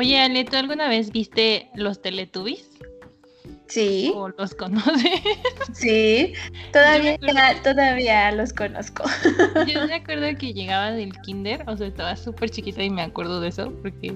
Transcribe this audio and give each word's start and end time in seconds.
Oye, 0.00 0.18
Ale, 0.18 0.46
¿tú 0.46 0.56
alguna 0.56 0.88
vez 0.88 1.12
viste 1.12 1.68
los 1.74 2.00
Teletubbies? 2.00 2.70
Sí. 3.66 4.10
¿O 4.16 4.30
los 4.30 4.54
conoces? 4.54 5.20
Sí, 5.74 6.32
todavía, 6.72 7.18
todavía 7.62 8.32
los 8.32 8.54
conozco. 8.54 9.04
Yo 9.66 9.86
me 9.86 9.96
acuerdo 9.96 10.26
que 10.38 10.54
llegaba 10.54 10.92
del 10.92 11.12
kinder, 11.20 11.64
o 11.66 11.76
sea, 11.76 11.88
estaba 11.88 12.16
súper 12.16 12.48
chiquita 12.48 12.82
y 12.82 12.88
me 12.88 13.02
acuerdo 13.02 13.42
de 13.42 13.48
eso 13.48 13.74
porque 13.82 14.14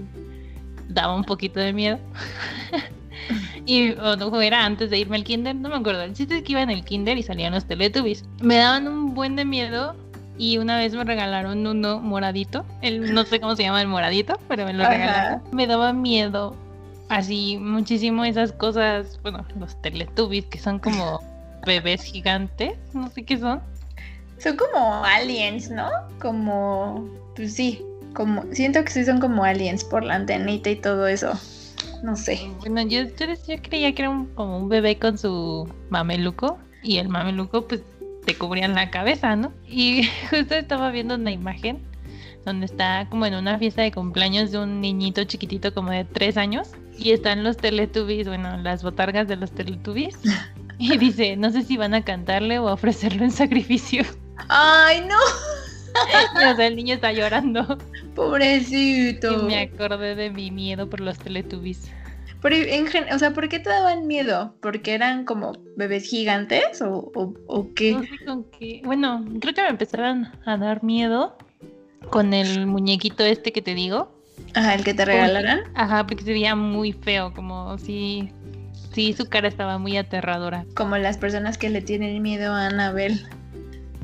daba 0.88 1.14
un 1.14 1.24
poquito 1.24 1.60
de 1.60 1.74
miedo. 1.74 1.98
y 3.66 3.90
o 3.90 4.16
no 4.16 4.40
era 4.40 4.64
antes 4.64 4.88
de 4.88 4.96
irme 4.96 5.16
al 5.16 5.24
kinder, 5.24 5.54
no 5.54 5.68
me 5.68 5.76
acuerdo. 5.76 6.00
El 6.00 6.14
chiste 6.14 6.38
es 6.38 6.44
que 6.44 6.52
iba 6.52 6.62
en 6.62 6.70
el 6.70 6.82
kinder 6.82 7.18
y 7.18 7.22
salían 7.22 7.52
los 7.52 7.66
Teletubbies. 7.66 8.24
Me 8.40 8.56
daban 8.56 8.88
un 8.88 9.12
buen 9.12 9.36
de 9.36 9.44
miedo 9.44 9.94
y 10.36 10.58
una 10.58 10.78
vez 10.78 10.94
me 10.94 11.04
regalaron 11.04 11.66
uno 11.66 12.00
moradito. 12.00 12.64
El, 12.82 13.14
no 13.14 13.24
sé 13.24 13.40
cómo 13.40 13.56
se 13.56 13.62
llama 13.62 13.80
el 13.80 13.88
moradito, 13.88 14.38
pero 14.48 14.64
me 14.64 14.72
lo 14.72 14.86
regalaron. 14.88 15.42
Me 15.52 15.66
daba 15.66 15.92
miedo 15.92 16.56
así 17.08 17.58
muchísimo 17.58 18.24
esas 18.24 18.52
cosas, 18.52 19.20
bueno, 19.22 19.44
los 19.58 19.80
Teletubbies 19.82 20.46
que 20.46 20.58
son 20.58 20.78
como 20.78 21.20
bebés 21.66 22.02
gigantes, 22.02 22.76
no 22.92 23.10
sé 23.10 23.24
qué 23.24 23.38
son. 23.38 23.60
Son 24.38 24.56
como 24.56 25.04
aliens, 25.04 25.70
¿no? 25.70 25.88
Como, 26.20 27.08
pues 27.36 27.54
sí, 27.54 27.82
como, 28.14 28.44
siento 28.52 28.82
que 28.84 28.90
sí 28.90 29.04
son 29.04 29.20
como 29.20 29.44
aliens 29.44 29.84
por 29.84 30.04
la 30.04 30.16
antenita 30.16 30.70
y 30.70 30.76
todo 30.76 31.06
eso. 31.06 31.32
No 32.02 32.16
sé. 32.16 32.40
Bueno, 32.60 32.82
yo, 32.82 33.02
yo, 33.04 33.62
creía 33.62 33.94
que 33.94 34.02
era 34.02 34.24
como 34.34 34.58
un 34.58 34.68
bebé 34.68 34.98
con 34.98 35.16
su 35.16 35.68
mameluco 35.88 36.58
y 36.82 36.98
el 36.98 37.08
mameluco 37.08 37.66
pues 37.66 37.82
te 38.24 38.36
cubrían 38.36 38.74
la 38.74 38.90
cabeza, 38.90 39.36
¿no? 39.36 39.52
Y 39.66 40.08
justo 40.30 40.54
estaba 40.54 40.90
viendo 40.90 41.14
una 41.14 41.30
imagen 41.30 41.82
donde 42.44 42.66
está 42.66 43.06
como 43.08 43.26
en 43.26 43.34
una 43.34 43.58
fiesta 43.58 43.82
de 43.82 43.92
cumpleaños 43.92 44.50
de 44.50 44.58
un 44.58 44.80
niñito 44.80 45.24
chiquitito 45.24 45.72
como 45.72 45.90
de 45.90 46.04
tres 46.04 46.36
años 46.36 46.72
y 46.98 47.12
están 47.12 47.42
los 47.42 47.56
Teletubbies, 47.56 48.28
bueno, 48.28 48.56
las 48.58 48.82
botargas 48.82 49.28
de 49.28 49.36
los 49.36 49.52
Teletubbies. 49.52 50.18
Y 50.76 50.98
dice, 50.98 51.36
no 51.36 51.52
sé 51.52 51.62
si 51.62 51.76
van 51.76 51.94
a 51.94 52.02
cantarle 52.02 52.58
o 52.58 52.64
ofrecerlo 52.64 53.22
en 53.22 53.30
sacrificio. 53.30 54.02
¡Ay, 54.48 55.02
no! 55.02 55.14
o 56.52 56.56
sea, 56.56 56.66
el 56.66 56.74
niño 56.74 56.96
está 56.96 57.12
llorando. 57.12 57.78
Pobrecito. 58.16 59.32
Y 59.32 59.44
me 59.44 59.60
acordé 59.60 60.16
de 60.16 60.30
mi 60.30 60.50
miedo 60.50 60.90
por 60.90 60.98
los 60.98 61.16
Teletubbies. 61.16 61.92
Pero 62.44 62.56
en 62.56 62.86
o 63.10 63.18
sea, 63.18 63.32
¿por 63.32 63.48
qué 63.48 63.58
te 63.58 63.70
daban 63.70 64.06
miedo? 64.06 64.54
¿Porque 64.60 64.92
eran 64.92 65.24
como 65.24 65.52
bebés 65.78 66.04
gigantes 66.04 66.82
o, 66.82 67.10
o, 67.14 67.74
qué? 67.74 67.92
No 67.92 68.02
sé 68.02 68.22
con 68.26 68.44
qué. 68.50 68.82
Bueno, 68.84 69.24
creo 69.40 69.54
que 69.54 69.62
me 69.62 69.70
empezaron 69.70 70.28
a 70.44 70.58
dar 70.58 70.84
miedo 70.84 71.38
con 72.10 72.34
el 72.34 72.66
muñequito 72.66 73.24
este 73.24 73.50
que 73.50 73.62
te 73.62 73.74
digo. 73.74 74.14
Ajá, 74.52 74.74
el 74.74 74.84
que 74.84 74.92
te 74.92 75.06
regalaran. 75.06 75.60
ajá, 75.74 76.06
porque 76.06 76.22
se 76.22 76.32
veía 76.32 76.54
muy 76.54 76.92
feo, 76.92 77.32
como 77.32 77.78
si, 77.78 78.28
sí, 78.92 79.14
su 79.14 79.24
cara 79.24 79.48
estaba 79.48 79.78
muy 79.78 79.96
aterradora. 79.96 80.66
Como 80.74 80.98
las 80.98 81.16
personas 81.16 81.56
que 81.56 81.70
le 81.70 81.80
tienen 81.80 82.20
miedo 82.20 82.52
a 82.52 82.66
Anabel. 82.66 83.26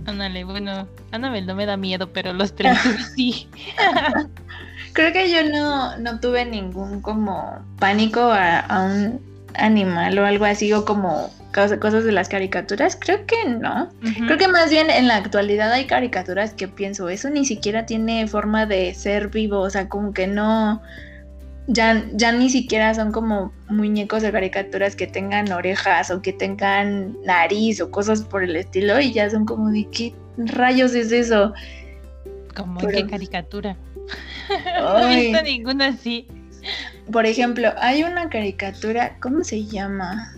Ándale, 0.07 0.45
bueno, 0.45 0.89
Anabel 1.11 1.47
no 1.47 1.55
me 1.55 1.67
da 1.67 1.77
miedo, 1.77 2.11
pero 2.11 2.33
los 2.33 2.55
tres 2.55 2.79
sí. 3.15 3.49
Creo 4.93 5.13
que 5.13 5.31
yo 5.31 5.49
no, 5.49 5.97
no 5.99 6.21
tuve 6.21 6.45
ningún 6.45 7.01
como 7.01 7.59
pánico 7.79 8.21
a, 8.21 8.61
a 8.61 8.83
un 8.85 9.21
animal 9.55 10.19
o 10.19 10.27
algo 10.27 10.45
así, 10.45 10.73
o 10.73 10.85
como 10.85 11.31
cosas 11.53 12.05
de 12.05 12.13
las 12.13 12.29
caricaturas? 12.29 12.97
Creo 12.99 13.27
que 13.27 13.49
no. 13.49 13.89
Creo 14.01 14.39
que 14.39 14.49
más 14.49 14.71
bien 14.71 14.91
en 14.91 15.09
la 15.09 15.17
actualidad 15.17 15.73
hay 15.73 15.87
caricaturas 15.87 16.55
que 16.55 16.69
pienso, 16.69 17.09
eso 17.09 17.31
ni 17.31 17.45
siquiera 17.45 17.87
tiene 17.87 18.27
forma 18.27 18.67
de 18.67 18.95
ser 18.95 19.29
vivo, 19.29 19.61
o 19.61 19.71
sea, 19.71 19.89
como 19.89 20.13
que 20.13 20.27
no, 20.27 20.81
ya, 21.67 22.05
ya 22.13 22.33
ni 22.33 22.51
siquiera 22.51 22.95
son 22.95 23.13
como 23.13 23.53
muñecos 23.69 24.23
de 24.23 24.33
caricaturas 24.33 24.97
que 24.97 25.07
tengan 25.07 25.51
orejas 25.53 26.11
o 26.11 26.23
que 26.23 26.33
tengan 26.33 27.17
nariz 27.25 27.81
o 27.81 27.91
cosas 27.91 28.23
por 28.23 28.43
el 28.43 28.57
estilo 28.57 29.01
y 29.01 29.13
ya 29.13 29.29
son 29.29 29.45
como 29.45 29.71
de 29.71 29.89
qué 29.91 30.15
rayos 30.37 30.95
es 30.95 31.13
eso. 31.13 31.53
Como 32.55 32.81
qué 32.81 33.07
caricatura. 33.07 33.77
No 34.81 34.99
he 35.11 35.17
visto 35.17 35.43
ninguna 35.43 35.89
así. 35.89 36.27
Por 37.11 37.27
ejemplo, 37.27 37.73
hay 37.79 38.03
una 38.03 38.29
caricatura, 38.29 39.17
¿cómo 39.21 39.43
se 39.45 39.65
llama? 39.65 40.33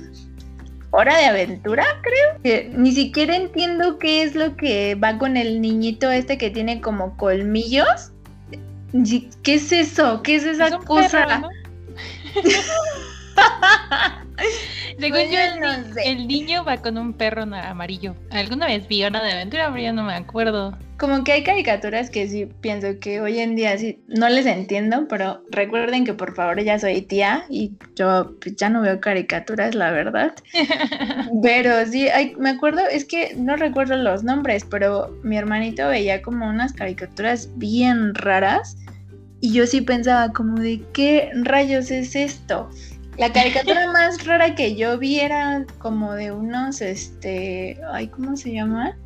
Hora 0.90 1.16
de 1.18 1.24
aventura, 1.26 1.84
creo. 2.02 2.42
Que 2.42 2.70
ni 2.74 2.92
siquiera 2.92 3.36
entiendo 3.36 3.98
qué 3.98 4.22
es 4.22 4.34
lo 4.34 4.56
que 4.56 4.94
va 4.94 5.18
con 5.18 5.36
el 5.36 5.60
niñito 5.60 6.10
este 6.10 6.38
que 6.38 6.50
tiene 6.50 6.80
como 6.80 7.16
colmillos. 7.16 8.12
¿Qué 9.42 9.54
es 9.54 9.72
eso? 9.72 10.22
¿Qué 10.22 10.36
es 10.36 10.44
esa 10.44 10.78
cosa? 10.78 11.42
Según 14.98 15.30
yo, 15.30 15.38
el, 16.04 16.26
niño 16.26 16.64
va 16.64 16.76
con 16.76 16.98
un 16.98 17.12
perro 17.12 17.42
amarillo. 17.42 18.14
Alguna 18.30 18.66
vez 18.66 18.86
vi 18.88 19.04
una 19.04 19.22
de 19.22 19.32
aventura, 19.32 19.70
pero 19.70 19.82
ya 19.82 19.92
no 19.92 20.04
me 20.04 20.14
acuerdo. 20.14 20.76
Como 20.98 21.24
que 21.24 21.32
hay 21.32 21.42
caricaturas 21.42 22.10
que 22.10 22.28
sí 22.28 22.46
pienso 22.60 22.98
que 23.00 23.20
hoy 23.20 23.40
en 23.40 23.56
día 23.56 23.76
sí 23.76 24.02
no 24.06 24.28
les 24.28 24.46
entiendo, 24.46 25.06
pero 25.08 25.42
recuerden 25.50 26.04
que 26.04 26.14
por 26.14 26.34
favor 26.34 26.62
ya 26.62 26.78
soy 26.78 27.02
tía 27.02 27.44
y 27.48 27.72
yo 27.96 28.36
pues, 28.40 28.56
ya 28.56 28.68
no 28.68 28.82
veo 28.82 29.00
caricaturas, 29.00 29.74
la 29.74 29.90
verdad. 29.90 30.34
pero 31.42 31.84
sí, 31.86 32.08
me 32.38 32.50
acuerdo, 32.50 32.82
es 32.86 33.04
que 33.04 33.34
no 33.36 33.56
recuerdo 33.56 33.96
los 33.96 34.22
nombres, 34.22 34.64
pero 34.64 35.18
mi 35.24 35.36
hermanito 35.36 35.88
veía 35.88 36.22
como 36.22 36.48
unas 36.48 36.72
caricaturas 36.72 37.48
bien 37.56 38.14
raras 38.14 38.76
y 39.42 39.52
yo 39.52 39.66
sí 39.66 39.80
pensaba 39.80 40.32
como 40.32 40.60
de 40.60 40.80
qué 40.92 41.30
rayos 41.34 41.90
es 41.90 42.14
esto. 42.14 42.70
La 43.18 43.32
caricatura 43.32 43.92
más 43.92 44.24
rara 44.24 44.54
que 44.54 44.74
yo 44.74 44.98
vi 44.98 45.20
era 45.20 45.64
como 45.78 46.14
de 46.14 46.32
unos, 46.32 46.80
este, 46.80 47.78
ay, 47.92 48.08
¿cómo 48.08 48.36
se 48.36 48.52
llama? 48.52 48.96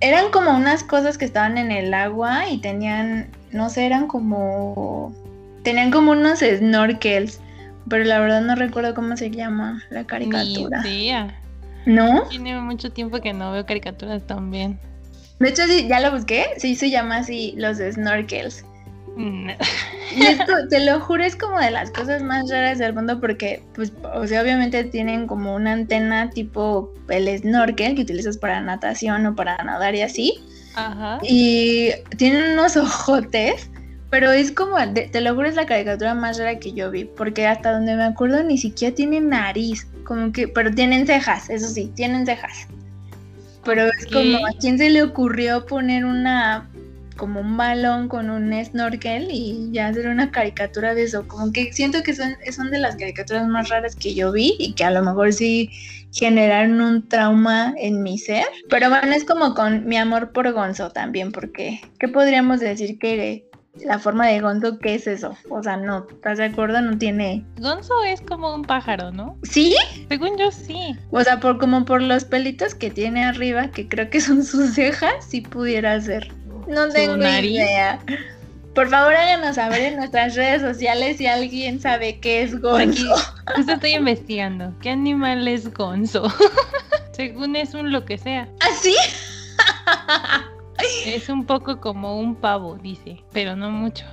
Eran 0.00 0.30
como 0.30 0.50
unas 0.56 0.82
cosas 0.82 1.16
que 1.16 1.24
estaban 1.24 1.56
en 1.58 1.70
el 1.70 1.94
agua 1.94 2.48
y 2.48 2.58
tenían, 2.58 3.28
no 3.52 3.68
sé, 3.68 3.86
eran 3.86 4.08
como, 4.08 5.14
tenían 5.62 5.90
como 5.90 6.12
unos 6.12 6.40
snorkels, 6.40 7.40
pero 7.88 8.04
la 8.04 8.18
verdad 8.18 8.40
no 8.40 8.56
recuerdo 8.56 8.94
cómo 8.94 9.16
se 9.16 9.30
llama 9.30 9.82
la 9.90 10.04
caricatura. 10.04 10.82
Ni 10.82 11.12
¿No? 11.86 12.24
Tiene 12.28 12.60
mucho 12.60 12.90
tiempo 12.90 13.20
que 13.20 13.32
no 13.32 13.52
veo 13.52 13.64
caricaturas 13.66 14.26
también. 14.26 14.78
De 15.38 15.48
hecho, 15.48 15.62
sí, 15.66 15.86
ya 15.88 16.00
lo 16.00 16.10
busqué, 16.10 16.46
sí 16.58 16.74
se 16.74 16.90
llama 16.90 17.18
así, 17.18 17.54
los 17.56 17.78
snorkels. 17.78 18.64
Y 20.16 20.22
esto, 20.24 20.52
te 20.68 20.84
lo 20.84 20.98
juro, 21.00 21.22
es 21.22 21.36
como 21.36 21.58
de 21.60 21.70
las 21.70 21.90
cosas 21.92 22.20
más 22.22 22.50
raras 22.50 22.78
del 22.78 22.94
mundo 22.94 23.20
porque, 23.20 23.62
pues, 23.74 23.92
o 24.14 24.26
sea, 24.26 24.42
obviamente 24.42 24.82
tienen 24.84 25.28
como 25.28 25.54
una 25.54 25.72
antena 25.72 26.30
tipo 26.30 26.92
el 27.08 27.28
snorkel 27.38 27.94
que 27.94 28.02
utilizas 28.02 28.36
para 28.36 28.60
natación 28.60 29.24
o 29.26 29.36
para 29.36 29.56
nadar 29.58 29.94
y 29.94 30.02
así. 30.02 30.34
Ajá. 30.74 31.20
Y 31.22 31.90
tienen 32.16 32.54
unos 32.54 32.76
ojotes, 32.76 33.70
pero 34.10 34.32
es 34.32 34.50
como, 34.50 34.76
te 34.92 35.20
lo 35.20 35.34
juro, 35.36 35.48
es 35.48 35.54
la 35.54 35.66
caricatura 35.66 36.14
más 36.14 36.38
rara 36.38 36.58
que 36.58 36.72
yo 36.72 36.90
vi, 36.90 37.04
porque 37.04 37.46
hasta 37.46 37.72
donde 37.72 37.94
me 37.94 38.04
acuerdo 38.04 38.42
ni 38.42 38.58
siquiera 38.58 38.94
tienen 38.94 39.28
nariz, 39.28 39.86
como 40.04 40.32
que, 40.32 40.48
pero 40.48 40.72
tienen 40.72 41.06
cejas, 41.06 41.48
eso 41.50 41.68
sí, 41.68 41.92
tienen 41.94 42.26
cejas. 42.26 42.66
Pero 43.64 43.86
es 43.86 44.06
como, 44.06 44.38
¿a 44.46 44.52
quién 44.58 44.78
se 44.78 44.90
le 44.90 45.02
ocurrió 45.02 45.66
poner 45.66 46.04
una 46.04 46.69
como 47.20 47.40
un 47.40 47.58
balón 47.58 48.08
con 48.08 48.30
un 48.30 48.52
snorkel 48.64 49.28
y 49.30 49.68
ya 49.72 49.88
hacer 49.88 50.08
una 50.08 50.30
caricatura 50.30 50.94
de 50.94 51.02
eso. 51.02 51.28
Como 51.28 51.52
que 51.52 51.70
siento 51.70 52.02
que 52.02 52.14
son, 52.14 52.34
son 52.50 52.70
de 52.70 52.78
las 52.78 52.96
caricaturas 52.96 53.46
más 53.46 53.68
raras 53.68 53.94
que 53.94 54.14
yo 54.14 54.32
vi 54.32 54.56
y 54.58 54.72
que 54.72 54.84
a 54.84 54.90
lo 54.90 55.02
mejor 55.02 55.34
sí 55.34 55.70
generaron 56.14 56.80
un 56.80 57.06
trauma 57.06 57.74
en 57.76 58.02
mi 58.02 58.16
ser. 58.16 58.46
Pero 58.70 58.88
bueno, 58.88 59.12
es 59.12 59.24
como 59.24 59.54
con 59.54 59.84
mi 59.84 59.98
amor 59.98 60.32
por 60.32 60.50
Gonzo 60.50 60.92
también, 60.92 61.30
porque 61.30 61.82
¿qué 61.98 62.08
podríamos 62.08 62.58
decir 62.58 62.98
que 62.98 63.46
la 63.84 63.98
forma 63.98 64.26
de 64.26 64.40
Gonzo, 64.40 64.78
¿qué 64.78 64.94
es 64.94 65.06
eso? 65.06 65.36
O 65.50 65.62
sea, 65.62 65.76
no, 65.76 66.06
¿estás 66.10 66.38
de 66.38 66.46
acuerdo? 66.46 66.80
No 66.80 66.96
tiene... 66.96 67.44
Gonzo 67.58 68.02
es 68.02 68.22
como 68.22 68.54
un 68.54 68.62
pájaro, 68.62 69.12
¿no? 69.12 69.36
¿Sí? 69.42 69.76
Según 70.08 70.38
yo, 70.38 70.50
sí. 70.50 70.96
O 71.10 71.22
sea, 71.22 71.38
por 71.38 71.58
como 71.58 71.84
por 71.84 72.00
los 72.00 72.24
pelitos 72.24 72.74
que 72.74 72.90
tiene 72.90 73.24
arriba, 73.24 73.70
que 73.70 73.88
creo 73.88 74.08
que 74.08 74.22
son 74.22 74.42
sus 74.44 74.72
cejas, 74.72 75.12
sí 75.28 75.42
pudiera 75.42 76.00
ser. 76.00 76.32
No 76.70 76.88
tengo 76.88 77.16
idea. 77.16 78.00
Por 78.74 78.88
favor, 78.88 79.12
háganos 79.12 79.56
saber 79.56 79.80
en 79.80 79.96
nuestras 79.96 80.36
redes 80.36 80.62
sociales 80.62 81.16
si 81.16 81.26
alguien 81.26 81.80
sabe 81.80 82.20
qué 82.20 82.42
es 82.42 82.60
gonzo. 82.60 83.14
Aquí, 83.46 83.70
estoy 83.70 83.94
investigando. 83.94 84.72
¿Qué 84.80 84.90
animal 84.90 85.48
es 85.48 85.72
gonzo? 85.74 86.32
Según 87.12 87.56
es 87.56 87.74
un 87.74 87.90
lo 87.90 88.04
que 88.04 88.16
sea. 88.16 88.48
¿Ah, 88.60 88.68
sí? 88.80 88.94
Es 91.04 91.28
un 91.28 91.44
poco 91.44 91.80
como 91.80 92.18
un 92.18 92.34
pavo, 92.36 92.76
dice, 92.76 93.22
pero 93.32 93.56
no 93.56 93.70
mucho. 93.70 94.06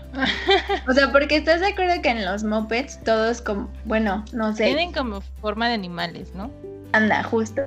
O 0.87 0.93
sea, 0.93 1.11
porque 1.11 1.37
estás 1.37 1.61
de 1.61 1.67
acuerdo 1.67 2.01
que 2.01 2.09
en 2.09 2.25
los 2.25 2.43
mopeds 2.43 3.01
todos 3.03 3.41
como, 3.41 3.69
bueno, 3.85 4.25
no 4.33 4.53
sé. 4.55 4.65
Tienen 4.65 4.91
como 4.91 5.21
forma 5.39 5.67
de 5.67 5.75
animales, 5.75 6.33
¿no? 6.33 6.51
Anda, 6.93 7.23
justo. 7.23 7.63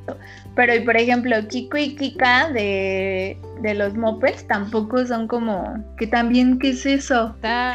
Pero, 0.54 0.84
por 0.84 0.96
ejemplo, 0.96 1.36
Kiko 1.48 1.76
y 1.76 1.94
Kika 1.94 2.50
de, 2.50 3.36
los 3.74 3.94
mopeds 3.94 4.46
tampoco 4.46 5.06
son 5.06 5.28
como. 5.28 5.84
que 5.96 6.06
también, 6.06 6.58
¿qué 6.58 6.70
es 6.70 6.86
eso? 6.86 7.34
Está, 7.36 7.74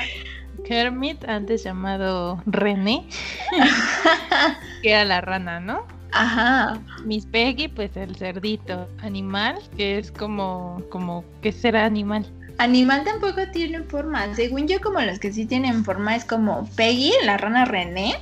Kermit, 0.66 1.24
antes 1.28 1.64
llamado 1.64 2.42
René, 2.46 3.08
que 4.82 4.92
era 4.92 5.06
la 5.06 5.22
rana, 5.22 5.60
¿no? 5.60 5.86
Ajá. 6.12 6.80
Miss 7.04 7.26
Peggy, 7.26 7.68
pues 7.68 7.96
el 7.98 8.16
cerdito. 8.16 8.88
Animal, 9.02 9.60
que 9.76 9.98
es 9.98 10.12
como, 10.12 10.82
como, 10.90 11.26
¿qué 11.42 11.52
será 11.52 11.86
animal? 11.86 12.26
Animal 12.58 13.04
tampoco 13.04 13.42
tiene 13.52 13.82
forma. 13.84 14.34
Según 14.34 14.68
yo, 14.68 14.80
como 14.80 15.02
los 15.02 15.20
que 15.20 15.34
sí 15.34 15.46
tienen 15.46 15.84
forma 15.84 16.16
es 16.16 16.24
como 16.24 16.70
Peggy, 16.78 17.12
la 17.26 17.38
rana 17.38 17.66
René, 17.66 18.16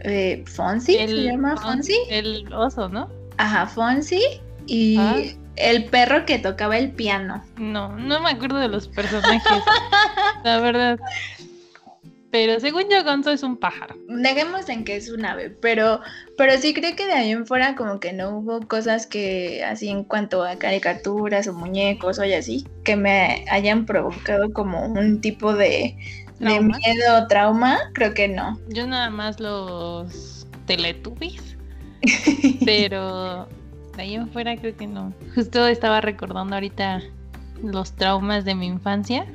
eh, 0.00 0.44
Fonsi, 0.46 0.94
se 0.94 1.06
llama 1.24 1.56
Fonsi. 1.56 1.96
El 2.08 2.52
oso, 2.52 2.88
¿no? 2.88 3.08
Ajá, 3.36 3.66
Fonsi 3.66 4.20
y 4.66 4.96
Ah. 4.98 5.16
el 5.56 5.84
perro 5.86 6.26
que 6.26 6.38
tocaba 6.38 6.76
el 6.78 6.90
piano. 6.92 7.42
No, 7.56 7.96
no 7.96 8.20
me 8.20 8.30
acuerdo 8.30 8.58
de 8.58 8.68
los 8.68 8.88
personajes, 8.88 9.42
la 10.44 10.60
verdad. 10.60 10.98
Pero 12.32 12.60
según 12.60 12.84
yo, 12.88 13.02
Gonzo 13.02 13.32
es 13.32 13.42
un 13.42 13.56
pájaro. 13.56 13.96
Dejemos 14.06 14.68
en 14.68 14.84
que 14.84 14.94
es 14.94 15.10
un 15.10 15.24
ave, 15.24 15.50
pero, 15.50 16.00
pero 16.38 16.56
sí 16.58 16.72
creo 16.72 16.94
que 16.94 17.06
de 17.06 17.12
ahí 17.12 17.32
en 17.32 17.44
fuera 17.44 17.74
como 17.74 17.98
que 17.98 18.12
no 18.12 18.38
hubo 18.38 18.60
cosas 18.68 19.08
que 19.08 19.64
así 19.64 19.88
en 19.88 20.04
cuanto 20.04 20.44
a 20.44 20.54
caricaturas 20.56 21.48
o 21.48 21.54
muñecos 21.54 22.20
o 22.20 22.24
y 22.24 22.34
así, 22.34 22.68
que 22.84 22.94
me 22.94 23.44
hayan 23.50 23.84
provocado 23.84 24.52
como 24.52 24.86
un 24.86 25.20
tipo 25.20 25.54
de, 25.54 25.96
de 26.40 26.60
miedo 26.60 27.18
o 27.22 27.26
trauma, 27.28 27.78
creo 27.94 28.12
que 28.14 28.26
no. 28.28 28.58
Yo 28.68 28.86
nada 28.86 29.10
más 29.10 29.38
los 29.40 30.46
Teletubbies, 30.66 31.56
pero 32.64 33.48
ahí 33.98 34.14
en 34.14 34.28
fuera 34.30 34.56
creo 34.56 34.76
que 34.76 34.86
no. 34.86 35.12
Justo 35.34 35.66
estaba 35.66 36.00
recordando 36.00 36.54
ahorita 36.54 37.02
los 37.62 37.92
traumas 37.92 38.44
de 38.44 38.54
mi 38.54 38.66
infancia 38.66 39.26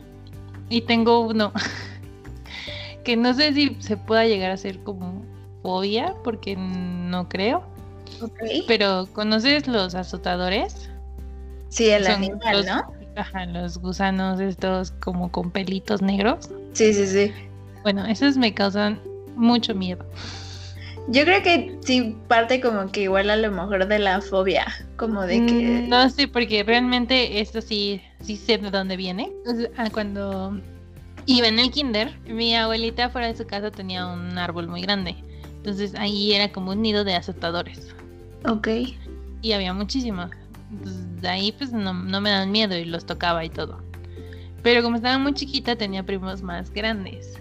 y 0.70 0.82
tengo 0.82 1.20
uno 1.22 1.52
que 3.04 3.16
no 3.16 3.34
sé 3.34 3.54
si 3.54 3.76
se 3.80 3.98
pueda 3.98 4.26
llegar 4.26 4.52
a 4.52 4.58
ser 4.58 4.80
como 4.80 5.24
fobia, 5.62 6.14
porque 6.24 6.56
no 6.56 7.28
creo, 7.30 7.64
Ok. 8.22 8.40
pero 8.68 9.08
¿conoces 9.14 9.68
los 9.68 9.94
azotadores? 9.96 10.90
Sí, 11.70 11.90
el 11.90 12.06
Son 12.06 12.14
animal, 12.16 12.58
los- 12.58 12.66
¿no? 12.66 12.84
Ajá, 13.16 13.46
los 13.46 13.78
gusanos 13.78 14.40
estos 14.40 14.92
como 14.92 15.32
con 15.32 15.52
pelitos 15.52 16.02
negros. 16.02 16.50
Sí, 16.74 16.94
sí, 16.94 17.08
sí. 17.08 17.32
Bueno, 17.84 18.06
esos 18.06 18.38
me 18.38 18.54
causan 18.54 19.00
mucho 19.36 19.74
miedo. 19.74 20.06
Yo 21.08 21.24
creo 21.24 21.44
que 21.44 21.78
sí 21.82 22.16
parte 22.28 22.60
como 22.60 22.92
que 22.92 23.04
igual 23.04 23.30
a 23.30 23.36
lo 23.36 23.52
mejor 23.52 23.88
de 23.88 24.00
la 24.00 24.22
fobia, 24.22 24.66
como 24.98 25.22
de 25.22 25.46
que... 25.46 25.84
Mm, 25.86 25.90
No 25.90 26.10
sé, 26.10 26.28
porque 26.28 26.64
realmente 26.64 27.40
esto 27.40 27.62
sí, 27.62 28.02
sí 28.22 28.36
sé 28.38 28.58
de 28.58 28.72
dónde 28.72 28.98
viene. 28.98 29.32
Ah, 29.78 29.90
cuando 29.92 30.60
iba 31.28 31.48
en 31.48 31.60
el 31.60 31.70
kinder, 31.70 32.18
mi 32.28 32.56
abuelita 32.56 33.10
fuera 33.10 33.28
de 33.28 33.38
su 33.38 33.46
casa 33.46 33.70
tenía 33.70 34.08
un 34.08 34.38
árbol 34.40 34.68
muy 34.68 34.82
grande. 34.82 35.16
Entonces 35.58 35.94
ahí 35.96 36.34
era 36.34 36.52
como 36.52 36.72
un 36.72 36.82
nido 36.82 37.04
de 37.04 37.14
azotadores. 37.16 37.94
Ok. 38.48 38.68
Y 39.44 39.52
había 39.52 39.74
muchísimos. 39.74 40.32
Entonces 40.72 41.22
de 41.22 41.28
ahí 41.30 41.52
pues 41.52 41.72
no, 41.72 41.94
no 41.94 42.22
me 42.22 42.30
dan 42.30 42.52
miedo 42.52 42.76
y 42.78 42.86
los 42.86 43.06
tocaba 43.06 43.44
y 43.46 43.50
todo. 43.50 43.82
Pero 44.64 44.82
como 44.82 44.96
estaba 44.96 45.18
muy 45.18 45.34
chiquita 45.34 45.76
tenía 45.76 46.04
primos 46.04 46.42
más 46.42 46.72
grandes. 46.72 47.40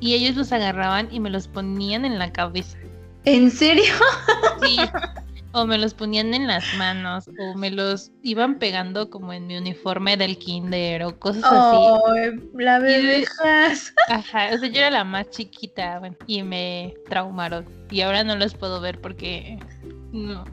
Y 0.00 0.14
ellos 0.14 0.36
los 0.36 0.50
agarraban 0.52 1.08
y 1.10 1.20
me 1.20 1.30
los 1.30 1.46
ponían 1.46 2.04
en 2.04 2.18
la 2.18 2.32
cabeza. 2.32 2.78
¿En 3.24 3.50
serio? 3.50 3.92
Sí. 4.62 4.76
O 5.52 5.66
me 5.66 5.78
los 5.78 5.94
ponían 5.94 6.32
en 6.32 6.46
las 6.46 6.64
manos, 6.78 7.28
o 7.38 7.58
me 7.58 7.70
los 7.70 8.12
iban 8.22 8.60
pegando 8.60 9.10
como 9.10 9.32
en 9.32 9.48
mi 9.48 9.56
uniforme 9.56 10.16
del 10.16 10.38
kinder, 10.38 11.02
o 11.02 11.18
cosas 11.18 11.42
así. 11.44 11.76
Oh, 11.76 12.14
la 12.54 12.78
de- 12.78 13.02
bebejas. 13.02 13.92
Ajá, 14.08 14.50
o 14.54 14.58
sea, 14.58 14.68
yo 14.68 14.78
era 14.78 14.90
la 14.92 15.02
más 15.04 15.28
chiquita, 15.30 15.98
bueno, 15.98 16.16
y 16.28 16.44
me 16.44 16.94
traumaron. 17.08 17.66
Y 17.90 18.00
ahora 18.02 18.22
no 18.22 18.36
los 18.36 18.54
puedo 18.54 18.80
ver 18.80 19.00
porque 19.00 19.58
no. 20.12 20.44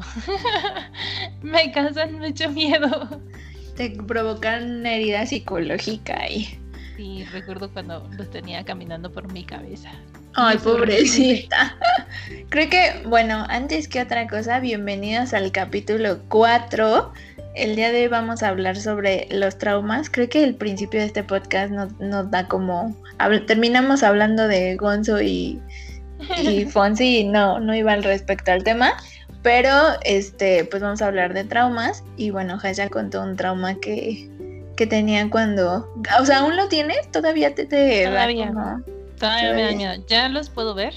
me 1.42 1.72
causan 1.72 2.20
mucho 2.20 2.50
miedo. 2.52 3.22
Te 3.76 3.92
provocaron 3.92 4.80
una 4.80 4.94
herida 4.94 5.26
psicológica 5.26 6.20
ahí. 6.22 6.60
Y 6.98 7.24
recuerdo 7.26 7.72
cuando 7.72 8.10
los 8.18 8.30
tenía 8.32 8.64
caminando 8.66 9.12
por 9.12 9.32
mi 9.32 9.44
cabeza. 9.44 9.92
Ay, 10.34 10.58
pobrecita. 10.58 11.78
Creo 12.50 12.70
que, 12.70 13.04
bueno, 13.08 13.46
antes 13.50 13.88
que 13.88 14.02
otra 14.02 14.28
cosa, 14.28 14.60
bienvenidos 14.60 15.34
al 15.34 15.52
capítulo 15.52 16.20
4. 16.28 17.14
El 17.56 17.76
día 17.76 17.92
de 17.92 18.04
hoy 18.04 18.08
vamos 18.08 18.44
a 18.44 18.50
hablar 18.50 18.76
sobre 18.78 19.28
los 19.32 19.58
traumas. 19.58 20.10
Creo 20.10 20.30
que 20.30 20.44
el 20.44 20.56
principio 20.56 21.00
de 21.00 21.08
este 21.08 21.24
podcast 21.24 21.72
nos, 21.72 21.92
nos 22.00 22.30
da 22.30 22.48
como... 22.48 22.96
habl- 23.20 23.46
terminamos 23.46 24.04
hablando 24.04 24.48
de 24.48 24.76
Gonzo 24.76 25.22
y, 25.22 25.60
y 26.44 26.66
Fonsi 26.72 27.20
y 27.20 27.24
no, 27.26 27.60
no 27.60 27.76
iba 27.76 27.94
al 27.94 28.04
respecto 28.04 28.52
al 28.52 28.64
tema. 28.64 28.94
Pero, 29.44 29.72
este, 30.04 30.66
pues 30.66 30.82
vamos 30.82 31.02
a 31.02 31.08
hablar 31.08 31.34
de 31.34 31.44
traumas. 31.44 32.04
Y 32.18 32.32
bueno, 32.32 32.58
Hasha 32.62 32.90
contó 32.90 33.22
un 33.22 33.36
trauma 33.36 33.76
que, 33.76 34.30
que 34.76 34.88
tenía 34.88 35.30
cuando... 35.30 35.92
O 36.20 36.26
sea, 36.26 36.40
¿aún 36.40 36.56
lo 36.56 36.68
tienes? 36.68 37.10
¿Todavía 37.12 37.54
te, 37.56 37.66
te 37.66 38.04
da 38.04 38.12
Todavía. 38.12 38.54
Todavía 39.20 39.54
me 39.54 39.62
da 39.64 39.72
miedo. 39.72 39.94
Ya 40.08 40.30
los 40.30 40.50
puedo 40.50 40.76
ver. 40.76 40.94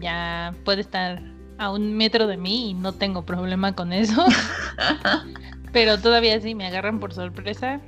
Ya 0.00 0.54
puede 0.64 0.80
estar 0.82 1.22
a 1.58 1.70
un 1.70 1.96
metro 1.96 2.26
de 2.26 2.36
mí 2.36 2.70
y 2.70 2.74
no 2.74 2.92
tengo 2.92 3.24
problema 3.24 3.74
con 3.74 3.92
eso. 3.92 4.24
Pero 5.72 5.98
todavía 5.98 6.40
sí 6.40 6.54
me 6.54 6.66
agarran 6.66 7.00
por 7.00 7.12
sorpresa. 7.12 7.80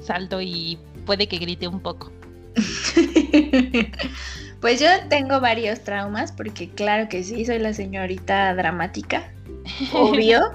Salto 0.00 0.40
y 0.40 0.78
puede 1.06 1.26
que 1.26 1.38
grite 1.38 1.66
un 1.66 1.80
poco. 1.80 2.12
Pues 4.60 4.78
yo 4.80 4.88
tengo 5.08 5.40
varios 5.40 5.80
traumas, 5.80 6.32
porque 6.32 6.68
claro 6.68 7.08
que 7.08 7.24
sí, 7.24 7.44
soy 7.44 7.58
la 7.58 7.72
señorita 7.72 8.54
dramática, 8.54 9.32
obvio. 9.92 10.52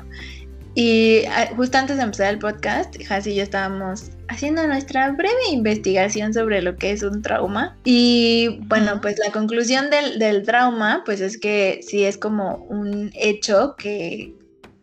Y 0.76 1.24
ah, 1.30 1.50
justo 1.56 1.78
antes 1.78 1.98
de 1.98 2.04
empezar 2.04 2.34
el 2.34 2.40
podcast, 2.40 2.96
Has 3.10 3.26
y 3.26 3.36
yo 3.36 3.44
estábamos 3.44 4.12
haciendo 4.28 4.68
nuestra 4.68 5.10
breve 5.12 5.50
investigación 5.52 6.34
sobre 6.34 6.62
lo 6.62 6.76
que 6.76 6.92
es 6.92 7.02
un 7.02 7.22
trauma. 7.22 7.78
Y 7.86 8.60
bueno, 8.64 9.00
pues 9.02 9.18
la 9.18 9.32
conclusión 9.32 9.90
del, 9.90 10.20
del 10.20 10.44
trauma, 10.44 11.04
pues 11.06 11.22
es 11.22 11.38
que 11.38 11.80
sí 11.82 12.04
es 12.04 12.18
como 12.18 12.58
un 12.70 13.10
hecho 13.14 13.76
que 13.78 14.34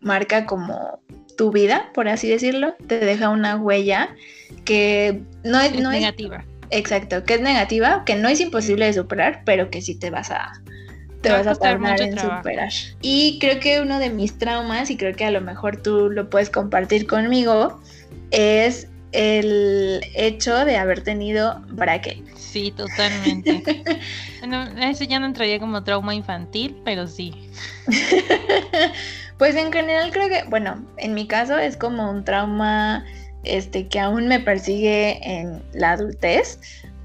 marca 0.01 0.45
como 0.45 0.99
tu 1.37 1.51
vida, 1.51 1.91
por 1.93 2.07
así 2.07 2.27
decirlo, 2.27 2.75
te 2.87 2.99
deja 2.99 3.29
una 3.29 3.55
huella 3.55 4.15
que 4.65 5.21
no 5.43 5.59
es, 5.59 5.73
Es 5.73 5.81
no 5.81 5.91
es 5.91 6.01
negativa. 6.01 6.43
Exacto, 6.73 7.23
que 7.23 7.35
es 7.35 7.41
negativa, 7.41 8.03
que 8.03 8.15
no 8.15 8.27
es 8.27 8.39
imposible 8.39 8.87
de 8.87 8.93
superar, 8.93 9.43
pero 9.45 9.69
que 9.69 9.81
sí 9.81 9.93
te 9.93 10.09
vas 10.09 10.31
a 10.31 10.51
te 11.21 11.29
va 11.29 11.37
vas 11.37 11.47
a 11.47 11.55
tardar 11.55 12.01
en 12.01 12.15
trabajo. 12.15 12.39
superar. 12.39 12.69
Y 13.01 13.37
creo 13.39 13.59
que 13.59 13.79
uno 13.79 13.99
de 13.99 14.09
mis 14.09 14.37
traumas, 14.37 14.89
y 14.89 14.97
creo 14.97 15.15
que 15.15 15.23
a 15.23 15.31
lo 15.31 15.39
mejor 15.39 15.81
tú 15.81 16.09
lo 16.09 16.29
puedes 16.29 16.49
compartir 16.49 17.05
conmigo, 17.05 17.79
es 18.31 18.87
el 19.11 20.01
hecho 20.15 20.65
de 20.65 20.77
haber 20.77 21.01
tenido 21.03 21.61
bracket. 21.69 22.25
Sí, 22.35 22.73
totalmente. 22.75 23.63
bueno, 24.39 24.63
eso 24.81 25.03
ya 25.03 25.19
no 25.19 25.27
entraría 25.27 25.59
como 25.59 25.83
trauma 25.83 26.15
infantil, 26.15 26.75
pero 26.83 27.07
sí. 27.07 27.49
Pues 29.37 29.55
en 29.55 29.73
general 29.73 30.11
creo 30.11 30.29
que, 30.29 30.43
bueno, 30.47 30.85
en 30.97 31.13
mi 31.13 31.27
caso 31.27 31.57
es 31.57 31.75
como 31.75 32.09
un 32.09 32.23
trauma 32.23 33.03
este 33.43 33.87
que 33.87 33.99
aún 33.99 34.27
me 34.27 34.39
persigue 34.39 35.19
en 35.23 35.61
la 35.73 35.91
adultez. 35.91 36.59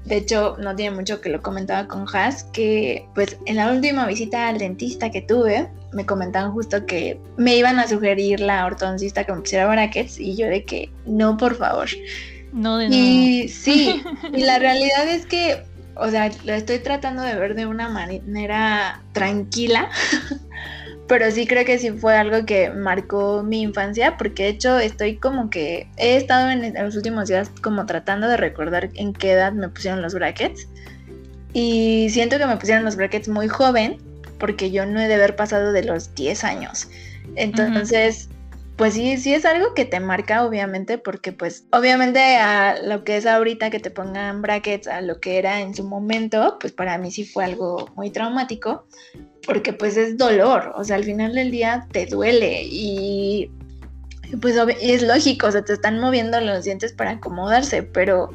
De 0.05 0.17
hecho, 0.17 0.55
no 0.59 0.75
tiene 0.75 0.95
mucho 0.95 1.21
que 1.21 1.29
lo 1.29 1.41
comentaba 1.41 1.87
con 1.87 2.05
Has, 2.13 2.43
que 2.45 3.05
pues 3.13 3.37
en 3.45 3.57
la 3.57 3.71
última 3.71 4.07
visita 4.07 4.47
al 4.47 4.57
dentista 4.57 5.11
que 5.11 5.21
tuve, 5.21 5.69
me 5.91 6.05
comentaban 6.05 6.51
justo 6.51 6.85
que 6.85 7.19
me 7.37 7.55
iban 7.55 7.79
a 7.79 7.87
sugerir 7.87 8.39
la 8.39 8.65
ortodoncista 8.65 9.23
que 9.23 9.33
me 9.33 9.41
pusiera 9.41 9.67
brackets 9.67 10.19
y 10.19 10.35
yo 10.35 10.47
de 10.47 10.63
que 10.63 10.89
no, 11.05 11.37
por 11.37 11.55
favor. 11.55 11.89
No 12.53 12.77
de. 12.77 12.87
Y 12.87 13.49
sí, 13.49 14.01
y 14.33 14.43
la 14.43 14.59
realidad 14.59 15.07
es 15.07 15.25
que, 15.25 15.63
o 15.95 16.09
sea, 16.09 16.31
lo 16.45 16.53
estoy 16.53 16.79
tratando 16.79 17.21
de 17.21 17.35
ver 17.35 17.55
de 17.55 17.65
una 17.65 17.89
manera 17.89 19.03
tranquila, 19.13 19.89
pero 21.09 21.31
sí 21.31 21.47
creo 21.47 21.65
que 21.65 21.79
sí 21.79 21.89
fue 21.89 22.15
algo 22.15 22.45
que 22.45 22.69
marcó 22.69 23.41
mi 23.41 23.63
infancia, 23.63 24.15
porque 24.15 24.43
de 24.43 24.49
hecho 24.49 24.77
estoy 24.77 25.17
como 25.17 25.49
que 25.49 25.87
he 25.97 26.15
estado 26.15 26.51
en 26.51 26.71
los 26.75 26.95
últimos 26.95 27.27
días 27.27 27.49
como 27.63 27.87
tratando 27.87 28.27
de 28.27 28.37
recordar 28.37 28.91
en 28.93 29.13
qué 29.13 29.31
edad 29.31 29.51
me 29.51 29.69
pusieron 29.69 30.03
los 30.03 30.13
brackets. 30.13 30.67
Y 31.51 32.09
siento 32.11 32.37
que 32.37 32.45
me 32.45 32.57
pusieron 32.57 32.85
los 32.85 32.95
brackets 32.95 33.27
muy 33.27 33.47
joven, 33.47 33.97
porque 34.37 34.69
yo 34.69 34.85
no 34.85 35.01
he 35.01 35.07
de 35.07 35.15
haber 35.15 35.35
pasado 35.35 35.71
de 35.71 35.83
los 35.83 36.13
10 36.13 36.43
años. 36.43 36.87
Entonces, 37.35 38.29
pues 38.79 38.93
sí, 38.93 39.17
sí 39.17 39.33
es 39.33 39.43
algo 39.43 39.73
que 39.73 39.83
te 39.83 39.99
marca, 39.99 40.45
obviamente, 40.45 40.97
porque 40.97 41.33
pues 41.33 41.65
obviamente 41.73 42.37
a 42.37 42.81
lo 42.81 43.03
que 43.03 43.17
es 43.17 43.25
ahorita 43.25 43.69
que 43.69 43.81
te 43.81 43.91
pongan 43.91 44.41
brackets, 44.41 44.87
a 44.87 45.01
lo 45.01 45.19
que 45.19 45.37
era 45.37 45.59
en 45.59 45.75
su 45.75 45.83
momento, 45.83 46.57
pues 46.61 46.71
para 46.71 46.97
mí 46.97 47.11
sí 47.11 47.25
fue 47.25 47.43
algo 47.43 47.89
muy 47.97 48.09
traumático, 48.09 48.87
porque 49.45 49.73
pues 49.73 49.97
es 49.97 50.17
dolor, 50.17 50.71
o 50.77 50.85
sea, 50.85 50.95
al 50.95 51.03
final 51.03 51.35
del 51.35 51.51
día 51.51 51.87
te 51.91 52.05
duele 52.05 52.61
y 52.63 53.51
pues 54.41 54.55
y 54.81 54.91
es 54.93 55.01
lógico, 55.03 55.47
o 55.47 55.51
sea, 55.51 55.61
te 55.61 55.73
están 55.73 55.99
moviendo 55.99 56.39
los 56.39 56.63
dientes 56.63 56.93
para 56.93 57.11
acomodarse, 57.11 57.83
pero 57.83 58.29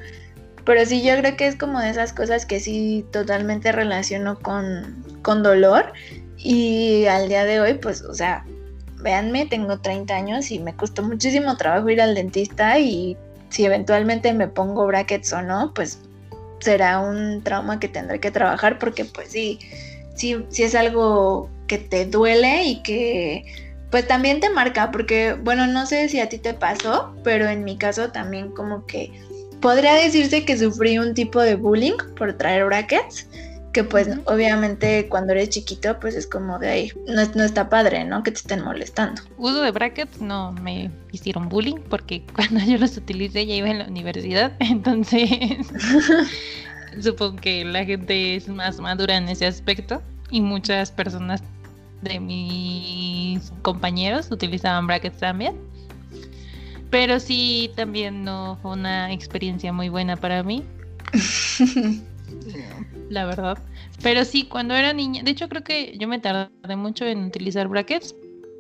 Pero 0.66 0.84
sí, 0.86 1.02
yo 1.02 1.16
creo 1.16 1.36
que 1.36 1.46
es 1.46 1.56
como 1.56 1.80
de 1.80 1.90
esas 1.90 2.12
cosas 2.12 2.46
que 2.46 2.60
sí 2.60 3.04
totalmente 3.12 3.72
relaciono 3.72 4.38
con, 4.40 5.04
con 5.22 5.42
dolor. 5.42 5.92
Y 6.36 7.06
al 7.06 7.28
día 7.28 7.44
de 7.44 7.60
hoy, 7.60 7.74
pues, 7.74 8.02
o 8.02 8.14
sea, 8.14 8.44
véanme, 9.04 9.46
tengo 9.46 9.78
30 9.78 10.16
años 10.16 10.50
y 10.50 10.58
me 10.58 10.74
costó 10.74 11.02
muchísimo 11.02 11.56
trabajo 11.56 11.90
ir 11.90 12.00
al 12.00 12.14
dentista 12.14 12.80
y 12.80 13.16
si 13.50 13.64
eventualmente 13.64 14.32
me 14.32 14.48
pongo 14.48 14.86
brackets 14.86 15.32
o 15.32 15.42
no, 15.42 15.72
pues 15.74 16.00
será 16.58 16.98
un 16.98 17.42
trauma 17.44 17.78
que 17.78 17.88
tendré 17.88 18.18
que 18.18 18.32
trabajar 18.32 18.78
porque 18.78 19.04
pues 19.04 19.28
sí, 19.30 19.60
sí, 20.16 20.44
sí 20.48 20.62
es 20.64 20.74
algo 20.74 21.50
que 21.68 21.78
te 21.78 22.06
duele 22.06 22.64
y 22.64 22.82
que 22.82 23.44
pues 23.90 24.08
también 24.08 24.40
te 24.40 24.50
marca 24.50 24.90
porque 24.90 25.34
bueno, 25.34 25.66
no 25.66 25.86
sé 25.86 26.08
si 26.08 26.18
a 26.18 26.28
ti 26.28 26.38
te 26.38 26.54
pasó, 26.54 27.14
pero 27.22 27.46
en 27.46 27.62
mi 27.62 27.76
caso 27.76 28.10
también 28.10 28.50
como 28.50 28.86
que 28.86 29.12
podría 29.60 29.94
decirse 29.94 30.44
que 30.44 30.58
sufrí 30.58 30.98
un 30.98 31.14
tipo 31.14 31.40
de 31.40 31.54
bullying 31.54 31.96
por 32.16 32.32
traer 32.32 32.64
brackets 32.64 33.28
que 33.74 33.84
pues 33.84 34.08
obviamente 34.26 35.08
cuando 35.08 35.32
eres 35.32 35.50
chiquito 35.50 35.98
pues 36.00 36.14
es 36.14 36.26
como 36.26 36.58
de 36.58 36.68
ahí, 36.68 36.92
no, 37.06 37.42
está 37.42 37.68
padre, 37.68 38.04
¿no? 38.04 38.22
Que 38.22 38.30
te 38.30 38.38
estén 38.38 38.62
molestando. 38.62 39.20
Uso 39.36 39.60
de 39.60 39.72
brackets 39.72 40.20
no 40.20 40.52
me 40.52 40.90
hicieron 41.10 41.48
bullying 41.48 41.80
porque 41.90 42.24
cuando 42.34 42.60
yo 42.60 42.78
los 42.78 42.96
utilicé 42.96 43.44
ya 43.44 43.54
iba 43.56 43.68
en 43.68 43.80
la 43.80 43.86
universidad, 43.86 44.52
entonces 44.60 45.28
supongo 47.00 47.36
que 47.36 47.64
la 47.64 47.84
gente 47.84 48.36
es 48.36 48.48
más 48.48 48.78
madura 48.78 49.16
en 49.16 49.28
ese 49.28 49.44
aspecto 49.44 50.00
y 50.30 50.40
muchas 50.40 50.92
personas 50.92 51.42
de 52.00 52.20
mis 52.20 53.50
compañeros 53.62 54.30
utilizaban 54.30 54.86
brackets 54.86 55.18
también. 55.18 55.56
Pero 56.90 57.18
sí, 57.18 57.72
también 57.74 58.22
no 58.22 58.56
fue 58.62 58.72
una 58.72 59.12
experiencia 59.12 59.72
muy 59.72 59.88
buena 59.88 60.16
para 60.16 60.44
mí. 60.44 60.62
La 63.08 63.24
verdad. 63.24 63.58
Pero 64.02 64.24
sí, 64.24 64.44
cuando 64.44 64.74
era 64.74 64.92
niña, 64.92 65.22
de 65.22 65.30
hecho 65.30 65.48
creo 65.48 65.62
que 65.62 65.96
yo 65.98 66.08
me 66.08 66.18
tardé 66.18 66.76
mucho 66.76 67.04
en 67.04 67.24
utilizar 67.24 67.68
brackets, 67.68 68.14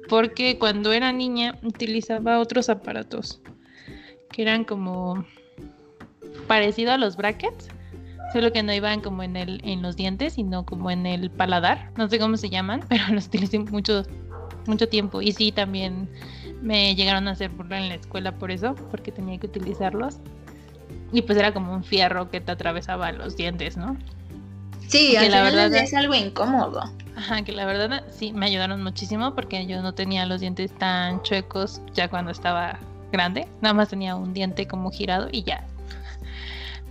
porque 0.08 0.58
cuando 0.58 0.92
era 0.92 1.12
niña 1.12 1.58
utilizaba 1.62 2.38
otros 2.38 2.68
aparatos 2.68 3.40
que 4.30 4.42
eran 4.42 4.64
como 4.64 5.24
parecido 6.46 6.92
a 6.92 6.98
los 6.98 7.16
brackets, 7.16 7.68
solo 8.32 8.52
que 8.52 8.62
no 8.62 8.72
iban 8.72 9.00
como 9.00 9.22
en 9.22 9.36
el 9.36 9.60
en 9.64 9.80
los 9.80 9.96
dientes, 9.96 10.34
sino 10.34 10.64
como 10.66 10.90
en 10.90 11.06
el 11.06 11.30
paladar. 11.30 11.90
No 11.96 12.08
sé 12.08 12.18
cómo 12.18 12.36
se 12.36 12.50
llaman, 12.50 12.82
pero 12.88 13.04
los 13.10 13.26
utilicé 13.26 13.58
mucho 13.58 14.02
mucho 14.66 14.88
tiempo 14.88 15.20
y 15.20 15.32
sí 15.32 15.52
también 15.52 16.08
me 16.62 16.94
llegaron 16.94 17.28
a 17.28 17.32
hacer 17.32 17.50
burla 17.50 17.78
en 17.78 17.88
la 17.90 17.94
escuela 17.96 18.32
por 18.32 18.50
eso, 18.50 18.74
porque 18.90 19.12
tenía 19.12 19.38
que 19.38 19.46
utilizarlos. 19.46 20.18
Y 21.12 21.22
pues 21.22 21.38
era 21.38 21.52
como 21.52 21.72
un 21.72 21.84
fierro 21.84 22.30
que 22.30 22.40
te 22.40 22.50
atravesaba 22.50 23.12
los 23.12 23.36
dientes, 23.36 23.76
¿no? 23.76 23.96
Sí, 24.88 25.16
que 25.18 25.28
la 25.28 25.42
verdad 25.42 25.72
es 25.74 25.94
algo 25.94 26.14
incómodo. 26.14 26.82
Ajá, 27.16 27.42
que 27.42 27.52
la 27.52 27.64
verdad 27.64 28.04
sí 28.10 28.32
me 28.32 28.46
ayudaron 28.46 28.82
muchísimo 28.82 29.34
porque 29.34 29.66
yo 29.66 29.82
no 29.82 29.94
tenía 29.94 30.26
los 30.26 30.40
dientes 30.40 30.72
tan 30.72 31.22
chuecos 31.22 31.80
ya 31.94 32.08
cuando 32.08 32.32
estaba 32.32 32.78
grande, 33.12 33.46
nada 33.60 33.74
más 33.74 33.88
tenía 33.88 34.16
un 34.16 34.34
diente 34.34 34.66
como 34.66 34.90
girado 34.90 35.28
y 35.30 35.44
ya. 35.44 35.64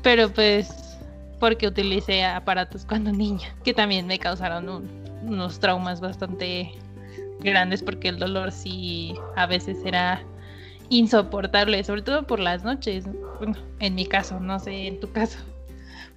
Pero 0.01 0.29
pues 0.29 0.97
porque 1.39 1.67
utilicé 1.67 2.23
aparatos 2.23 2.85
cuando 2.85 3.12
niña, 3.12 3.53
que 3.63 3.73
también 3.73 4.07
me 4.07 4.17
causaron 4.17 4.88
unos 5.23 5.59
traumas 5.59 6.00
bastante 6.00 6.71
grandes 7.39 7.83
porque 7.83 8.09
el 8.09 8.19
dolor 8.19 8.51
sí 8.51 9.15
a 9.35 9.45
veces 9.45 9.77
era 9.83 10.21
insoportable, 10.89 11.83
sobre 11.83 12.01
todo 12.01 12.25
por 12.25 12.39
las 12.39 12.63
noches. 12.63 13.05
Bueno, 13.39 13.57
en 13.79 13.95
mi 13.95 14.05
caso, 14.05 14.39
no 14.39 14.59
sé, 14.59 14.88
en 14.88 15.00
tu 15.00 15.12
caso. 15.12 15.39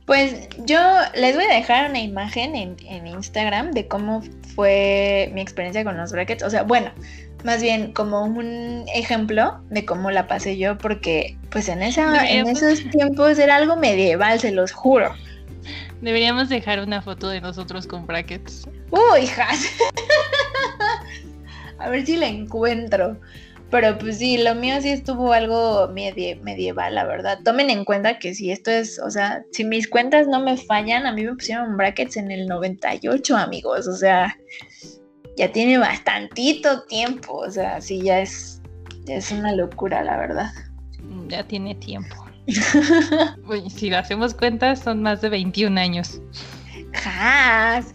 Pues 0.07 0.49
yo 0.59 0.79
les 1.15 1.35
voy 1.35 1.45
a 1.45 1.55
dejar 1.55 1.91
una 1.91 2.01
imagen 2.01 2.55
en, 2.55 3.07
Instagram 3.07 3.73
de 3.73 3.89
cómo 3.89 4.23
fue 4.55 5.31
mi 5.35 5.41
experiencia 5.41 5.83
con 5.83 5.97
los 5.97 6.13
brackets. 6.13 6.45
O 6.45 6.51
sea, 6.51 6.63
bueno, 6.63 6.93
más 7.45 7.61
bien 7.61 7.93
como 7.93 8.23
un 8.23 8.85
ejemplo 8.95 9.61
de 9.69 9.85
cómo 9.85 10.13
la 10.13 10.29
pasé 10.29 10.57
yo, 10.59 10.79
porque 10.79 11.37
pues 11.51 11.69
en, 11.69 11.83
esa, 11.83 12.25
en 12.25 12.47
esos 12.47 12.89
tiempos 12.91 13.37
era 13.39 13.57
algo 13.57 13.77
medieval, 13.77 14.39
se 14.39 14.53
los 14.53 14.71
juro. 14.71 15.13
Deberíamos 16.01 16.49
dejar 16.49 16.81
una 16.81 17.03
foto 17.03 17.29
de 17.29 17.41
nosotros 17.41 17.89
con 17.89 18.07
brackets. 18.07 18.69
Uy, 18.91 19.25
hijas. 19.25 19.67
a 21.79 21.89
ver 21.91 22.07
si 22.07 22.17
la 22.17 22.29
encuentro. 22.29 23.19
Pero 23.79 23.99
pues 23.99 24.21
sí, 24.21 24.39
lo 24.39 24.55
mío 24.55 24.81
sí 24.81 24.89
estuvo 24.89 25.35
algo 25.35 25.93
medieval, 25.93 26.95
la 26.95 27.05
verdad. 27.05 27.41
Tomen 27.45 27.69
en 27.69 27.85
cuenta 27.85 28.19
que 28.19 28.35
si 28.35 28.51
esto 28.51 28.71
es, 28.71 28.99
o 28.99 29.11
sea, 29.11 29.43
si 29.53 29.65
mis 29.65 29.87
cuentas 29.87 30.27
no 30.27 30.41
me 30.41 30.57
fallan, 30.57 31.05
a 31.05 31.13
mí 31.13 31.25
me 31.25 31.35
pusieron 31.35 31.77
brackets 31.77 32.17
en 32.17 32.31
el 32.31 32.47
98, 32.47 33.37
amigos. 33.37 33.87
O 33.87 33.95
sea, 33.95 34.35
ya 35.37 35.53
tiene 35.53 35.77
bastantito 35.77 36.85
tiempo. 36.85 37.35
O 37.35 37.51
sea, 37.51 37.79
sí, 37.83 38.01
ya 38.01 38.21
es, 38.21 38.63
ya 39.05 39.17
es 39.17 39.31
una 39.31 39.53
locura, 39.53 40.03
la 40.03 40.17
verdad. 40.17 40.51
Ya 41.29 41.47
tiene 41.47 41.75
tiempo. 41.75 42.17
si 43.77 43.91
lo 43.91 43.99
hacemos 43.99 44.33
cuentas, 44.33 44.81
son 44.81 45.03
más 45.03 45.21
de 45.21 45.29
21 45.29 45.79
años. 45.79 46.23
¡Jas! 46.95 47.95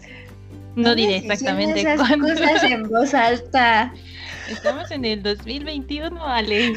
No, 0.76 0.94
diré 0.94 1.16
exactamente 1.16 1.80
esas 1.80 2.16
cosas 2.18 2.62
en 2.62 2.88
voz 2.88 3.14
alta. 3.14 3.92
Estamos 4.52 4.90
en 4.90 5.04
el 5.06 5.22
2021, 5.22 6.22
Ale. 6.24 6.74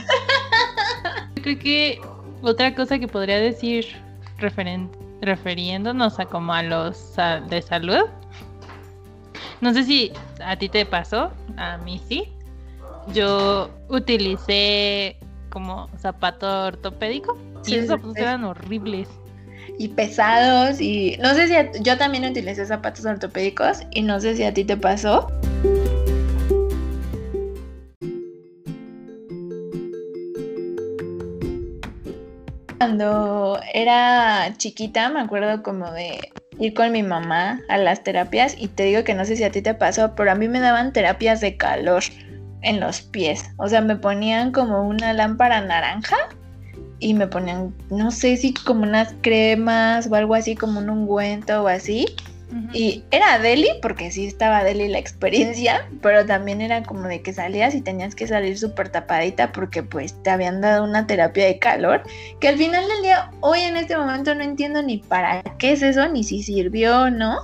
creo 1.44 1.60
que 1.60 2.02
otra 2.42 2.74
cosa 2.74 2.98
que 2.98 3.08
podría 3.08 3.38
decir 3.38 3.86
refiriéndonos 5.22 6.20
a 6.20 6.26
como 6.26 6.54
a 6.54 6.64
los 6.64 7.16
de 7.50 7.62
salud. 7.62 8.06
No 9.60 9.74
sé 9.74 9.84
si 9.84 10.12
a 10.44 10.56
ti 10.56 10.70
te 10.70 10.86
pasó, 10.86 11.32
a 11.58 11.78
mí 11.80 12.02
sí. 12.08 12.30
Yo 13.14 13.70
utilicé 13.90 15.18
como 15.50 15.90
zapato 15.98 16.68
ortopédico 16.68 17.38
y 17.66 17.76
esos 17.76 17.90
zapatos 17.90 18.18
eran 18.18 18.44
horribles 18.46 19.08
y 19.78 19.90
pesados 19.90 20.80
y 20.80 21.18
no 21.20 21.34
sé 21.34 21.48
si 21.48 21.84
yo 21.84 21.98
también 21.98 22.26
utilicé 22.26 22.66
zapatos 22.66 23.06
ortopédicos 23.06 23.80
y 23.92 24.02
no 24.02 24.20
sé 24.20 24.36
si 24.36 24.44
a 24.44 24.54
ti 24.54 24.64
te 24.64 24.78
pasó. 24.78 25.28
Cuando 32.86 33.60
era 33.74 34.54
chiquita 34.58 35.10
me 35.10 35.20
acuerdo 35.20 35.64
como 35.64 35.92
de 35.92 36.32
ir 36.60 36.76
con 36.76 36.92
mi 36.92 37.02
mamá 37.02 37.60
a 37.68 37.80
las 37.80 38.04
terapias 38.04 38.56
y 38.56 38.68
te 38.68 38.84
digo 38.84 39.04
que 39.04 39.16
no 39.16 39.26
sé 39.26 39.36
si 39.36 39.44
a 39.44 39.52
ti 39.52 39.64
te 39.64 39.74
pasó, 39.74 40.14
pero 40.14 40.32
a 40.32 40.36
mí 40.36 40.48
me 40.48 40.60
daban 40.60 40.94
terapias 40.94 41.42
de 41.42 41.58
calor 41.58 42.04
en 42.62 42.80
los 42.80 43.02
pies. 43.02 43.44
O 43.58 43.68
sea, 43.70 43.82
me 43.82 43.96
ponían 43.96 44.52
como 44.52 44.88
una 44.88 45.14
lámpara 45.14 45.62
naranja 45.62 46.16
y 47.00 47.16
me 47.16 47.26
ponían, 47.26 47.74
no 47.90 48.12
sé 48.12 48.38
si 48.38 48.54
como 48.54 48.84
unas 48.84 49.16
cremas 49.22 50.06
o 50.06 50.14
algo 50.14 50.36
así, 50.36 50.56
como 50.56 50.78
un 50.78 50.92
ungüento 50.92 51.64
o 51.64 51.68
así. 51.68 52.06
Y 52.74 53.04
era 53.12 53.40
deli, 53.40 53.70
porque 53.82 54.12
sí 54.12 54.28
estaba 54.28 54.64
deli 54.64 54.88
la 54.88 55.00
experiencia, 55.00 55.88
pero 56.02 56.26
también 56.26 56.62
era 56.62 56.84
como 56.84 57.08
de 57.08 57.22
que 57.22 57.34
salías 57.34 57.74
y 57.76 57.82
tenías 57.82 58.16
que 58.16 58.28
salir 58.28 58.58
súper 58.58 58.90
tapadita 58.90 59.52
porque 59.52 59.84
pues 59.84 60.22
te 60.24 60.30
habían 60.30 60.62
dado 60.62 60.84
una 60.84 61.08
terapia 61.08 61.46
de 61.46 61.60
calor, 61.60 62.04
que 62.40 62.48
al 62.48 62.58
final 62.58 62.88
del 62.88 63.02
día, 63.02 63.32
hoy 63.42 63.62
en 63.62 63.78
este 63.78 63.98
momento 63.98 64.36
no 64.36 64.44
entiendo 64.44 64.82
ni 64.84 65.00
para 65.00 65.42
qué 65.58 65.74
es 65.74 65.82
eso, 65.82 66.08
ni 66.08 66.24
si 66.24 66.44
sirvió 66.44 67.02
o 67.02 67.10
no, 67.10 67.40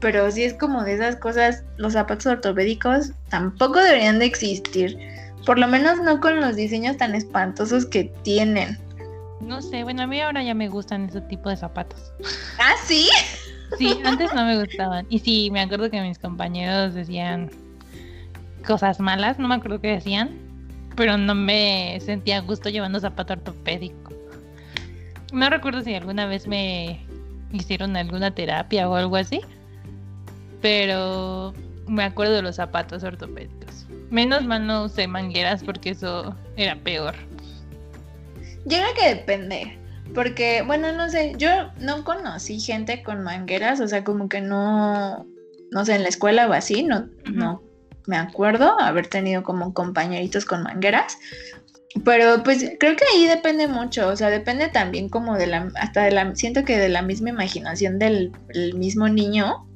pero 0.00 0.30
sí 0.30 0.44
es 0.44 0.54
como 0.54 0.82
de 0.82 0.94
esas 0.94 1.16
cosas, 1.16 1.62
los 1.76 1.92
zapatos 1.92 2.26
ortopédicos 2.26 3.12
tampoco 3.28 3.80
deberían 3.80 4.18
de 4.18 4.26
existir, 4.26 4.98
por 5.46 5.58
lo 5.58 5.68
menos 5.68 6.00
no 6.02 6.20
con 6.20 6.40
los 6.40 6.56
diseños 6.56 6.96
tan 6.96 7.14
espantosos 7.14 7.86
que 7.86 8.04
tienen. 8.22 8.78
No 9.40 9.62
sé, 9.62 9.84
bueno, 9.84 10.02
a 10.02 10.06
mí 10.06 10.20
ahora 10.20 10.42
ya 10.42 10.54
me 10.54 10.68
gustan 10.68 11.06
ese 11.06 11.22
tipo 11.22 11.48
de 11.48 11.56
zapatos. 11.56 12.12
¿Ah, 12.58 12.74
sí? 12.84 13.08
Sí, 13.78 13.98
antes 14.04 14.34
no 14.34 14.44
me 14.44 14.58
gustaban. 14.58 15.06
Y 15.08 15.18
sí, 15.20 15.50
me 15.50 15.60
acuerdo 15.60 15.90
que 15.90 16.00
mis 16.00 16.18
compañeros 16.18 16.94
decían 16.94 17.50
cosas 18.66 19.00
malas, 19.00 19.38
no 19.38 19.48
me 19.48 19.54
acuerdo 19.54 19.80
qué 19.80 19.88
decían, 19.88 20.30
pero 20.96 21.16
no 21.16 21.34
me 21.34 21.98
sentía 22.00 22.38
a 22.38 22.40
gusto 22.40 22.68
llevando 22.68 23.00
zapato 23.00 23.34
ortopédico. 23.34 24.12
No 25.32 25.48
recuerdo 25.48 25.82
si 25.82 25.94
alguna 25.94 26.26
vez 26.26 26.46
me 26.46 27.00
hicieron 27.52 27.96
alguna 27.96 28.34
terapia 28.34 28.88
o 28.88 28.94
algo 28.94 29.16
así, 29.16 29.40
pero 30.60 31.54
me 31.86 32.04
acuerdo 32.04 32.34
de 32.34 32.42
los 32.42 32.56
zapatos 32.56 33.02
ortopédicos. 33.02 33.86
Menos 34.10 34.44
mal 34.44 34.66
no 34.66 34.84
usé 34.84 35.06
mangueras 35.06 35.62
porque 35.62 35.90
eso 35.90 36.34
era 36.56 36.76
peor. 36.76 37.14
Llega 38.66 38.86
que 38.94 39.14
depende. 39.14 39.79
Porque, 40.14 40.62
bueno, 40.62 40.92
no 40.92 41.08
sé, 41.08 41.34
yo 41.36 41.48
no 41.78 42.04
conocí 42.04 42.60
gente 42.60 43.02
con 43.02 43.22
mangueras, 43.22 43.80
o 43.80 43.88
sea, 43.88 44.02
como 44.04 44.28
que 44.28 44.40
no, 44.40 45.26
no 45.70 45.84
sé, 45.84 45.94
en 45.94 46.02
la 46.02 46.08
escuela 46.08 46.48
o 46.48 46.52
así, 46.52 46.82
no, 46.82 47.08
no 47.32 47.62
me 48.06 48.16
acuerdo 48.16 48.78
haber 48.80 49.06
tenido 49.06 49.42
como 49.42 49.72
compañeritos 49.72 50.44
con 50.44 50.62
mangueras. 50.62 51.18
Pero 52.04 52.42
pues 52.44 52.64
creo 52.78 52.94
que 52.94 53.04
ahí 53.12 53.26
depende 53.26 53.66
mucho, 53.66 54.08
o 54.08 54.16
sea, 54.16 54.30
depende 54.30 54.68
también 54.68 55.08
como 55.08 55.36
de 55.36 55.48
la, 55.48 55.70
hasta 55.74 56.04
de 56.04 56.12
la, 56.12 56.34
siento 56.36 56.64
que 56.64 56.78
de 56.78 56.88
la 56.88 57.02
misma 57.02 57.30
imaginación 57.30 57.98
del 57.98 58.32
mismo 58.76 59.08
niño, 59.08 59.66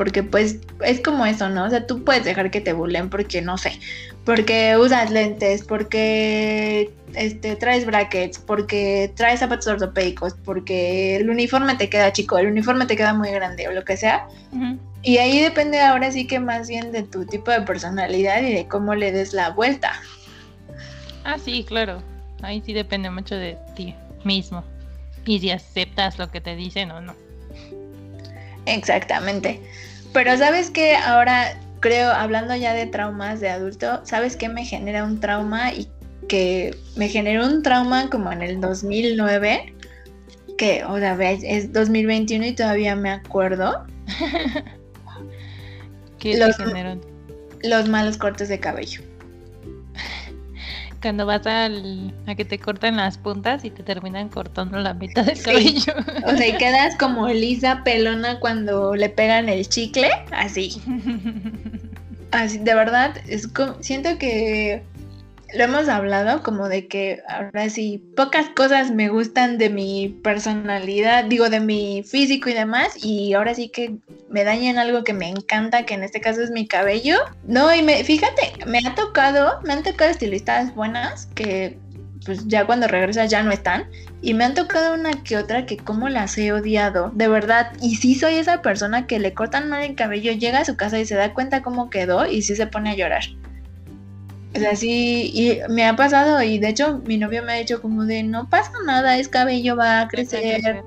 porque 0.00 0.22
pues 0.22 0.56
es 0.82 0.98
como 1.02 1.26
eso, 1.26 1.50
¿no? 1.50 1.66
O 1.66 1.68
sea, 1.68 1.86
tú 1.86 2.02
puedes 2.02 2.24
dejar 2.24 2.50
que 2.50 2.62
te 2.62 2.72
burlen 2.72 3.10
porque, 3.10 3.42
no 3.42 3.58
sé, 3.58 3.78
porque 4.24 4.74
usas 4.78 5.10
lentes, 5.10 5.62
porque 5.62 6.90
este, 7.14 7.54
traes 7.54 7.84
brackets, 7.84 8.38
porque 8.38 9.12
traes 9.14 9.40
zapatos 9.40 9.66
ortopédicos, 9.66 10.32
porque 10.42 11.16
el 11.16 11.28
uniforme 11.28 11.74
te 11.74 11.90
queda 11.90 12.14
chico, 12.14 12.38
el 12.38 12.46
uniforme 12.46 12.86
te 12.86 12.96
queda 12.96 13.12
muy 13.12 13.30
grande 13.30 13.68
o 13.68 13.72
lo 13.72 13.84
que 13.84 13.98
sea. 13.98 14.26
Y 15.02 15.18
ahí 15.18 15.38
depende 15.42 15.82
ahora 15.82 16.10
sí 16.10 16.26
que 16.26 16.40
más 16.40 16.66
bien 16.70 16.92
de 16.92 17.02
tu 17.02 17.26
tipo 17.26 17.50
de 17.50 17.60
personalidad 17.60 18.40
y 18.40 18.54
de 18.54 18.68
cómo 18.68 18.94
le 18.94 19.12
des 19.12 19.34
la 19.34 19.50
vuelta. 19.50 19.92
Ah, 21.24 21.36
sí, 21.36 21.62
claro. 21.68 22.02
Ahí 22.40 22.62
sí 22.64 22.72
depende 22.72 23.10
mucho 23.10 23.34
de 23.34 23.58
ti 23.76 23.94
mismo. 24.24 24.64
Y 25.26 25.40
si 25.40 25.50
aceptas 25.50 26.18
lo 26.18 26.30
que 26.30 26.40
te 26.40 26.56
dicen 26.56 26.90
o 26.90 27.02
no. 27.02 27.14
Exactamente. 28.66 29.60
Pero 30.12 30.36
sabes 30.36 30.70
que 30.70 30.96
ahora 30.96 31.58
creo, 31.80 32.10
hablando 32.10 32.54
ya 32.56 32.74
de 32.74 32.86
traumas 32.86 33.40
de 33.40 33.48
adulto, 33.48 34.00
¿sabes 34.04 34.36
qué 34.36 34.48
me 34.48 34.64
genera 34.64 35.04
un 35.04 35.20
trauma? 35.20 35.72
Y 35.72 35.88
que 36.28 36.76
me 36.96 37.08
generó 37.08 37.46
un 37.46 37.62
trauma 37.62 38.08
como 38.10 38.30
en 38.30 38.42
el 38.42 38.60
2009, 38.60 39.74
que, 40.56 40.84
o 40.84 40.98
sea, 40.98 41.18
es 41.20 41.72
2021 41.72 42.46
y 42.46 42.52
todavía 42.52 42.96
me 42.96 43.10
acuerdo. 43.10 43.84
¿Qué 46.18 46.36
los, 46.36 46.56
te 46.56 46.66
generó? 46.66 47.00
Los 47.62 47.88
malos 47.88 48.18
cortes 48.18 48.48
de 48.48 48.60
cabello 48.60 49.09
cuando 51.00 51.26
vas 51.26 51.46
al, 51.46 52.14
a 52.26 52.34
que 52.34 52.44
te 52.44 52.58
cortan 52.58 52.96
las 52.96 53.18
puntas 53.18 53.64
y 53.64 53.70
te 53.70 53.82
terminan 53.82 54.28
cortando 54.28 54.78
la 54.78 54.94
mitad 54.94 55.24
del 55.24 55.42
cabello. 55.42 55.94
O 56.26 56.36
sea, 56.36 56.46
y 56.46 56.56
quedas 56.58 56.96
como 56.96 57.28
Lisa 57.28 57.82
pelona 57.84 58.38
cuando 58.40 58.94
le 58.94 59.08
pegan 59.08 59.48
el 59.48 59.68
chicle, 59.68 60.10
así. 60.32 60.80
Así, 62.32 62.58
de 62.58 62.74
verdad, 62.76 63.16
es 63.26 63.48
como, 63.48 63.82
siento 63.82 64.16
que 64.16 64.84
lo 65.54 65.64
hemos 65.64 65.88
hablado 65.88 66.42
como 66.42 66.68
de 66.68 66.86
que 66.86 67.22
ahora 67.28 67.68
sí, 67.70 68.02
pocas 68.16 68.48
cosas 68.50 68.90
me 68.90 69.08
gustan 69.08 69.58
de 69.58 69.70
mi 69.70 70.20
personalidad, 70.22 71.24
digo, 71.24 71.48
de 71.48 71.60
mi 71.60 72.02
físico 72.02 72.48
y 72.48 72.54
demás, 72.54 72.92
y 73.02 73.34
ahora 73.34 73.54
sí 73.54 73.68
que 73.68 73.96
me 74.28 74.44
dañan 74.44 74.78
algo 74.78 75.04
que 75.04 75.12
me 75.12 75.28
encanta, 75.28 75.84
que 75.84 75.94
en 75.94 76.04
este 76.04 76.20
caso 76.20 76.42
es 76.42 76.50
mi 76.50 76.66
cabello. 76.66 77.16
No, 77.44 77.74
y 77.74 77.82
me, 77.82 78.04
fíjate, 78.04 78.52
me 78.66 78.78
ha 78.78 78.94
tocado, 78.94 79.60
me 79.64 79.72
han 79.72 79.82
tocado 79.82 80.10
estilistas 80.10 80.74
buenas 80.74 81.26
que 81.34 81.78
pues 82.24 82.46
ya 82.46 82.66
cuando 82.66 82.86
regresas 82.86 83.30
ya 83.30 83.42
no 83.42 83.50
están. 83.50 83.88
Y 84.22 84.34
me 84.34 84.44
han 84.44 84.54
tocado 84.54 84.94
una 84.94 85.12
que 85.22 85.38
otra 85.38 85.64
que 85.64 85.78
como 85.78 86.08
las 86.08 86.36
he 86.36 86.52
odiado, 86.52 87.10
de 87.14 87.28
verdad. 87.28 87.72
Y 87.80 87.96
sí 87.96 88.14
soy 88.14 88.34
esa 88.34 88.60
persona 88.60 89.06
que 89.06 89.18
le 89.18 89.32
cortan 89.32 89.68
mal 89.70 89.82
el 89.82 89.94
cabello, 89.94 90.32
llega 90.32 90.60
a 90.60 90.64
su 90.64 90.76
casa 90.76 90.98
y 90.98 91.06
se 91.06 91.14
da 91.14 91.32
cuenta 91.32 91.62
cómo 91.62 91.88
quedó 91.88 92.26
y 92.26 92.42
sí 92.42 92.54
se 92.54 92.66
pone 92.66 92.90
a 92.90 92.94
llorar. 92.94 93.24
O 94.54 94.58
sea, 94.58 94.74
sí, 94.74 95.30
y 95.32 95.60
me 95.72 95.86
ha 95.86 95.94
pasado, 95.94 96.42
y 96.42 96.58
de 96.58 96.70
hecho 96.70 97.00
mi 97.06 97.18
novio 97.18 97.44
me 97.44 97.52
ha 97.52 97.56
dicho 97.56 97.80
como 97.80 98.04
de, 98.04 98.24
no 98.24 98.48
pasa 98.48 98.72
nada, 98.84 99.16
es 99.16 99.28
cabello, 99.28 99.76
va 99.76 100.00
a 100.00 100.08
crecer, 100.08 100.82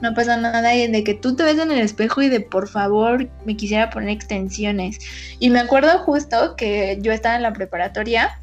no 0.00 0.14
pasa 0.14 0.36
nada, 0.36 0.72
y 0.76 0.86
de 0.86 1.02
que 1.02 1.14
tú 1.14 1.34
te 1.34 1.42
ves 1.42 1.58
en 1.58 1.72
el 1.72 1.80
espejo 1.80 2.22
y 2.22 2.28
de, 2.28 2.40
por 2.40 2.68
favor, 2.68 3.28
me 3.44 3.56
quisiera 3.56 3.90
poner 3.90 4.10
extensiones. 4.10 5.00
Y 5.40 5.50
me 5.50 5.58
acuerdo 5.58 5.98
justo 5.98 6.54
que 6.54 6.98
yo 7.02 7.10
estaba 7.12 7.34
en 7.34 7.42
la 7.42 7.52
preparatoria 7.52 8.38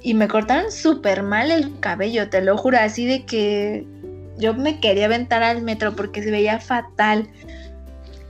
y 0.00 0.14
me 0.14 0.26
cortaron 0.26 0.72
súper 0.72 1.22
mal 1.22 1.50
el 1.50 1.78
cabello, 1.80 2.30
te 2.30 2.40
lo 2.40 2.56
juro, 2.56 2.78
así 2.78 3.04
de 3.04 3.26
que 3.26 3.86
yo 4.38 4.54
me 4.54 4.80
quería 4.80 5.04
aventar 5.04 5.42
al 5.42 5.60
metro 5.60 5.94
porque 5.94 6.22
se 6.22 6.30
veía 6.30 6.60
fatal. 6.60 7.28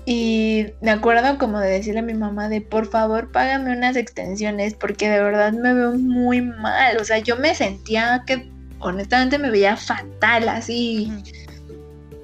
Y 0.07 0.67
me 0.83 0.91
acuerdo 0.91 1.39
como 1.39 1.61
de 1.61 1.71
decirle 1.71 2.01
a 2.01 2.03
mi 2.03 2.15
mamá 2.15 2.51
de 2.51 2.61
por 2.61 2.87
favor 2.87 3.33
págame 3.33 3.75
unas 3.75 3.97
extensiones 3.97 4.75
porque 4.75 5.09
de 5.09 5.23
verdad 5.23 5.53
me 5.53 5.73
veo 5.73 5.93
muy 5.93 6.43
mal. 6.43 6.99
O 6.99 7.05
sea, 7.05 7.19
yo 7.19 7.37
me 7.37 7.55
sentía 7.55 8.23
que 8.27 8.51
honestamente 8.81 9.39
me 9.39 9.51
veía 9.51 9.77
fatal, 9.77 10.49
así 10.49 11.11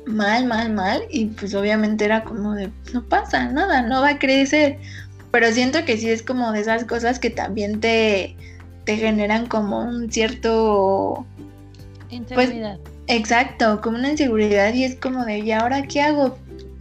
mal, 0.06 0.46
mal, 0.46 0.72
mal. 0.72 1.02
Y 1.10 1.26
pues 1.26 1.54
obviamente 1.54 2.04
era 2.04 2.24
como 2.24 2.54
de 2.54 2.70
no 2.92 3.02
pasa 3.02 3.48
nada, 3.48 3.82
no 3.82 4.02
va 4.02 4.10
a 4.10 4.18
crecer. 4.18 4.78
Pero 5.30 5.50
siento 5.52 5.84
que 5.84 5.96
sí 5.96 6.10
es 6.10 6.22
como 6.22 6.52
de 6.52 6.60
esas 6.60 6.84
cosas 6.84 7.18
que 7.18 7.30
también 7.30 7.80
te, 7.80 8.36
te 8.84 8.96
generan 8.96 9.46
como 9.46 9.80
un 9.80 10.10
cierto... 10.10 11.24
Pues, 12.08 12.50
inseguridad. 12.50 12.78
exacto, 13.06 13.80
como 13.80 13.96
una 13.96 14.10
inseguridad 14.10 14.74
y 14.74 14.82
es 14.82 14.96
como 14.96 15.24
de, 15.24 15.38
¿y 15.38 15.52
ahora 15.52 15.82
qué 15.82 16.02
hago? 16.02 16.36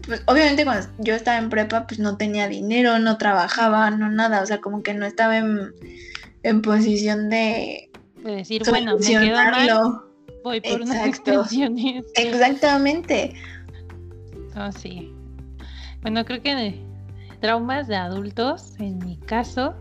Pues 0.10 0.24
obviamente 0.26 0.66
cuando 0.66 0.88
yo 0.98 1.14
estaba 1.14 1.38
en 1.38 1.50
prepa, 1.50 1.86
pues 1.86 2.00
no 2.00 2.18
tenía 2.18 2.48
dinero, 2.48 2.98
no 2.98 3.18
trabajaba, 3.20 3.92
no 3.92 4.10
nada, 4.10 4.42
o 4.42 4.46
sea, 4.46 4.60
como 4.60 4.82
que 4.82 4.96
no 4.96 5.06
estaba 5.06 5.38
en, 5.38 6.62
posición 6.64 7.30
de, 7.30 7.92
de 8.24 8.32
decir, 8.32 8.64
bueno, 8.68 8.98
me 8.98 9.06
quedo 9.06 9.36
mal, 9.36 10.02
voy 10.44 10.62
por 10.62 10.82
unas 10.82 11.06
extensiones. 11.06 12.04
Exactamente. 12.16 13.36
Oh, 14.56 14.72
sí. 14.72 15.14
Bueno, 16.02 16.26
creo 16.26 16.42
que 16.42 16.56
de 16.56 16.84
traumas 17.40 17.88
de 17.88 17.96
adultos, 17.96 18.74
en 18.80 18.98
mi 18.98 19.18
caso, 19.18 19.76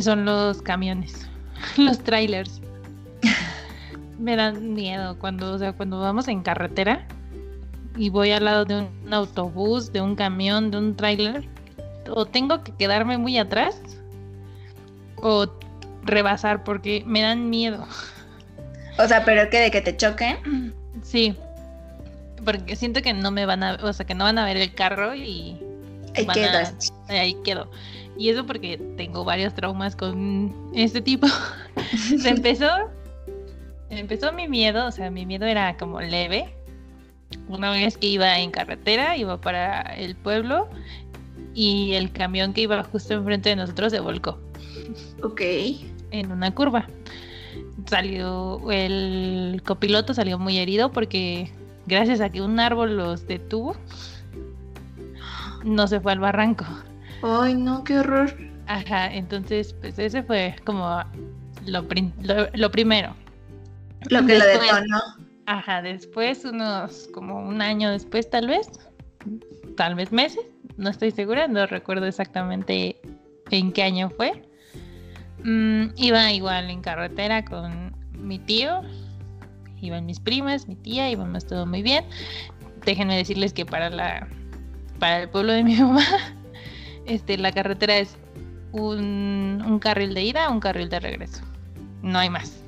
son 0.00 0.24
los 0.24 0.60
camiones, 0.60 1.30
los 1.76 2.00
trailers. 2.00 2.60
me 4.18 4.34
dan 4.34 4.74
miedo 4.74 5.16
cuando, 5.20 5.52
o 5.52 5.58
sea, 5.58 5.72
cuando 5.72 6.00
vamos 6.00 6.26
en 6.26 6.42
carretera 6.42 7.06
y 7.96 8.10
voy 8.10 8.30
al 8.30 8.44
lado 8.44 8.64
de 8.64 8.76
un, 8.80 9.12
autobús, 9.12 9.92
de 9.92 10.00
un 10.00 10.16
camión, 10.16 10.70
de 10.70 10.78
un 10.78 10.96
tráiler, 10.96 11.48
o 12.08 12.24
tengo 12.26 12.62
que 12.62 12.72
quedarme 12.72 13.18
muy 13.18 13.38
atrás 13.38 13.80
o 15.16 15.46
rebasar 16.02 16.64
porque 16.64 17.02
me 17.06 17.22
dan 17.22 17.48
miedo. 17.50 17.86
O 18.98 19.06
sea, 19.06 19.24
pero 19.24 19.48
que 19.50 19.60
de 19.60 19.70
que 19.70 19.80
te 19.80 19.96
choquen. 19.96 20.74
Sí. 21.02 21.36
Porque 22.44 22.76
siento 22.76 23.02
que 23.02 23.12
no 23.12 23.30
me 23.30 23.46
van 23.46 23.62
a, 23.62 23.74
o 23.82 23.92
sea, 23.92 24.04
que 24.04 24.14
no 24.14 24.24
van 24.24 24.38
a 24.38 24.44
ver 24.44 24.56
el 24.56 24.74
carro 24.74 25.14
y 25.14 25.58
ahí 26.14 26.26
quedo. 26.26 26.58
ahí 27.08 27.34
quedo. 27.44 27.70
Y 28.18 28.28
eso 28.30 28.44
porque 28.44 28.78
tengo 28.96 29.24
varios 29.24 29.54
traumas 29.54 29.96
con 29.96 30.54
este 30.74 31.00
tipo. 31.00 31.26
Se 31.96 32.28
empezó 32.28 32.68
empezó 33.98 34.32
mi 34.32 34.48
miedo, 34.48 34.86
o 34.86 34.90
sea, 34.90 35.10
mi 35.10 35.26
miedo 35.26 35.46
era 35.46 35.76
como 35.76 36.00
leve, 36.00 36.54
una 37.48 37.70
vez 37.70 37.96
que 37.96 38.06
iba 38.06 38.38
en 38.38 38.50
carretera, 38.50 39.16
iba 39.16 39.40
para 39.40 39.82
el 39.96 40.14
pueblo 40.16 40.68
y 41.54 41.92
el 41.94 42.12
camión 42.12 42.52
que 42.52 42.62
iba 42.62 42.82
justo 42.84 43.14
enfrente 43.14 43.50
de 43.50 43.56
nosotros 43.56 43.92
se 43.92 44.00
volcó. 44.00 44.38
Ok. 45.22 45.40
En 46.10 46.32
una 46.32 46.54
curva. 46.54 46.88
Salió, 47.86 48.60
el 48.70 49.62
copiloto 49.64 50.14
salió 50.14 50.38
muy 50.38 50.58
herido 50.58 50.92
porque 50.92 51.50
gracias 51.86 52.20
a 52.20 52.30
que 52.30 52.40
un 52.40 52.58
árbol 52.60 52.96
los 52.96 53.26
detuvo, 53.26 53.76
no 55.64 55.86
se 55.86 56.00
fue 56.00 56.12
al 56.12 56.20
barranco. 56.20 56.64
Ay, 57.22 57.54
no, 57.54 57.84
qué 57.84 57.98
horror. 57.98 58.34
Ajá, 58.66 59.12
entonces, 59.12 59.74
pues 59.74 59.98
ese 59.98 60.22
fue 60.22 60.54
como 60.64 61.02
lo, 61.66 61.86
lo, 62.54 62.70
primero. 62.70 63.14
Lo 64.08 64.26
que 64.26 64.38
lo 64.38 64.44
detonó. 64.44 65.00
Ajá, 65.52 65.82
después, 65.82 66.46
unos 66.46 67.10
como 67.12 67.46
un 67.46 67.60
año 67.60 67.90
después 67.90 68.30
tal 68.30 68.46
vez, 68.46 68.70
tal 69.76 69.94
vez 69.94 70.10
meses, 70.10 70.46
no 70.78 70.88
estoy 70.88 71.10
segura, 71.10 71.46
no 71.46 71.66
recuerdo 71.66 72.06
exactamente 72.06 72.98
en 73.50 73.70
qué 73.70 73.82
año 73.82 74.08
fue. 74.08 74.48
Mm, 75.44 75.88
iba 75.96 76.32
igual 76.32 76.70
en 76.70 76.80
carretera 76.80 77.44
con 77.44 77.94
mi 78.12 78.38
tío, 78.38 78.80
iban 79.82 80.06
mis 80.06 80.20
primas, 80.20 80.68
mi 80.68 80.74
tía, 80.74 81.10
íbamos 81.10 81.46
todo 81.46 81.66
muy 81.66 81.82
bien. 81.82 82.06
Déjenme 82.86 83.14
decirles 83.14 83.52
que 83.52 83.66
para 83.66 83.90
la 83.90 84.26
para 84.98 85.20
el 85.20 85.28
pueblo 85.28 85.52
de 85.52 85.64
mi 85.64 85.76
mamá, 85.78 86.06
este, 87.04 87.36
la 87.36 87.52
carretera 87.52 87.98
es 87.98 88.16
un, 88.72 89.62
un 89.66 89.78
carril 89.80 90.14
de 90.14 90.22
ida, 90.22 90.48
un 90.48 90.60
carril 90.60 90.88
de 90.88 90.98
regreso. 90.98 91.42
No 92.00 92.18
hay 92.20 92.30
más. 92.30 92.61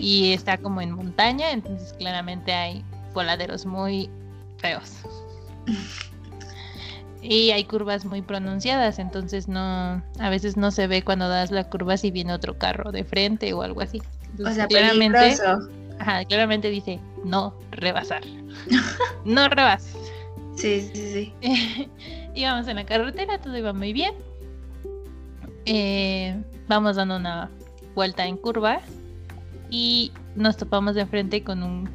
Y 0.00 0.32
está 0.32 0.58
como 0.58 0.80
en 0.80 0.92
montaña, 0.92 1.52
entonces 1.52 1.92
claramente 1.94 2.52
hay 2.52 2.84
voladeros 3.12 3.66
muy 3.66 4.08
feos. 4.58 4.96
y 7.22 7.50
hay 7.50 7.64
curvas 7.64 8.04
muy 8.04 8.22
pronunciadas, 8.22 8.98
entonces 8.98 9.48
no, 9.48 10.02
a 10.18 10.30
veces 10.30 10.56
no 10.56 10.70
se 10.70 10.86
ve 10.86 11.02
cuando 11.02 11.28
das 11.28 11.50
la 11.50 11.64
curva 11.64 11.96
si 11.96 12.10
viene 12.10 12.32
otro 12.32 12.56
carro 12.56 12.92
de 12.92 13.04
frente 13.04 13.52
o 13.52 13.62
algo 13.62 13.82
así. 13.82 14.00
o 14.44 14.50
sea, 14.50 14.66
claramente, 14.66 15.36
ajá, 15.98 16.24
claramente 16.24 16.70
dice 16.70 16.98
no 17.24 17.54
rebasar. 17.70 18.22
no 19.24 19.48
rebases. 19.48 19.96
Sí, 20.56 20.90
sí, 20.94 21.32
sí. 21.42 21.88
Íbamos 22.34 22.68
en 22.68 22.76
la 22.76 22.84
carretera, 22.84 23.38
todo 23.38 23.56
iba 23.56 23.72
muy 23.72 23.92
bien. 23.92 24.14
Eh, 25.66 26.42
vamos 26.68 26.96
dando 26.96 27.16
una 27.16 27.50
vuelta 27.94 28.26
en 28.26 28.36
curva 28.36 28.80
y 29.70 30.12
nos 30.34 30.56
topamos 30.56 30.94
de 30.94 31.06
frente 31.06 31.42
con 31.42 31.62
un 31.62 31.88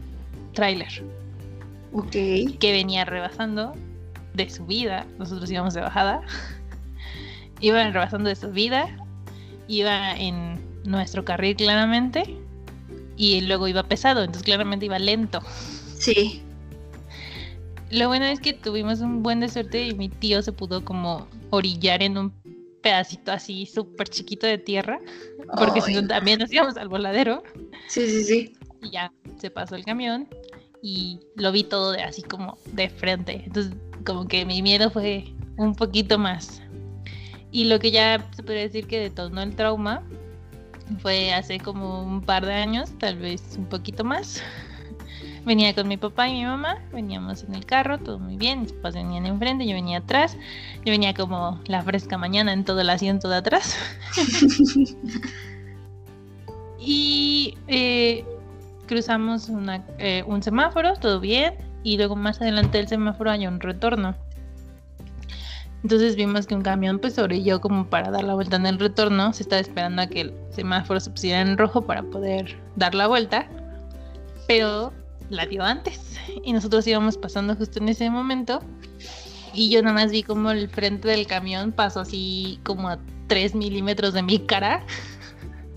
tráiler. 0.53 1.03
Ok. 1.93 2.11
Que 2.11 2.71
venía 2.71 3.05
rebasando 3.05 3.73
de 4.33 4.49
subida. 4.49 5.05
Nosotros 5.17 5.49
íbamos 5.51 5.73
de 5.73 5.81
bajada. 5.81 6.21
Iban 7.59 7.93
rebasando 7.93 8.29
de 8.29 8.35
subida. 8.35 8.87
Iba 9.67 10.15
en 10.15 10.59
nuestro 10.85 11.25
carril 11.25 11.55
claramente. 11.55 12.37
Y 13.17 13.41
luego 13.41 13.67
iba 13.67 13.83
pesado, 13.83 14.21
entonces 14.21 14.43
claramente 14.43 14.85
iba 14.85 14.99
lento. 14.99 15.41
Sí. 15.97 16.41
Lo 17.89 18.07
bueno 18.07 18.25
es 18.25 18.41
que 18.41 18.51
tuvimos 18.51 18.99
un 18.99 19.23
buen 19.23 19.39
de 19.39 19.47
suerte 19.47 19.87
y 19.87 19.93
mi 19.93 20.09
tío 20.09 20.41
se 20.41 20.51
pudo 20.51 20.83
como 20.83 21.27
orillar 21.49 22.03
en 22.03 22.17
un 22.17 22.31
pedacito 22.85 23.31
así 23.31 23.65
súper 23.65 24.07
chiquito 24.09 24.45
de 24.45 24.59
tierra, 24.59 24.99
porque 25.57 25.81
si 25.81 25.95
no 25.95 26.05
también 26.05 26.37
nos 26.37 26.53
íbamos 26.53 26.77
al 26.77 26.87
voladero. 26.87 27.41
Sí, 27.87 28.07
sí, 28.07 28.23
sí. 28.23 28.53
Y 28.83 28.91
ya 28.91 29.11
se 29.39 29.49
pasó 29.49 29.75
el 29.75 29.83
camión 29.83 30.27
y 30.83 31.19
lo 31.35 31.51
vi 31.51 31.63
todo 31.63 31.93
de, 31.93 32.03
así 32.03 32.21
como 32.21 32.59
de 32.73 32.89
frente. 32.89 33.41
Entonces 33.43 33.73
como 34.05 34.27
que 34.27 34.45
mi 34.45 34.61
miedo 34.61 34.91
fue 34.91 35.33
un 35.57 35.73
poquito 35.73 36.19
más. 36.19 36.61
Y 37.49 37.65
lo 37.65 37.79
que 37.79 37.89
ya 37.89 38.23
se 38.35 38.43
puede 38.43 38.59
decir 38.59 38.85
que 38.85 38.99
detonó 38.99 39.41
el 39.41 39.55
trauma 39.55 40.03
fue 40.99 41.33
hace 41.33 41.59
como 41.59 42.03
un 42.03 42.21
par 42.21 42.45
de 42.45 42.53
años, 42.53 42.91
tal 42.99 43.17
vez 43.17 43.41
un 43.57 43.65
poquito 43.65 44.03
más. 44.03 44.43
Venía 45.45 45.75
con 45.75 45.87
mi 45.87 45.95
papá 45.95 46.27
y 46.27 46.33
mi 46.33 46.43
mamá, 46.43 46.79
veníamos 46.91 47.43
en 47.43 47.53
el 47.53 47.65
carro, 47.67 47.99
todo 47.99 48.17
muy 48.17 48.35
bien, 48.35 48.61
mis 48.61 48.73
papás 48.73 48.95
venían 48.95 49.27
enfrente, 49.27 49.67
yo 49.67 49.75
venía 49.75 49.99
atrás, 49.99 50.37
yo 50.83 50.91
venía 50.91 51.13
como 51.13 51.61
la 51.67 51.83
fresca 51.83 52.17
mañana 52.17 52.51
en 52.51 52.65
todo 52.65 52.81
el 52.81 52.89
asiento 52.89 53.29
de 53.29 53.35
atrás. 53.35 53.77
y 56.79 57.55
eh, 57.67 58.25
cruzamos 58.87 59.51
eh, 59.99 60.23
un 60.25 60.41
semáforo, 60.41 60.95
todo 60.95 61.19
bien, 61.19 61.53
y 61.83 61.97
luego 61.97 62.15
más 62.15 62.41
adelante 62.41 62.79
del 62.79 62.87
semáforo 62.87 63.29
hay 63.29 63.45
un 63.45 63.59
retorno. 63.59 64.15
Entonces 65.83 66.15
vimos 66.15 66.47
que 66.47 66.55
un 66.55 66.63
camión 66.63 66.97
pues 66.97 67.15
yo 67.43 67.61
como 67.61 67.87
para 67.87 68.09
dar 68.09 68.23
la 68.23 68.33
vuelta 68.33 68.55
en 68.55 68.65
el 68.65 68.79
retorno, 68.79 69.31
se 69.33 69.43
estaba 69.43 69.59
esperando 69.59 70.01
a 70.01 70.07
que 70.07 70.21
el 70.21 70.33
semáforo 70.49 70.99
se 70.99 71.11
pusiera 71.11 71.41
en 71.41 71.55
rojo 71.55 71.85
para 71.85 72.01
poder 72.01 72.57
dar 72.75 72.95
la 72.95 73.05
vuelta, 73.05 73.47
pero 74.47 74.91
la 75.29 75.45
dio 75.45 75.63
antes 75.63 75.99
y 76.43 76.53
nosotros 76.53 76.85
íbamos 76.87 77.17
pasando 77.17 77.55
justo 77.55 77.79
en 77.79 77.89
ese 77.89 78.09
momento 78.09 78.61
y 79.55 79.69
yo 79.69 79.81
nada 79.81 79.93
más 79.93 80.11
vi 80.11 80.21
como 80.21 80.51
el 80.51 80.69
frente 80.69 81.07
del 81.07 81.25
camión 81.25 81.71
pasó 81.71 82.01
así 82.01 82.59
como 82.63 82.89
a 82.89 82.99
3 83.27 83.55
milímetros 83.55 84.13
de 84.13 84.21
mi 84.21 84.39
cara. 84.39 84.85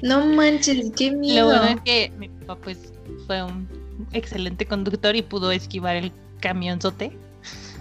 No 0.02 0.26
manches, 0.26 0.92
qué 0.96 1.12
miedo. 1.12 1.48
Lo 1.52 1.58
bueno 1.58 1.76
es 1.76 1.80
que 1.82 2.12
mi 2.18 2.28
papá 2.28 2.56
pues 2.62 2.92
fue 3.26 3.42
un 3.42 3.68
excelente 4.12 4.66
conductor 4.66 5.14
y 5.14 5.22
pudo 5.22 5.50
esquivar 5.52 5.96
el 5.96 6.12
camionzote. 6.40 7.16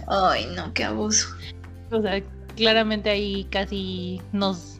Ay, 0.06 0.46
no, 0.54 0.72
qué 0.72 0.84
abuso. 0.84 1.28
O 1.90 2.00
sea, 2.00 2.22
claramente 2.56 3.10
ahí 3.10 3.44
casi 3.50 4.20
nos 4.32 4.78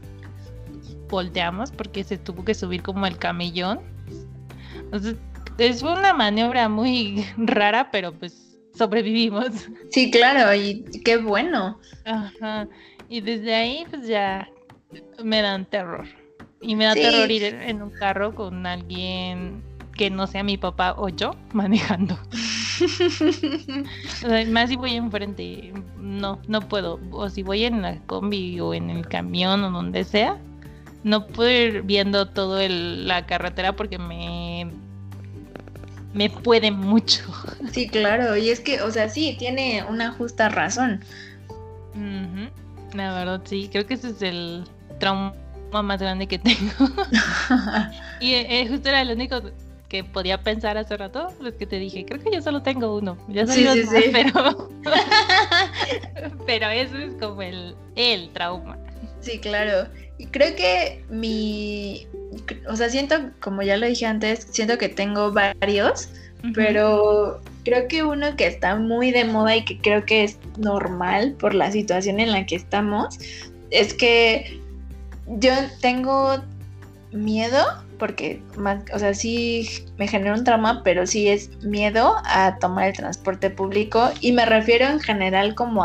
volteamos 1.08 1.70
porque 1.72 2.04
se 2.04 2.16
tuvo 2.18 2.44
que 2.44 2.54
subir 2.54 2.82
como 2.82 3.06
el 3.06 3.18
camellón. 3.18 3.80
Entonces, 4.76 5.16
es 5.58 5.82
una 5.82 6.14
maniobra 6.14 6.68
muy 6.68 7.26
rara, 7.36 7.90
pero 7.90 8.12
pues 8.12 8.58
sobrevivimos. 8.74 9.68
Sí, 9.90 10.10
claro, 10.10 10.54
y 10.54 10.82
qué 11.04 11.16
bueno. 11.18 11.78
Ajá. 12.04 12.68
Y 13.08 13.20
desde 13.20 13.54
ahí 13.54 13.84
pues 13.90 14.06
ya 14.06 14.48
me 15.22 15.42
dan 15.42 15.64
terror. 15.66 16.06
Y 16.60 16.74
me 16.74 16.86
da 16.86 16.94
terror 16.94 17.30
ir 17.30 17.44
en 17.44 17.82
un 17.82 17.90
carro 17.90 18.34
con 18.34 18.66
alguien 18.66 19.62
que 19.96 20.10
no 20.10 20.26
sea 20.26 20.42
mi 20.42 20.56
papá 20.56 20.94
o 20.96 21.08
yo 21.08 21.34
manejando. 21.52 22.18
más 24.48 24.68
si 24.68 24.76
voy 24.76 24.94
enfrente, 24.94 25.72
no, 25.98 26.40
no 26.46 26.60
puedo. 26.60 27.00
O 27.10 27.28
si 27.28 27.42
voy 27.42 27.64
en 27.64 27.82
la 27.82 27.98
combi 28.06 28.60
o 28.60 28.74
en 28.74 28.90
el 28.90 29.06
camión 29.08 29.64
o 29.64 29.70
donde 29.70 30.04
sea, 30.04 30.38
no 31.02 31.26
puedo 31.26 31.50
ir 31.50 31.82
viendo 31.82 32.28
todo 32.28 32.60
la 32.68 33.26
carretera 33.26 33.74
porque 33.74 33.98
me 33.98 34.70
me 36.12 36.30
puede 36.30 36.70
mucho. 36.70 37.22
Sí, 37.72 37.88
claro, 37.88 38.36
y 38.36 38.50
es 38.50 38.60
que, 38.60 38.80
o 38.82 38.90
sea, 38.90 39.08
sí, 39.08 39.36
tiene 39.38 39.84
una 39.88 40.12
justa 40.12 40.48
razón. 40.48 41.04
La 42.94 43.12
verdad, 43.14 43.42
sí, 43.44 43.68
creo 43.70 43.86
que 43.86 43.94
ese 43.94 44.10
es 44.10 44.22
el 44.22 44.64
trauma 44.98 45.34
más 45.70 46.00
grande 46.00 46.26
que 46.26 46.38
tengo. 46.38 46.72
y 48.20 48.34
eh, 48.34 48.66
justo 48.68 48.88
era 48.88 49.02
el 49.02 49.10
único 49.10 49.42
que 49.88 50.04
podía 50.04 50.42
pensar 50.42 50.76
hace 50.76 50.96
rato, 50.96 51.32
los 51.40 51.54
que 51.54 51.66
te 51.66 51.78
dije, 51.78 52.04
creo 52.04 52.22
que 52.22 52.30
yo 52.30 52.42
solo 52.42 52.62
tengo 52.62 52.96
uno, 52.96 53.16
ya 53.28 53.46
sí, 53.46 53.66
sí, 53.66 53.84
sí. 53.84 54.10
pero 54.12 54.68
pero 56.46 56.68
eso 56.68 56.96
es 56.98 57.14
como 57.20 57.42
el, 57.42 57.74
el 57.96 58.30
trauma. 58.30 58.78
Sí, 59.20 59.38
claro. 59.38 59.88
Creo 60.30 60.54
que 60.56 61.04
mi, 61.10 62.06
o 62.68 62.76
sea, 62.76 62.88
siento, 62.88 63.30
como 63.40 63.62
ya 63.62 63.76
lo 63.76 63.86
dije 63.86 64.06
antes, 64.06 64.46
siento 64.50 64.78
que 64.78 64.88
tengo 64.88 65.32
varios, 65.32 66.10
pero 66.54 67.40
creo 67.64 67.88
que 67.88 68.02
uno 68.02 68.36
que 68.36 68.46
está 68.46 68.76
muy 68.76 69.10
de 69.10 69.24
moda 69.24 69.56
y 69.56 69.64
que 69.64 69.78
creo 69.78 70.04
que 70.04 70.24
es 70.24 70.38
normal 70.56 71.34
por 71.38 71.54
la 71.54 71.70
situación 71.70 72.20
en 72.20 72.32
la 72.32 72.46
que 72.46 72.56
estamos, 72.56 73.18
es 73.70 73.94
que 73.94 74.60
yo 75.26 75.52
tengo 75.80 76.42
miedo 77.12 77.64
porque, 77.98 78.40
o 78.94 78.98
sea, 78.98 79.12
sí 79.12 79.68
me 79.98 80.08
genera 80.08 80.34
un 80.34 80.44
trauma, 80.44 80.82
pero 80.84 81.06
sí 81.06 81.28
es 81.28 81.50
miedo 81.62 82.16
a 82.24 82.56
tomar 82.58 82.88
el 82.88 82.96
transporte 82.96 83.50
público. 83.50 84.10
Y 84.20 84.32
me 84.32 84.46
refiero 84.46 84.86
en 84.86 85.00
general 85.00 85.54
como 85.54 85.84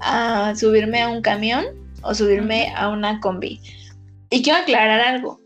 a, 0.00 0.54
subirme 0.56 1.02
a 1.02 1.08
un 1.08 1.22
camión 1.22 1.64
o 2.04 2.14
subirme 2.14 2.72
a 2.76 2.88
una 2.88 3.20
combi. 3.20 3.60
Y 4.30 4.42
quiero 4.42 4.60
aclarar 4.60 5.00
algo. 5.00 5.40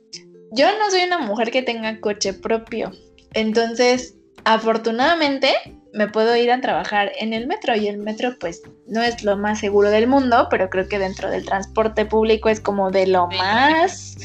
Yo 0.53 0.67
no 0.79 0.91
soy 0.91 1.03
una 1.03 1.19
mujer 1.19 1.51
que 1.51 1.63
tenga 1.63 2.01
coche 2.01 2.33
propio. 2.33 2.93
Entonces, 3.35 4.15
afortunadamente, 4.45 5.53
me 5.93 6.09
puedo 6.09 6.37
ir 6.37 6.51
a 6.51 6.61
trabajar 6.61 7.13
en 7.19 7.33
el 7.33 7.47
metro 7.47 7.77
y 7.77 7.89
el 7.89 7.99
metro 7.99 8.37
pues 8.39 8.63
no 8.87 9.03
es 9.03 9.23
lo 9.25 9.37
más 9.37 9.59
seguro 9.59 9.91
del 9.91 10.07
mundo, 10.07 10.49
pero 10.51 10.71
creo 10.71 10.89
que 10.89 10.99
dentro 10.99 11.31
del 11.31 11.45
transporte 11.45 12.05
público 12.05 12.49
es 12.49 12.61
como 12.61 12.91
de 12.91 13.07
lo 13.07 13.27
más 13.29 14.17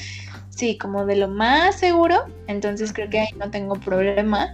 sí, 0.56 0.78
como 0.78 1.06
de 1.06 1.16
lo 1.16 1.28
más 1.28 1.80
seguro, 1.80 2.26
entonces 2.48 2.94
creo 2.94 3.10
que 3.10 3.20
ahí 3.20 3.30
no 3.38 3.50
tengo 3.50 3.76
problema. 3.76 4.54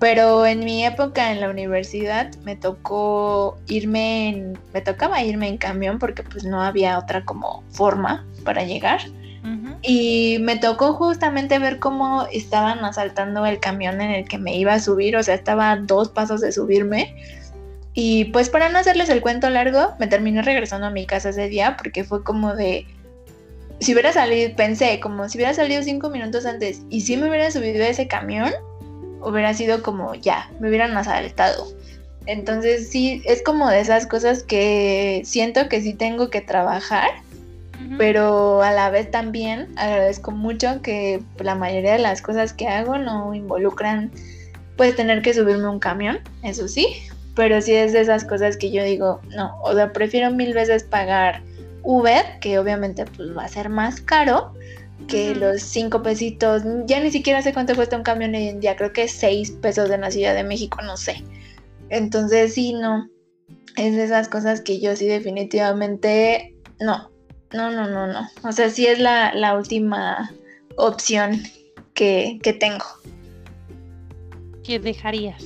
Pero 0.00 0.46
en 0.46 0.60
mi 0.60 0.84
época 0.84 1.32
en 1.32 1.40
la 1.40 1.50
universidad 1.50 2.32
me 2.44 2.54
tocó 2.54 3.58
irme 3.66 4.28
en, 4.28 4.58
me 4.72 4.80
tocaba 4.80 5.22
irme 5.22 5.48
en 5.48 5.56
camión 5.56 5.98
porque 5.98 6.22
pues 6.22 6.44
no 6.44 6.62
había 6.62 6.98
otra 6.98 7.24
como 7.24 7.64
forma 7.70 8.24
para 8.44 8.64
llegar. 8.64 9.00
Y 9.80 10.38
me 10.40 10.56
tocó 10.56 10.92
justamente 10.92 11.58
ver 11.58 11.78
cómo 11.78 12.26
estaban 12.32 12.84
asaltando 12.84 13.46
el 13.46 13.60
camión 13.60 14.00
en 14.00 14.10
el 14.10 14.28
que 14.28 14.36
me 14.36 14.56
iba 14.56 14.74
a 14.74 14.80
subir, 14.80 15.16
o 15.16 15.22
sea, 15.22 15.36
estaba 15.36 15.70
a 15.70 15.76
dos 15.76 16.10
pasos 16.10 16.40
de 16.40 16.52
subirme. 16.52 17.14
Y 17.94 18.26
pues 18.26 18.50
para 18.50 18.68
no 18.68 18.78
hacerles 18.78 19.08
el 19.08 19.22
cuento 19.22 19.48
largo, 19.48 19.94
me 19.98 20.06
terminé 20.06 20.42
regresando 20.42 20.86
a 20.88 20.90
mi 20.90 21.06
casa 21.06 21.30
ese 21.30 21.48
día 21.48 21.76
porque 21.76 22.04
fue 22.04 22.22
como 22.24 22.54
de, 22.54 22.86
si 23.80 23.92
hubiera 23.92 24.12
salido, 24.12 24.54
pensé, 24.54 25.00
como 25.00 25.28
si 25.28 25.38
hubiera 25.38 25.54
salido 25.54 25.82
cinco 25.82 26.10
minutos 26.10 26.44
antes 26.44 26.82
y 26.90 27.00
si 27.02 27.16
me 27.16 27.28
hubiera 27.28 27.50
subido 27.50 27.84
a 27.84 27.88
ese 27.88 28.06
camión, 28.06 28.52
hubiera 29.22 29.54
sido 29.54 29.82
como 29.82 30.14
ya, 30.14 30.50
me 30.60 30.68
hubieran 30.68 30.96
asaltado. 30.96 31.66
Entonces 32.26 32.90
sí, 32.90 33.22
es 33.24 33.42
como 33.42 33.68
de 33.70 33.80
esas 33.80 34.06
cosas 34.06 34.42
que 34.42 35.22
siento 35.24 35.68
que 35.68 35.80
sí 35.80 35.94
tengo 35.94 36.28
que 36.30 36.40
trabajar, 36.40 37.08
pero 37.96 38.62
a 38.62 38.72
la 38.72 38.90
vez 38.90 39.10
también 39.10 39.68
agradezco 39.76 40.30
mucho 40.30 40.82
que 40.82 41.22
la 41.38 41.54
mayoría 41.54 41.92
de 41.92 42.00
las 42.00 42.20
cosas 42.20 42.52
que 42.52 42.68
hago 42.68 42.98
no 42.98 43.34
involucran 43.34 44.10
pues 44.76 44.94
tener 44.94 45.22
que 45.22 45.32
subirme 45.32 45.68
un 45.68 45.78
camión, 45.78 46.18
eso 46.42 46.68
sí, 46.68 46.86
pero 47.34 47.60
sí 47.62 47.74
es 47.74 47.92
de 47.92 48.00
esas 48.00 48.24
cosas 48.24 48.56
que 48.56 48.70
yo 48.70 48.84
digo, 48.84 49.20
no, 49.34 49.58
o 49.62 49.72
sea, 49.74 49.92
prefiero 49.92 50.30
mil 50.30 50.52
veces 50.52 50.82
pagar 50.84 51.42
Uber, 51.82 52.24
que 52.40 52.58
obviamente 52.58 53.04
pues, 53.06 53.36
va 53.36 53.44
a 53.44 53.48
ser 53.48 53.70
más 53.70 54.00
caro 54.00 54.52
que 55.06 55.34
los 55.34 55.62
cinco 55.62 56.02
pesitos. 56.02 56.62
Ya 56.86 57.00
ni 57.00 57.10
siquiera 57.10 57.42
sé 57.42 57.52
cuánto 57.52 57.74
cuesta 57.74 57.96
un 57.96 58.02
camión 58.02 58.34
hoy 58.34 58.48
en 58.48 58.60
día, 58.60 58.76
creo 58.76 58.92
que 58.92 59.08
seis 59.08 59.50
pesos 59.50 59.90
en 59.90 60.00
la 60.00 60.10
Ciudad 60.10 60.34
de 60.34 60.44
México, 60.44 60.80
no 60.82 60.96
sé. 60.96 61.22
Entonces 61.90 62.54
sí, 62.54 62.72
no. 62.72 63.08
Es 63.76 63.94
de 63.94 64.04
esas 64.04 64.28
cosas 64.28 64.60
que 64.60 64.80
yo 64.80 64.96
sí 64.96 65.06
definitivamente 65.06 66.54
no. 66.80 67.10
No, 67.52 67.70
no, 67.70 67.88
no, 67.88 68.06
no. 68.06 68.28
O 68.42 68.52
sea, 68.52 68.68
sí 68.68 68.86
es 68.86 68.98
la, 68.98 69.54
última 69.56 70.30
opción 70.76 71.42
que, 71.94 72.38
que 72.42 72.52
tengo. 72.52 72.84
¿Qué 74.64 74.78
dejarías? 74.78 75.42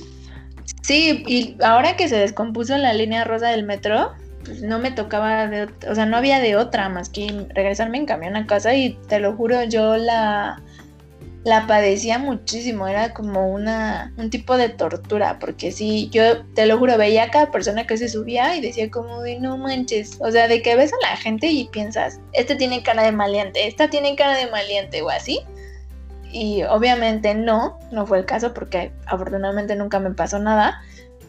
Sí, 0.81 1.23
y 1.25 1.55
ahora 1.63 1.95
que 1.95 2.09
se 2.09 2.17
descompuso 2.17 2.77
la 2.77 2.93
línea 2.93 3.23
rosa 3.23 3.49
del 3.49 3.63
metro, 3.63 4.11
pues, 4.43 4.61
no 4.61 4.79
me 4.79 4.91
tocaba, 4.91 5.47
de, 5.47 5.69
o 5.89 5.95
sea, 5.95 6.05
no 6.05 6.17
había 6.17 6.39
de 6.39 6.55
otra 6.55 6.89
más 6.89 7.09
que 7.09 7.47
regresarme 7.49 7.97
en 7.97 8.05
camión 8.05 8.35
a 8.35 8.47
casa 8.47 8.73
y 8.75 8.97
te 9.07 9.19
lo 9.19 9.35
juro, 9.35 9.63
yo 9.63 9.97
la, 9.97 10.61
la 11.43 11.67
padecía 11.67 12.19
muchísimo, 12.19 12.87
era 12.87 13.13
como 13.13 13.49
una, 13.51 14.13
un 14.17 14.29
tipo 14.29 14.55
de 14.57 14.69
tortura, 14.69 15.39
porque 15.39 15.71
sí, 15.71 16.09
yo 16.11 16.45
te 16.53 16.65
lo 16.65 16.77
juro, 16.77 16.97
veía 16.97 17.23
a 17.23 17.31
cada 17.31 17.51
persona 17.51 17.85
que 17.85 17.97
se 17.97 18.07
subía 18.07 18.55
y 18.55 18.61
decía 18.61 18.89
como 18.89 19.21
de 19.21 19.39
no 19.39 19.57
manches, 19.57 20.17
o 20.21 20.31
sea, 20.31 20.47
de 20.47 20.61
que 20.61 20.75
ves 20.75 20.93
a 20.93 21.09
la 21.09 21.17
gente 21.17 21.47
y 21.47 21.67
piensas, 21.67 22.19
este 22.31 22.55
tiene 22.55 22.83
cara 22.83 23.03
de 23.03 23.11
maleante, 23.11 23.67
esta 23.67 23.89
tiene 23.89 24.15
cara 24.15 24.37
de 24.37 24.49
maleante 24.49 25.01
o 25.01 25.09
así. 25.09 25.41
Y 26.31 26.63
obviamente 26.63 27.35
no, 27.35 27.77
no 27.91 28.07
fue 28.07 28.17
el 28.17 28.25
caso 28.25 28.55
porque 28.55 28.91
afortunadamente 29.05 29.75
nunca 29.75 29.99
me 29.99 30.11
pasó 30.11 30.39
nada. 30.39 30.81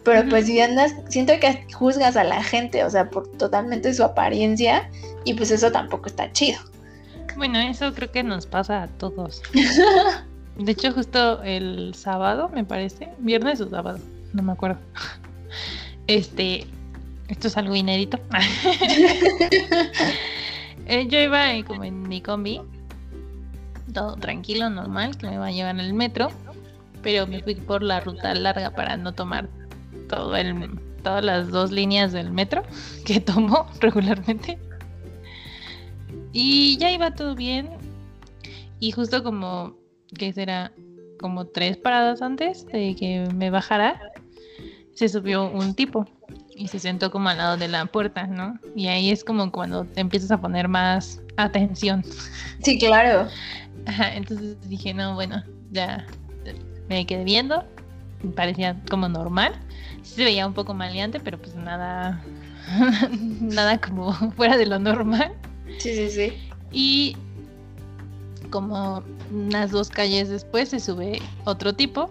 Pero 0.05 0.29
pues 0.29 0.47
si 0.47 0.61
andas, 0.61 0.95
siento 1.09 1.33
que 1.41 1.67
juzgas 1.73 2.17
a 2.17 2.25
la 2.25 2.43
gente, 2.43 2.85
o 2.85 2.91
sea, 2.91 3.09
por 3.09 3.27
totalmente 3.39 3.93
su 3.95 4.05
apariencia 4.05 4.91
y 5.25 5.35
pues 5.35 5.51
eso 5.51 5.73
tampoco 5.73 6.07
está 6.07 6.31
chido. 6.33 6.59
Bueno, 7.37 7.59
eso 7.59 7.93
creo 7.95 8.13
que 8.13 8.23
nos 8.23 8.47
pasa 8.47 8.83
a 8.83 8.89
todos. 8.89 9.43
De 10.59 10.73
hecho, 10.73 10.93
justo 10.93 11.43
el 11.43 11.95
sábado, 11.95 12.49
me 12.49 12.65
parece, 12.65 13.09
viernes 13.19 13.61
o 13.61 13.69
sábado, 13.69 13.99
no 14.33 14.43
me 14.43 14.53
acuerdo. 14.53 14.79
Este, 16.07 16.67
esto 17.29 17.49
es 17.49 17.57
algo 17.57 17.75
inédito. 17.75 18.19
Eh, 20.87 21.07
yo 21.09 21.19
iba 21.19 21.47
como 21.67 21.85
en 21.85 22.03
mi 22.03 22.21
combi, 22.21 22.61
todo 23.95 24.17
tranquilo, 24.17 24.69
normal, 24.69 25.17
que 25.17 25.27
me 25.27 25.37
iba 25.37 25.47
a 25.47 25.51
llevar 25.51 25.77
en 25.77 25.81
el 25.81 25.95
metro, 25.95 26.29
pero 27.03 27.27
me 27.27 27.43
fui 27.43 27.55
por 27.55 27.83
la 27.83 28.01
ruta 28.01 28.35
larga 28.35 28.69
para 28.69 28.99
no 28.99 29.15
tomar 29.15 29.49
todo 30.09 30.37
el, 30.37 30.79
todas 31.03 31.25
las 31.25 31.51
dos 31.51 31.71
líneas 31.71 32.13
del 32.13 32.31
metro 32.31 32.63
que 33.05 33.21
tomo 33.21 33.67
regularmente. 33.81 34.59
Y 36.33 36.77
ya 36.79 36.91
iba 36.91 37.15
todo 37.15 37.35
bien. 37.35 37.71
Y 38.81 38.91
justo 38.91 39.23
como, 39.23 39.77
que 40.17 40.33
será? 40.33 40.73
Como 41.21 41.47
tres 41.47 41.77
paradas 41.77 42.21
antes 42.23 42.67
de 42.67 42.97
que 42.97 43.25
me 43.35 43.49
bajara, 43.49 44.13
se 44.95 45.09
subió 45.09 45.49
un 45.49 45.75
tipo 45.75 46.07
y 46.57 46.69
se 46.69 46.79
sentó 46.79 47.11
como 47.11 47.29
al 47.29 47.39
lado 47.39 47.57
de 47.57 47.69
la 47.69 47.87
puerta, 47.87 48.27
¿no? 48.27 48.59
Y 48.75 48.87
ahí 48.87 49.11
es 49.11 49.25
como 49.25 49.51
cuando 49.51 49.85
te 49.85 50.01
empiezas 50.01 50.31
a 50.31 50.41
poner 50.41 50.69
más 50.69 51.21
atención. 51.37 52.05
Sí, 52.63 52.79
claro. 52.79 53.29
entonces 54.15 54.57
dije, 54.71 54.95
no, 54.95 55.15
bueno, 55.15 55.45
ya 55.71 56.07
me 56.89 57.05
quedé 57.05 57.23
viendo, 57.23 57.63
parecía 58.35 58.81
como 58.89 59.07
normal. 59.07 59.53
Se 60.05 60.23
veía 60.23 60.47
un 60.47 60.55
poco 60.55 60.75
maleante, 60.75 61.19
pero 61.19 61.39
pues 61.39 61.55
nada, 61.57 62.23
nada 63.41 63.81
como 63.81 64.13
fuera 64.37 64.57
de 64.57 64.67
lo 64.67 64.79
normal. 64.79 65.33
Sí, 65.79 65.95
sí, 65.95 66.11
sí. 66.11 66.33
Y 66.71 67.17
como 68.51 69.03
unas 69.33 69.71
dos 69.71 69.89
calles 69.89 70.29
después 70.29 70.69
se 70.69 70.79
sube 70.79 71.21
otro 71.45 71.73
tipo 71.73 72.11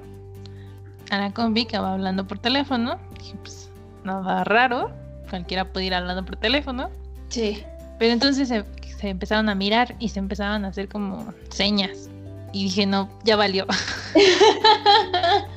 a 1.10 1.18
la 1.18 1.32
combi 1.32 1.66
que 1.66 1.78
va 1.78 1.94
hablando 1.94 2.28
por 2.28 2.40
teléfono. 2.40 2.98
Dije, 3.18 3.36
pues 3.42 3.70
nada 4.04 4.44
raro, 4.44 4.92
cualquiera 5.30 5.72
puede 5.72 5.86
ir 5.86 5.94
hablando 5.94 6.26
por 6.26 6.36
teléfono. 6.36 6.90
Sí. 7.30 7.64
Pero 8.00 8.12
entonces 8.12 8.48
se, 8.48 8.66
se 8.98 9.10
empezaron 9.10 9.48
a 9.50 9.56
mirar 9.56 9.96
y 10.00 10.10
se 10.10 10.20
empezaban 10.20 10.66
a 10.66 10.70
hacer 10.70 10.90
como 10.90 11.34
señas. 11.50 12.10
Y 12.52 12.64
dije, 12.66 12.86
no, 12.86 13.10
ya 13.24 13.36
valió. 13.36 13.66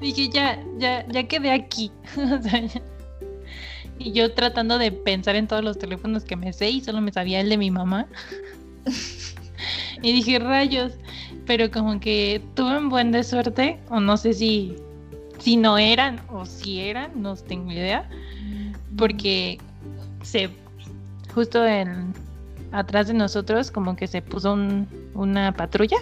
dije, 0.00 0.28
ya, 0.28 0.62
ya, 0.78 1.06
ya 1.08 1.28
quedé 1.28 1.50
aquí. 1.50 1.90
y 3.98 4.12
yo 4.12 4.32
tratando 4.32 4.78
de 4.78 4.92
pensar 4.92 5.36
en 5.36 5.46
todos 5.46 5.64
los 5.64 5.78
teléfonos 5.78 6.24
que 6.24 6.36
me 6.36 6.52
sé 6.52 6.70
y 6.70 6.80
solo 6.80 7.00
me 7.00 7.12
sabía 7.12 7.40
el 7.40 7.48
de 7.48 7.58
mi 7.58 7.70
mamá. 7.70 8.06
y 10.02 10.12
dije, 10.12 10.38
rayos, 10.38 10.92
pero 11.46 11.70
como 11.70 12.00
que 12.00 12.42
tuve 12.54 12.78
un 12.78 12.88
buen 12.88 13.12
de 13.12 13.22
suerte, 13.22 13.78
o 13.90 14.00
no 14.00 14.16
sé 14.16 14.32
si, 14.32 14.76
si 15.38 15.56
no 15.56 15.78
eran 15.78 16.20
o 16.30 16.46
si 16.46 16.80
eran, 16.80 17.10
no 17.22 17.36
tengo 17.36 17.70
idea, 17.70 18.08
porque 18.96 19.58
se, 20.22 20.50
justo 21.34 21.64
en, 21.66 22.14
atrás 22.72 23.06
de 23.06 23.14
nosotros 23.14 23.70
como 23.70 23.96
que 23.96 24.06
se 24.06 24.22
puso 24.22 24.56
una 25.14 25.52
patrulla. 25.52 25.98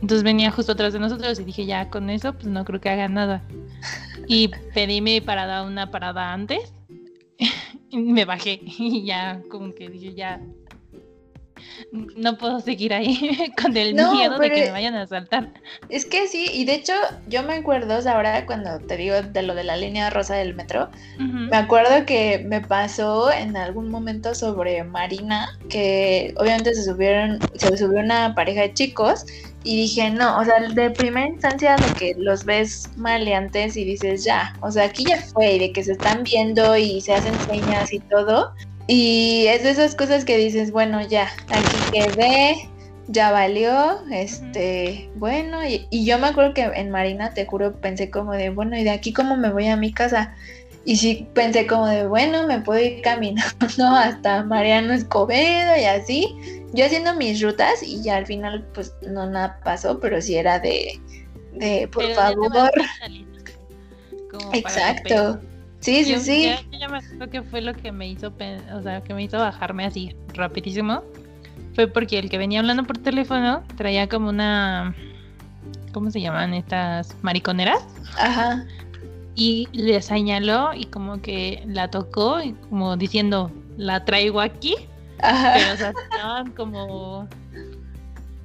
Entonces 0.00 0.22
venía 0.22 0.50
justo 0.50 0.72
atrás 0.72 0.92
de 0.92 0.98
nosotros 0.98 1.38
y 1.40 1.44
dije, 1.44 1.66
ya 1.66 1.88
con 1.90 2.10
eso, 2.10 2.34
pues 2.34 2.46
no 2.46 2.64
creo 2.64 2.80
que 2.80 2.90
haga 2.90 3.08
nada. 3.08 3.42
Y 4.26 4.48
pedí 4.74 5.00
mi 5.00 5.20
parada 5.20 5.62
una 5.62 5.90
parada 5.90 6.32
antes. 6.32 6.74
y 7.90 7.98
me 7.98 8.24
bajé 8.24 8.60
y 8.62 9.04
ya 9.04 9.40
como 9.50 9.74
que 9.74 9.88
dije, 9.88 10.14
ya 10.14 10.40
no 12.16 12.36
puedo 12.36 12.60
seguir 12.60 12.92
ahí 12.92 13.52
con 13.60 13.76
el 13.76 13.94
miedo 13.94 14.38
de 14.38 14.50
que 14.50 14.64
me 14.66 14.70
vayan 14.70 14.94
a 14.94 15.06
saltar. 15.06 15.52
Es 15.88 16.06
que 16.06 16.26
sí, 16.28 16.48
y 16.52 16.64
de 16.64 16.74
hecho 16.74 16.92
yo 17.28 17.42
me 17.42 17.54
acuerdo 17.54 17.98
ahora 18.08 18.46
cuando 18.46 18.78
te 18.80 18.96
digo 18.96 19.20
de 19.20 19.42
lo 19.42 19.54
de 19.54 19.64
la 19.64 19.76
línea 19.76 20.10
rosa 20.10 20.34
del 20.34 20.54
metro, 20.54 20.90
me 21.18 21.56
acuerdo 21.56 22.04
que 22.06 22.44
me 22.46 22.60
pasó 22.60 23.32
en 23.32 23.56
algún 23.56 23.90
momento 23.90 24.34
sobre 24.34 24.82
Marina, 24.84 25.58
que 25.68 26.34
obviamente 26.38 26.74
se 26.74 26.84
subieron, 26.84 27.38
se 27.54 27.76
subió 27.76 28.00
una 28.00 28.34
pareja 28.34 28.62
de 28.62 28.74
chicos 28.74 29.26
y 29.66 29.76
dije, 29.76 30.10
no, 30.10 30.38
o 30.38 30.44
sea, 30.44 30.60
de 30.60 30.90
primera 30.90 31.26
instancia 31.26 31.76
de 31.76 31.92
que 31.92 32.14
los 32.16 32.44
ves 32.44 32.88
maleantes 32.96 33.76
y 33.76 33.84
dices, 33.84 34.22
ya, 34.22 34.54
o 34.60 34.70
sea, 34.70 34.84
aquí 34.84 35.04
ya 35.04 35.20
fue, 35.20 35.54
y 35.54 35.58
de 35.58 35.72
que 35.72 35.82
se 35.82 35.92
están 35.92 36.22
viendo 36.22 36.76
y 36.76 37.00
se 37.00 37.12
hacen 37.12 37.40
señas 37.40 37.92
y 37.92 37.98
todo. 37.98 38.54
Y 38.86 39.46
es 39.48 39.64
de 39.64 39.70
esas 39.70 39.96
cosas 39.96 40.24
que 40.24 40.38
dices, 40.38 40.70
bueno, 40.70 41.02
ya, 41.02 41.28
aquí 41.50 41.84
quedé, 41.90 42.70
ya 43.08 43.32
valió, 43.32 43.98
este, 44.12 45.10
bueno, 45.16 45.66
y, 45.66 45.88
y, 45.90 46.04
yo 46.04 46.20
me 46.20 46.28
acuerdo 46.28 46.54
que 46.54 46.62
en 46.62 46.90
Marina, 46.92 47.34
te 47.34 47.44
juro, 47.44 47.74
pensé 47.80 48.08
como 48.08 48.34
de, 48.34 48.50
bueno, 48.50 48.78
¿y 48.78 48.84
de 48.84 48.90
aquí 48.90 49.12
cómo 49.12 49.36
me 49.36 49.50
voy 49.50 49.66
a 49.66 49.76
mi 49.76 49.92
casa? 49.92 50.36
Y 50.86 50.96
sí 50.96 51.26
pensé 51.34 51.66
como 51.66 51.88
de, 51.88 52.06
bueno, 52.06 52.46
me 52.46 52.60
puedo 52.60 52.80
ir 52.80 53.02
caminando 53.02 53.44
hasta 53.98 54.44
Mariano 54.44 54.92
Escobedo 54.94 55.76
y 55.76 55.84
así, 55.84 56.64
yo 56.72 56.86
haciendo 56.86 57.12
mis 57.16 57.42
rutas 57.42 57.82
y 57.82 58.02
ya 58.02 58.16
al 58.16 58.26
final 58.26 58.64
pues 58.72 58.94
no 59.02 59.28
nada 59.28 59.58
pasó, 59.64 59.98
pero 59.98 60.22
sí 60.22 60.36
era 60.36 60.60
de, 60.60 61.00
de 61.54 61.88
por 61.88 62.08
favor. 62.12 62.70
Exacto. 64.52 65.40
Sí, 65.80 66.04
sí, 66.04 66.16
sí. 66.20 66.54
Ya, 66.78 66.88
me 66.88 66.98
acuerdo 66.98 67.30
que 67.30 67.42
fue 67.42 67.60
lo 67.60 67.74
que 67.74 67.90
me 67.92 68.08
hizo, 68.08 68.32
o 68.72 68.82
sea, 68.82 69.00
que 69.02 69.12
me 69.12 69.24
hizo 69.24 69.38
bajarme 69.38 69.84
así 69.84 70.14
rapidísimo. 70.34 71.02
Fue 71.74 71.88
porque 71.88 72.18
el 72.18 72.30
que 72.30 72.38
venía 72.38 72.60
hablando 72.60 72.84
por 72.84 72.98
teléfono 72.98 73.62
traía 73.76 74.08
como 74.08 74.28
una, 74.28 74.94
¿cómo 75.92 76.10
se 76.10 76.20
llaman 76.20 76.54
estas 76.54 77.14
mariconeras? 77.22 77.84
Ajá. 78.18 78.64
Y 79.36 79.68
le 79.72 80.00
señaló 80.00 80.72
y 80.74 80.86
como 80.86 81.20
que 81.20 81.62
la 81.66 81.90
tocó 81.90 82.42
y 82.42 82.54
como 82.54 82.96
diciendo, 82.96 83.52
la 83.76 84.04
traigo 84.04 84.40
aquí. 84.40 84.74
Pero, 85.18 85.74
o 85.74 85.76
sea, 85.76 85.92
estaban 86.10 86.52
como 86.52 87.28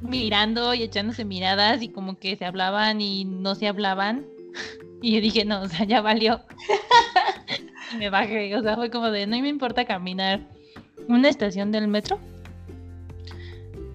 mirando 0.02 0.74
y 0.74 0.84
echándose 0.84 1.24
miradas 1.26 1.82
y 1.82 1.90
como 1.90 2.18
que 2.20 2.36
se 2.36 2.46
hablaban 2.46 3.00
y 3.02 3.26
no 3.26 3.56
se 3.56 3.68
hablaban. 3.68 4.26
Y 5.04 5.16
yo 5.16 5.22
dije, 5.22 5.46
no, 5.46 5.64
o 5.64 5.68
sea, 5.68 5.84
ya 5.84 6.00
valió. 6.00 6.42
y 7.92 7.98
me 7.98 8.12
bajé, 8.12 8.56
o 8.56 8.62
sea, 8.62 8.76
fue 8.76 8.92
como 8.92 9.10
de, 9.10 9.26
no 9.26 9.36
me 9.40 9.48
importa 9.50 9.84
caminar 9.84 10.42
una 11.08 11.28
estación 11.28 11.72
del 11.72 11.88
metro. 11.88 12.20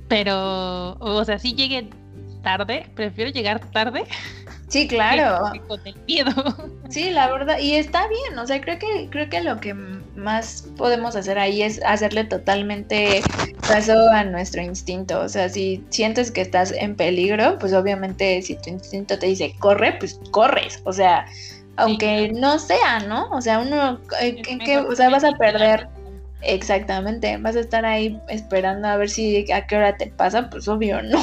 Pero, 0.09 0.95
o 0.99 1.25
sea, 1.25 1.39
si 1.39 1.55
llegué 1.55 1.91
tarde, 2.43 2.91
prefiero 2.97 3.31
llegar 3.31 3.61
tarde 3.71 4.05
Sí, 4.69 4.89
claro. 4.89 5.53
Con 5.69 5.81
el 5.85 5.97
miedo. 6.07 6.33
Sí, 6.89 7.11
la 7.11 7.29
verdad, 7.29 7.59
y 7.59 7.75
está 7.75 8.07
bien, 8.07 8.39
o 8.39 8.47
sea, 8.47 8.61
creo 8.61 8.79
que 8.79 9.09
creo 9.11 9.29
que 9.29 9.41
lo 9.41 9.59
que 9.59 9.75
más 9.75 10.69
podemos 10.77 11.17
hacer 11.17 11.37
ahí 11.37 11.63
es 11.63 11.83
hacerle 11.85 12.23
totalmente 12.23 13.23
caso 13.67 14.09
a 14.13 14.23
nuestro 14.23 14.63
instinto, 14.63 15.21
o 15.21 15.29
sea, 15.29 15.49
si 15.49 15.85
sientes 15.91 16.31
que 16.31 16.43
estás 16.43 16.71
en 16.71 16.95
peligro, 16.95 17.59
pues 17.59 17.73
obviamente 17.73 18.41
si 18.41 18.55
tu 18.55 18.71
instinto 18.71 19.19
te 19.19 19.27
dice 19.27 19.53
corre, 19.59 19.97
pues 19.99 20.21
corres, 20.31 20.81
o 20.85 20.93
sea, 20.93 21.27
aunque 21.75 22.31
no 22.33 22.61
sea, 22.61 23.01
¿no? 23.01 23.29
O 23.31 23.41
sea, 23.41 23.59
uno 23.59 23.99
eh, 24.21 24.41
qué, 24.43 24.79
o 24.79 24.95
sea, 24.95 25.11
vas 25.11 25.25
a 25.25 25.33
perder 25.33 25.89
Exactamente, 26.43 27.37
vas 27.39 27.57
a 27.57 27.61
estar 27.61 27.85
ahí 27.85 28.21
esperando 28.29 28.87
a 28.87 28.97
ver 28.97 29.09
si 29.09 29.51
a 29.51 29.67
qué 29.67 29.77
hora 29.77 29.97
te 29.97 30.07
pasa, 30.09 30.49
pues 30.51 30.69
obvio, 30.69 31.03
no 31.03 31.21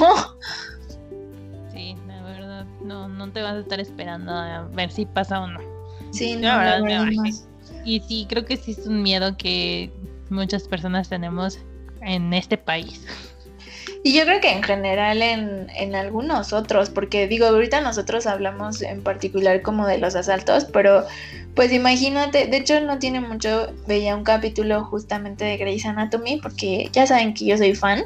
no 2.83 3.31
te 3.31 3.41
vas 3.41 3.55
a 3.55 3.59
estar 3.59 3.79
esperando 3.79 4.31
a 4.31 4.67
ver 4.73 4.91
si 4.91 5.05
pasa 5.05 5.41
o 5.41 5.47
no. 5.47 5.59
Sí, 6.11 6.35
no, 6.35 6.51
Y 7.85 7.99
sí, 8.01 8.27
creo 8.29 8.45
que 8.45 8.57
sí 8.57 8.71
es 8.71 8.85
un 8.85 9.01
miedo 9.01 9.35
que 9.35 9.91
muchas 10.29 10.67
personas 10.67 11.09
tenemos 11.09 11.59
en 12.01 12.33
este 12.33 12.57
país. 12.57 13.05
Y 14.05 14.13
yo 14.13 14.25
creo 14.25 14.41
que 14.41 14.51
en 14.51 14.61
general 14.63 15.21
en, 15.21 15.69
en, 15.77 15.95
algunos 15.95 16.51
otros, 16.51 16.89
porque 16.89 17.27
digo, 17.27 17.45
ahorita 17.45 17.79
nosotros 17.79 18.27
hablamos 18.27 18.81
en 18.81 19.01
particular 19.01 19.61
como 19.61 19.87
de 19.87 19.97
los 19.97 20.15
asaltos, 20.15 20.65
pero 20.65 21.05
pues 21.55 21.71
imagínate, 21.71 22.47
de 22.47 22.57
hecho 22.57 22.81
no 22.81 22.99
tiene 22.99 23.21
mucho, 23.21 23.73
veía 23.87 24.15
un 24.15 24.25
capítulo 24.25 24.83
justamente 24.83 25.45
de 25.45 25.55
Grey's 25.55 25.85
Anatomy, 25.85 26.41
porque 26.41 26.89
ya 26.91 27.07
saben 27.07 27.33
que 27.33 27.45
yo 27.45 27.57
soy 27.57 27.75
fan, 27.75 28.03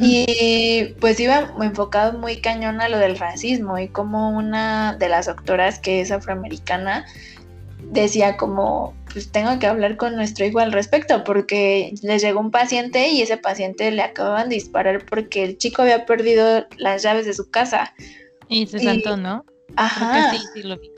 Y 0.00 0.94
pues 1.00 1.20
iba 1.20 1.54
enfocado 1.60 2.18
muy 2.18 2.40
cañón 2.40 2.80
a 2.80 2.88
lo 2.88 2.98
del 2.98 3.18
racismo 3.18 3.78
y 3.78 3.88
como 3.88 4.30
una 4.30 4.96
de 4.96 5.08
las 5.08 5.26
doctoras 5.26 5.78
que 5.78 6.00
es 6.00 6.10
afroamericana 6.10 7.04
decía 7.92 8.36
como, 8.36 8.94
pues 9.12 9.30
tengo 9.30 9.58
que 9.58 9.66
hablar 9.66 9.96
con 9.96 10.16
nuestro 10.16 10.44
hijo 10.44 10.58
al 10.58 10.72
respecto 10.72 11.24
porque 11.24 11.94
les 12.02 12.22
llegó 12.22 12.40
un 12.40 12.50
paciente 12.50 13.08
y 13.08 13.22
ese 13.22 13.36
paciente 13.36 13.90
le 13.90 14.02
acababan 14.02 14.48
de 14.48 14.56
disparar 14.56 15.04
porque 15.06 15.44
el 15.44 15.58
chico 15.58 15.82
había 15.82 16.06
perdido 16.06 16.66
las 16.76 17.02
llaves 17.02 17.26
de 17.26 17.34
su 17.34 17.50
casa. 17.50 17.94
Y 18.48 18.66
se 18.66 18.80
saltó, 18.80 19.16
¿no? 19.16 19.44
Ajá. 19.76 20.32
Sí, 20.32 20.38
sí 20.54 20.62
lo 20.62 20.78
vi. 20.78 20.90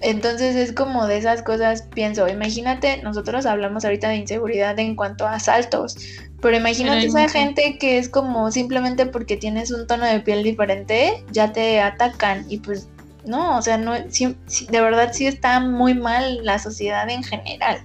Entonces 0.00 0.54
es 0.54 0.72
como 0.72 1.06
de 1.06 1.18
esas 1.18 1.42
cosas, 1.42 1.82
pienso, 1.94 2.28
imagínate, 2.28 3.02
nosotros 3.02 3.46
hablamos 3.46 3.84
ahorita 3.84 4.08
de 4.10 4.16
inseguridad 4.16 4.78
en 4.78 4.94
cuanto 4.94 5.26
a 5.26 5.34
asaltos, 5.34 5.96
pero 6.40 6.56
imagínate 6.56 7.06
esa 7.06 7.28
gente 7.28 7.78
que 7.78 7.98
es 7.98 8.08
como 8.08 8.50
simplemente 8.50 9.06
porque 9.06 9.36
tienes 9.36 9.70
un 9.70 9.86
tono 9.86 10.04
de 10.06 10.20
piel 10.20 10.42
diferente, 10.42 11.24
ya 11.32 11.52
te 11.52 11.80
atacan 11.80 12.46
y 12.48 12.58
pues 12.58 12.88
no, 13.24 13.58
o 13.58 13.62
sea, 13.62 13.76
no, 13.76 13.92
de 13.94 14.80
verdad 14.80 15.10
sí 15.12 15.26
está 15.26 15.60
muy 15.60 15.94
mal 15.94 16.44
la 16.44 16.58
sociedad 16.58 17.08
en 17.10 17.22
general. 17.22 17.80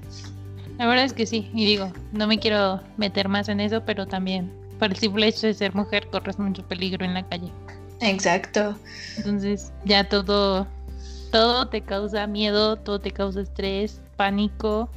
La 0.77 0.87
verdad 0.87 1.05
es 1.05 1.13
que 1.13 1.25
sí, 1.25 1.49
y 1.53 1.65
digo, 1.65 1.91
no 2.11 2.27
me 2.27 2.39
quiero 2.39 2.81
meter 2.97 3.27
más 3.27 3.49
en 3.49 3.59
eso, 3.59 3.83
pero 3.85 4.07
también 4.07 4.51
por 4.79 4.91
el 4.91 4.97
simple 4.97 5.27
hecho 5.27 5.47
de 5.47 5.53
ser 5.53 5.73
mujer 5.75 6.07
corres 6.09 6.39
mucho 6.39 6.67
peligro 6.67 7.05
en 7.05 7.13
la 7.13 7.27
calle. 7.27 7.51
Exacto. 8.01 8.77
Entonces 9.17 9.71
ya 9.85 10.07
todo, 10.07 10.67
todo 11.31 11.67
te 11.67 11.81
causa 11.81 12.27
miedo, 12.27 12.75
todo 12.75 12.99
te 12.99 13.11
causa 13.11 13.41
estrés, 13.41 14.01
pánico. 14.17 14.89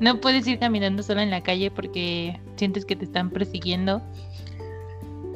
No 0.00 0.20
puedes 0.20 0.46
ir 0.46 0.58
caminando 0.58 1.02
sola 1.02 1.22
en 1.22 1.30
la 1.30 1.42
calle 1.42 1.70
porque 1.70 2.38
sientes 2.56 2.84
que 2.84 2.96
te 2.96 3.04
están 3.04 3.30
persiguiendo. 3.30 4.02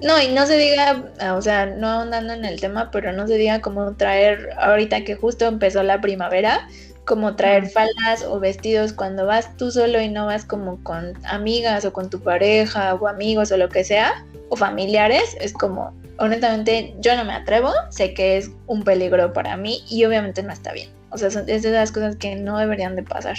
No, 0.03 0.21
y 0.21 0.29
no 0.29 0.47
se 0.47 0.57
diga, 0.57 1.05
o 1.35 1.43
sea, 1.43 1.67
no 1.67 1.89
ahondando 1.89 2.33
en 2.33 2.45
el 2.45 2.61
tema, 2.61 2.91
pero 2.91 3.13
no 3.13 3.27
se 3.27 3.37
diga 3.37 3.61
como 3.61 3.95
traer, 3.97 4.51
ahorita 4.59 5.05
que 5.05 5.15
justo 5.15 5.47
empezó 5.47 5.83
la 5.83 6.01
primavera, 6.01 6.69
como 7.05 7.37
traer 7.37 7.69
faldas 7.69 8.25
o 8.25 8.41
vestidos 8.41 8.93
cuando 8.93 9.27
vas 9.27 9.57
tú 9.57 9.71
solo 9.71 10.01
y 10.01 10.09
no 10.09 10.27
vas 10.27 10.45
como 10.45 10.83
con 10.85 11.13
amigas 11.25 11.85
o 11.85 11.93
con 11.93 12.09
tu 12.09 12.21
pareja 12.21 12.95
o 12.95 13.09
amigos 13.09 13.53
o 13.53 13.59
lo 13.59 13.69
que 13.69 13.85
sea, 13.85 14.25
o 14.49 14.57
familiares, 14.57 15.37
es 15.41 15.53
como, 15.53 15.93
honestamente, 16.19 16.95
yo 17.01 17.15
no 17.17 17.25
me 17.25 17.35
atrevo, 17.35 17.73
sé 17.91 18.15
que 18.15 18.39
es 18.39 18.51
un 18.67 18.83
peligro 18.85 19.33
para 19.33 19.57
mí 19.57 19.83
y 19.91 20.05
obviamente 20.05 20.43
no 20.43 20.53
está 20.53 20.73
bien. 20.73 20.89
O 21.11 21.19
sea, 21.19 21.31
son, 21.31 21.49
es 21.49 21.63
de 21.63 21.73
las 21.73 21.93
cosas 21.93 22.17
que 22.17 22.37
no 22.37 22.59
deberían 22.59 22.97
de 22.97 23.03
pasar. 23.03 23.37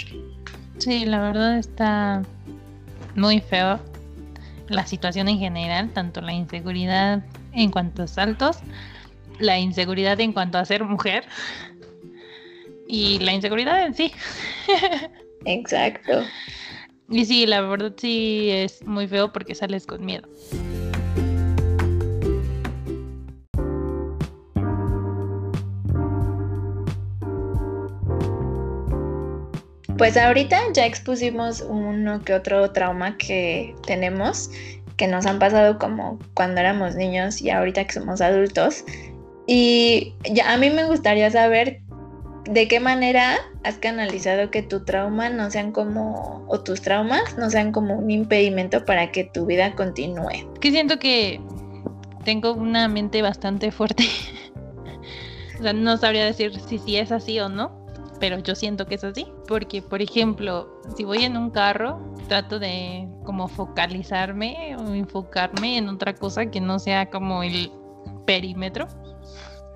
Sí, 0.82 1.04
la 1.04 1.20
verdad 1.20 1.58
está 1.58 2.22
muy 3.14 3.40
feo 3.40 3.78
la 4.66 4.84
situación 4.84 5.28
en 5.28 5.38
general, 5.38 5.90
tanto 5.92 6.20
la 6.20 6.32
inseguridad 6.32 7.22
en 7.52 7.70
cuanto 7.70 8.02
a 8.02 8.08
saltos, 8.08 8.58
la 9.38 9.60
inseguridad 9.60 10.18
en 10.18 10.32
cuanto 10.32 10.58
a 10.58 10.64
ser 10.64 10.82
mujer 10.82 11.24
y 12.88 13.20
la 13.20 13.32
inseguridad 13.32 13.86
en 13.86 13.94
sí. 13.94 14.12
Exacto. 15.44 16.24
Y 17.08 17.26
sí, 17.26 17.46
la 17.46 17.60
verdad 17.60 17.92
sí 17.96 18.50
es 18.50 18.84
muy 18.84 19.06
feo 19.06 19.32
porque 19.32 19.54
sales 19.54 19.86
con 19.86 20.04
miedo. 20.04 20.28
Pues 30.02 30.16
ahorita 30.16 30.60
ya 30.74 30.84
expusimos 30.84 31.60
uno 31.60 32.24
que 32.24 32.34
otro 32.34 32.72
trauma 32.72 33.16
que 33.18 33.72
tenemos, 33.86 34.50
que 34.96 35.06
nos 35.06 35.26
han 35.26 35.38
pasado 35.38 35.78
como 35.78 36.18
cuando 36.34 36.60
éramos 36.60 36.96
niños 36.96 37.40
y 37.40 37.50
ahorita 37.50 37.84
que 37.84 37.92
somos 37.92 38.20
adultos. 38.20 38.84
Y 39.46 40.12
ya 40.24 40.54
a 40.54 40.56
mí 40.56 40.70
me 40.70 40.86
gustaría 40.86 41.30
saber 41.30 41.82
de 42.46 42.66
qué 42.66 42.80
manera 42.80 43.36
has 43.62 43.76
canalizado 43.76 44.50
que 44.50 44.62
tu 44.62 44.84
trauma 44.84 45.28
no 45.28 45.48
sean 45.52 45.70
como, 45.70 46.44
o 46.48 46.58
tus 46.58 46.82
traumas 46.82 47.38
no 47.38 47.48
sean 47.48 47.70
como 47.70 47.94
un 47.94 48.10
impedimento 48.10 48.84
para 48.84 49.12
que 49.12 49.22
tu 49.22 49.46
vida 49.46 49.72
continúe. 49.76 50.52
Que 50.60 50.72
siento 50.72 50.98
que 50.98 51.40
tengo 52.24 52.54
una 52.54 52.88
mente 52.88 53.22
bastante 53.22 53.70
fuerte. 53.70 54.02
o 55.60 55.62
sea, 55.62 55.72
no 55.72 55.96
sabría 55.96 56.24
decir 56.24 56.58
si 56.58 56.80
sí 56.80 56.96
es 56.96 57.12
así 57.12 57.38
o 57.38 57.48
no 57.48 57.81
pero 58.22 58.38
yo 58.38 58.54
siento 58.54 58.86
que 58.86 58.94
es 58.94 59.02
así, 59.02 59.26
porque 59.48 59.82
por 59.82 60.00
ejemplo, 60.00 60.80
si 60.96 61.02
voy 61.02 61.24
en 61.24 61.36
un 61.36 61.50
carro, 61.50 62.14
trato 62.28 62.60
de 62.60 63.08
como 63.24 63.48
focalizarme 63.48 64.76
o 64.78 64.94
enfocarme 64.94 65.76
en 65.78 65.88
otra 65.88 66.14
cosa 66.14 66.46
que 66.46 66.60
no 66.60 66.78
sea 66.78 67.10
como 67.10 67.42
el 67.42 67.72
perímetro. 68.24 68.86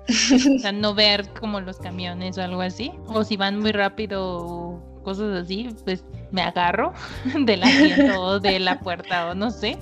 o 0.07 0.59
sea, 0.59 0.71
no 0.71 0.93
ver 0.93 1.27
como 1.37 1.59
los 1.59 1.77
camiones 1.77 2.37
o 2.37 2.41
algo 2.41 2.61
así. 2.61 2.93
O 3.07 3.25
si 3.25 3.35
van 3.35 3.59
muy 3.59 3.73
rápido 3.73 4.37
o 4.37 5.01
cosas 5.03 5.43
así, 5.43 5.67
pues 5.83 6.05
me 6.31 6.41
agarro 6.41 6.93
del 7.45 7.63
asiento 7.63 8.21
o 8.21 8.39
de 8.39 8.61
la 8.61 8.79
puerta 8.79 9.31
o 9.31 9.35
no 9.35 9.51
sé. 9.51 9.77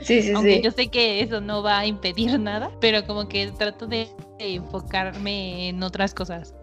Sí, 0.00 0.20
sí, 0.20 0.32
Aunque 0.32 0.56
sí. 0.56 0.62
yo 0.62 0.70
sé 0.72 0.88
que 0.88 1.22
eso 1.22 1.40
no 1.40 1.62
va 1.62 1.78
a 1.78 1.86
impedir 1.86 2.38
nada, 2.38 2.70
pero 2.82 3.02
como 3.06 3.28
que 3.28 3.50
trato 3.52 3.86
de 3.86 4.10
enfocarme 4.38 5.70
en 5.70 5.82
otras 5.82 6.12
cosas. 6.12 6.54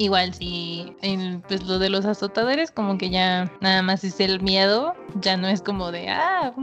Igual 0.00 0.32
si 0.32 0.96
en 1.02 1.42
pues 1.42 1.62
lo 1.64 1.78
de 1.78 1.90
los 1.90 2.06
azotadores 2.06 2.70
como 2.70 2.96
que 2.96 3.10
ya 3.10 3.52
nada 3.60 3.82
más 3.82 4.02
es 4.02 4.18
el 4.18 4.40
miedo, 4.40 4.94
ya 5.16 5.36
no 5.36 5.46
es 5.46 5.60
como 5.60 5.92
de 5.92 6.08
ah, 6.08 6.54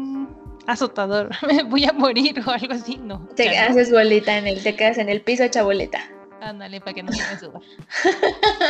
azotador, 0.66 1.30
me 1.48 1.62
voy 1.62 1.86
a 1.86 1.94
morir 1.94 2.42
o 2.44 2.50
algo 2.50 2.74
así, 2.74 2.98
no. 2.98 3.30
Te 3.36 3.56
haces 3.60 3.92
bolita 3.92 4.40
en 4.40 4.48
el, 4.48 4.64
te 4.64 4.76
quedas 4.76 4.98
en 4.98 5.08
el 5.08 5.22
piso 5.22 5.44
hecha 5.44 5.62
boleta. 5.62 6.00
Ándale, 6.42 6.80
para 6.80 6.94
que 6.94 7.04
no 7.04 7.12
se 7.12 7.24
me 7.34 7.40
suba. 7.40 7.60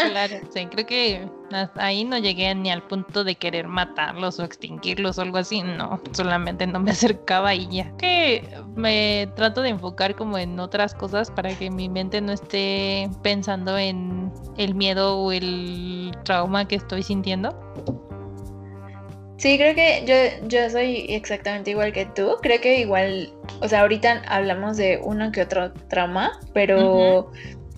claro, 0.09 0.39
sí, 0.53 0.65
creo 0.67 0.85
que 0.85 1.29
ahí 1.75 2.05
no 2.05 2.17
llegué 2.17 2.53
ni 2.55 2.71
al 2.71 2.83
punto 2.83 3.23
de 3.23 3.35
querer 3.35 3.67
matarlos 3.67 4.39
o 4.39 4.43
extinguirlos 4.43 5.17
o 5.17 5.21
algo 5.21 5.37
así, 5.37 5.61
no, 5.61 6.01
solamente 6.13 6.65
no 6.65 6.79
me 6.79 6.91
acercaba 6.97 7.53
y 7.53 7.67
ya. 7.67 7.95
Que 7.97 8.47
me 8.75 9.29
trato 9.35 9.61
de 9.61 9.69
enfocar 9.69 10.15
como 10.15 10.37
en 10.37 10.59
otras 10.59 10.93
cosas 10.93 11.29
para 11.31 11.57
que 11.57 11.69
mi 11.69 11.89
mente 11.89 12.21
no 12.21 12.31
esté 12.31 13.09
pensando 13.21 13.77
en 13.77 14.31
el 14.57 14.75
miedo 14.75 15.19
o 15.19 15.31
el 15.31 16.11
trauma 16.23 16.67
que 16.67 16.75
estoy 16.75 17.03
sintiendo. 17.03 17.55
Sí, 19.37 19.57
creo 19.57 19.75
que 19.75 20.03
yo, 20.05 20.47
yo 20.47 20.69
soy 20.69 21.05
exactamente 21.09 21.71
igual 21.71 21.93
que 21.93 22.05
tú. 22.05 22.37
Creo 22.41 22.59
que 22.59 22.79
igual, 22.79 23.31
o 23.61 23.67
sea, 23.67 23.81
ahorita 23.81 24.23
hablamos 24.27 24.77
de 24.77 24.99
uno 25.03 25.31
que 25.31 25.41
otro 25.41 25.71
trauma, 25.89 26.39
pero 26.53 27.31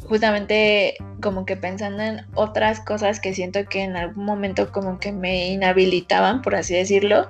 justamente 0.08 0.96
como 1.22 1.46
que 1.46 1.58
pensando 1.58 2.02
en 2.02 2.26
otras 2.34 2.80
cosas 2.80 3.20
que 3.20 3.34
siento 3.34 3.66
que 3.66 3.82
en 3.84 3.98
algún 3.98 4.26
momento 4.26 4.72
como 4.72 5.00
que 5.00 5.12
me 5.12 5.50
inhabilitaban, 5.50 6.42
por 6.42 6.56
así 6.56 6.76
decirlo, 6.76 7.28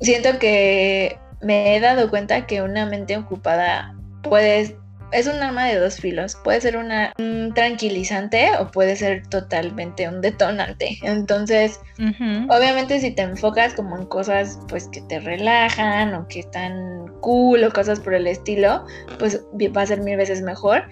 siento 0.00 0.38
que 0.38 1.18
me 1.42 1.76
he 1.76 1.80
dado 1.80 2.08
cuenta 2.08 2.46
que 2.46 2.62
una 2.62 2.86
mente 2.86 3.16
ocupada 3.16 3.94
puede 4.22 4.76
es 5.12 5.26
un 5.26 5.42
arma 5.42 5.66
de 5.66 5.78
dos 5.78 5.96
filos. 5.96 6.36
Puede 6.44 6.60
ser 6.60 6.76
una, 6.76 7.12
un 7.18 7.52
tranquilizante 7.54 8.50
o 8.58 8.70
puede 8.70 8.96
ser 8.96 9.26
totalmente 9.28 10.08
un 10.08 10.20
detonante. 10.20 10.98
Entonces, 11.02 11.80
Uh 11.98 12.04
-huh. 12.04 12.46
obviamente 12.48 12.98
si 12.98 13.10
te 13.10 13.20
enfocas 13.22 13.74
como 13.74 13.94
en 13.98 14.06
cosas 14.06 14.58
pues 14.68 14.88
que 14.88 15.02
te 15.02 15.20
relajan 15.20 16.14
o 16.14 16.26
que 16.28 16.40
están 16.40 17.06
cool 17.20 17.62
o 17.62 17.70
cosas 17.72 18.00
por 18.00 18.14
el 18.14 18.26
estilo, 18.26 18.86
pues 19.18 19.38
va 19.76 19.82
a 19.82 19.86
ser 19.86 20.00
mil 20.00 20.16
veces 20.16 20.40
mejor. 20.40 20.84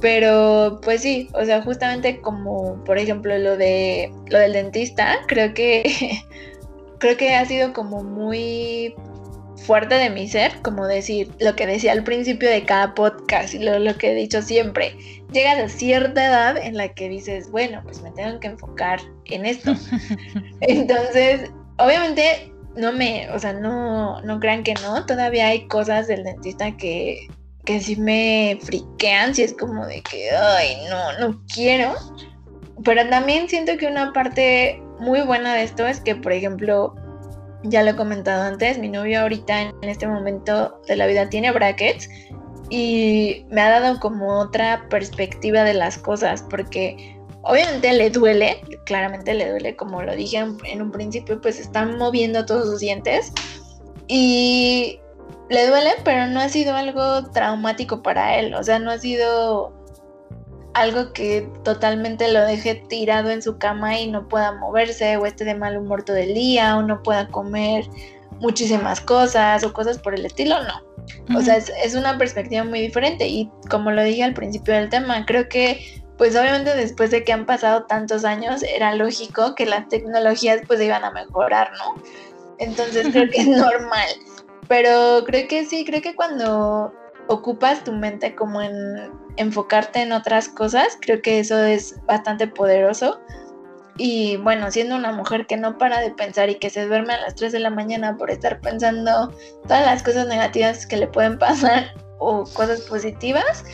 Pero 0.00 0.80
pues 0.82 1.02
sí, 1.02 1.28
o 1.34 1.44
sea, 1.44 1.60
justamente 1.62 2.20
como 2.22 2.82
por 2.84 2.96
ejemplo 2.96 3.36
lo 3.36 3.56
de 3.58 4.10
lo 4.30 4.38
del 4.38 4.54
dentista, 4.54 5.16
creo 5.28 5.52
que 5.52 5.82
creo 6.98 7.16
que 7.18 7.34
ha 7.34 7.44
sido 7.44 7.72
como 7.74 8.02
muy 8.02 8.94
fuerte 9.56 9.94
de 9.94 10.10
mi 10.10 10.28
ser, 10.28 10.60
como 10.62 10.86
decir 10.86 11.30
lo 11.40 11.54
que 11.56 11.66
decía 11.66 11.92
al 11.92 12.04
principio 12.04 12.48
de 12.50 12.64
cada 12.64 12.94
podcast 12.94 13.54
y 13.54 13.60
lo, 13.60 13.78
lo, 13.78 13.96
que 13.96 14.12
he 14.12 14.14
dicho 14.14 14.42
siempre. 14.42 14.96
Llegas 15.32 15.58
a 15.58 15.68
cierta 15.68 16.26
edad 16.26 16.56
en 16.56 16.76
la 16.76 16.88
que 16.88 17.08
dices, 17.08 17.50
bueno, 17.50 17.80
pues 17.84 18.02
me 18.02 18.10
tengo 18.12 18.38
que 18.40 18.48
enfocar 18.48 19.00
en 19.26 19.46
esto. 19.46 19.74
Entonces, 20.60 21.50
obviamente, 21.78 22.52
no 22.76 22.92
me, 22.92 23.30
o 23.30 23.38
sea, 23.38 23.52
no, 23.52 24.20
no 24.22 24.40
crean 24.40 24.62
que 24.62 24.74
no, 24.74 25.06
todavía 25.06 25.48
hay 25.48 25.66
cosas 25.68 26.08
del 26.08 26.24
dentista 26.24 26.76
que, 26.76 27.28
que 27.64 27.80
sí 27.80 27.96
me 27.96 28.58
friquean, 28.62 29.34
si 29.34 29.42
es 29.42 29.52
como 29.52 29.86
de 29.86 30.02
que, 30.02 30.30
ay, 30.30 30.76
no, 30.88 31.18
no 31.18 31.40
quiero. 31.52 31.94
Pero 32.84 33.08
también 33.08 33.48
siento 33.48 33.76
que 33.76 33.86
una 33.86 34.12
parte 34.12 34.82
muy 34.98 35.20
buena 35.22 35.54
de 35.54 35.62
esto 35.62 35.86
es 35.86 36.00
que, 36.00 36.16
por 36.16 36.32
ejemplo, 36.32 36.94
ya 37.64 37.82
lo 37.82 37.90
he 37.90 37.96
comentado 37.96 38.42
antes, 38.42 38.78
mi 38.78 38.88
novio 38.88 39.20
ahorita 39.20 39.62
en 39.62 39.84
este 39.84 40.06
momento 40.06 40.80
de 40.86 40.96
la 40.96 41.06
vida 41.06 41.28
tiene 41.28 41.50
brackets 41.50 42.08
y 42.70 43.44
me 43.50 43.60
ha 43.60 43.80
dado 43.80 43.98
como 44.00 44.38
otra 44.38 44.86
perspectiva 44.88 45.64
de 45.64 45.74
las 45.74 45.98
cosas 45.98 46.44
porque 46.48 47.18
obviamente 47.42 47.92
le 47.92 48.10
duele, 48.10 48.60
claramente 48.84 49.34
le 49.34 49.50
duele, 49.50 49.76
como 49.76 50.02
lo 50.02 50.14
dije 50.14 50.38
en, 50.38 50.82
un 50.82 50.90
principio, 50.90 51.40
pues 51.40 51.58
están 51.58 51.98
moviendo 51.98 52.44
todos 52.46 52.66
sus 52.66 52.80
dientes 52.80 53.32
y 54.08 55.00
le 55.50 55.66
duele, 55.66 55.90
pero 56.04 56.26
no 56.26 56.40
ha 56.40 56.48
sido 56.48 56.74
algo 56.74 57.30
traumático 57.30 58.02
para 58.02 58.38
él, 58.38 58.54
o 58.54 58.62
sea, 58.62 58.78
no 58.78 58.90
ha 58.90 58.98
sido 58.98 59.73
algo 60.74 61.12
que 61.12 61.48
totalmente 61.62 62.30
lo 62.32 62.44
deje 62.44 62.74
tirado 62.74 63.30
en 63.30 63.42
su 63.42 63.58
cama 63.58 63.98
y 63.98 64.10
no 64.10 64.28
pueda 64.28 64.52
moverse 64.52 65.16
o 65.16 65.26
esté 65.26 65.44
de 65.44 65.54
mal 65.54 65.76
humor 65.76 66.02
todo 66.02 66.16
el 66.16 66.34
día 66.34 66.76
o 66.76 66.82
no 66.82 67.02
pueda 67.02 67.28
comer 67.28 67.84
muchísimas 68.40 69.00
cosas 69.00 69.64
o 69.64 69.72
cosas 69.72 69.98
por 69.98 70.14
el 70.14 70.26
estilo, 70.26 70.56
no. 70.64 71.36
O 71.36 71.42
sea, 71.42 71.56
es, 71.56 71.70
es, 71.82 71.94
una 71.94 72.18
perspectiva 72.18 72.64
muy 72.64 72.80
diferente 72.80 73.26
y 73.26 73.50
como 73.70 73.90
lo 73.90 74.02
dije 74.02 74.24
al 74.24 74.34
principio 74.34 74.74
del 74.74 74.88
tema, 74.88 75.24
creo 75.26 75.48
que 75.48 76.02
pues 76.16 76.36
obviamente 76.36 76.74
después 76.76 77.10
de 77.10 77.24
que 77.24 77.32
han 77.32 77.46
pasado 77.46 77.84
tantos 77.84 78.24
años 78.24 78.62
era 78.62 78.94
lógico 78.94 79.54
que 79.54 79.66
las 79.66 79.88
tecnologías 79.88 80.62
pues 80.66 80.80
iban 80.80 81.04
a 81.04 81.10
mejorar, 81.10 81.70
¿no? 81.78 82.02
Entonces 82.58 83.08
creo 83.12 83.30
que 83.30 83.40
es 83.40 83.46
normal. 83.48 84.08
Pero 84.68 85.24
creo 85.26 85.46
que 85.48 85.66
sí, 85.66 85.84
creo 85.84 86.00
que 86.00 86.14
cuando 86.14 86.92
ocupas 87.28 87.84
tu 87.84 87.92
mente 87.92 88.34
como 88.34 88.60
en 88.62 89.10
enfocarte 89.36 90.02
en 90.02 90.12
otras 90.12 90.48
cosas, 90.48 90.98
creo 91.00 91.22
que 91.22 91.40
eso 91.40 91.62
es 91.62 91.96
bastante 92.06 92.46
poderoso. 92.46 93.20
Y 93.96 94.38
bueno, 94.38 94.70
siendo 94.72 94.96
una 94.96 95.12
mujer 95.12 95.46
que 95.46 95.56
no 95.56 95.78
para 95.78 96.00
de 96.00 96.10
pensar 96.10 96.50
y 96.50 96.56
que 96.56 96.68
se 96.68 96.86
duerme 96.86 97.14
a 97.14 97.20
las 97.20 97.36
3 97.36 97.52
de 97.52 97.60
la 97.60 97.70
mañana 97.70 98.16
por 98.16 98.30
estar 98.30 98.60
pensando 98.60 99.32
todas 99.62 99.86
las 99.86 100.02
cosas 100.02 100.26
negativas 100.26 100.84
que 100.84 100.96
le 100.96 101.06
pueden 101.06 101.38
pasar 101.38 101.94
o 102.18 102.44
cosas 102.54 102.80
positivas, 102.82 103.64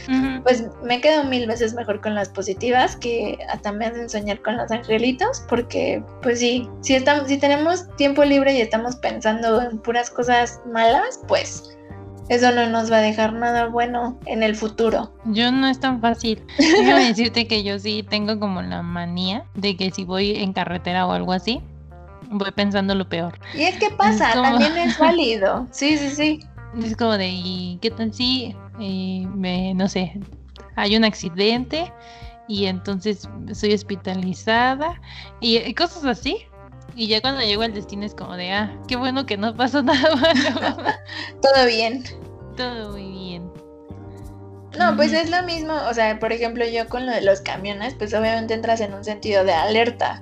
pues 0.42 0.66
me 0.82 1.00
quedo 1.00 1.24
mil 1.24 1.46
veces 1.46 1.72
mejor 1.72 2.00
con 2.00 2.14
las 2.14 2.28
positivas 2.28 2.96
que 2.96 3.38
hasta 3.48 3.72
me 3.72 3.86
hacen 3.86 4.10
soñar 4.10 4.42
con 4.42 4.56
los 4.56 4.70
angelitos, 4.70 5.44
porque 5.48 6.02
pues 6.20 6.40
sí, 6.40 6.68
si, 6.80 6.96
estamos, 6.96 7.28
si 7.28 7.38
tenemos 7.38 7.86
tiempo 7.96 8.24
libre 8.24 8.52
y 8.52 8.60
estamos 8.60 8.96
pensando 8.96 9.62
en 9.62 9.78
puras 9.78 10.10
cosas 10.10 10.60
malas, 10.66 11.20
pues 11.28 11.78
eso 12.30 12.52
no 12.52 12.64
nos 12.68 12.92
va 12.92 12.98
a 12.98 13.00
dejar 13.00 13.32
nada 13.32 13.66
bueno 13.66 14.16
en 14.26 14.44
el 14.44 14.54
futuro. 14.54 15.12
Yo 15.24 15.50
no 15.50 15.66
es 15.66 15.80
tan 15.80 16.00
fácil. 16.00 16.40
Déjame 16.58 17.08
decirte 17.08 17.48
que 17.48 17.64
yo 17.64 17.76
sí 17.80 18.06
tengo 18.08 18.38
como 18.38 18.62
la 18.62 18.82
manía 18.82 19.44
de 19.54 19.76
que 19.76 19.90
si 19.90 20.04
voy 20.04 20.36
en 20.36 20.52
carretera 20.52 21.08
o 21.08 21.10
algo 21.10 21.32
así, 21.32 21.60
voy 22.30 22.52
pensando 22.52 22.94
lo 22.94 23.08
peor. 23.08 23.36
Y 23.52 23.62
es 23.62 23.76
que 23.78 23.90
pasa, 23.90 24.32
también 24.32 24.78
es 24.78 24.96
válido. 24.98 25.66
Sí, 25.72 25.98
sí, 25.98 26.10
sí. 26.10 26.40
Es 26.80 26.96
como 26.96 27.18
de, 27.18 27.30
¿y 27.30 27.80
qué 27.82 27.90
tal 27.90 28.14
si, 28.14 28.54
eh, 28.78 29.26
me, 29.34 29.74
no 29.74 29.88
sé, 29.88 30.20
hay 30.76 30.96
un 30.96 31.04
accidente 31.04 31.92
y 32.46 32.66
entonces 32.66 33.28
soy 33.52 33.74
hospitalizada 33.74 35.00
y 35.40 35.74
cosas 35.74 36.04
así? 36.04 36.36
Y 36.94 37.06
ya 37.08 37.20
cuando 37.20 37.40
llego 37.40 37.62
al 37.62 37.72
destino 37.72 38.04
es 38.04 38.14
como 38.14 38.36
de, 38.36 38.52
ah, 38.52 38.76
qué 38.88 38.96
bueno 38.96 39.26
que 39.26 39.36
no 39.36 39.56
pasó 39.56 39.82
nada 39.82 40.14
malo. 40.16 40.76
Todo 41.42 41.66
bien. 41.66 42.04
Todo 42.56 42.90
muy 42.92 43.10
bien. 43.10 43.50
No, 44.78 44.96
pues 44.96 45.12
es 45.12 45.30
lo 45.30 45.42
mismo, 45.42 45.74
o 45.88 45.94
sea, 45.94 46.18
por 46.18 46.32
ejemplo, 46.32 46.64
yo 46.64 46.88
con 46.88 47.04
lo 47.06 47.12
de 47.12 47.22
los 47.22 47.40
camiones, 47.40 47.94
pues 47.94 48.14
obviamente 48.14 48.54
entras 48.54 48.80
en 48.80 48.94
un 48.94 49.04
sentido 49.04 49.44
de 49.44 49.52
alerta. 49.52 50.20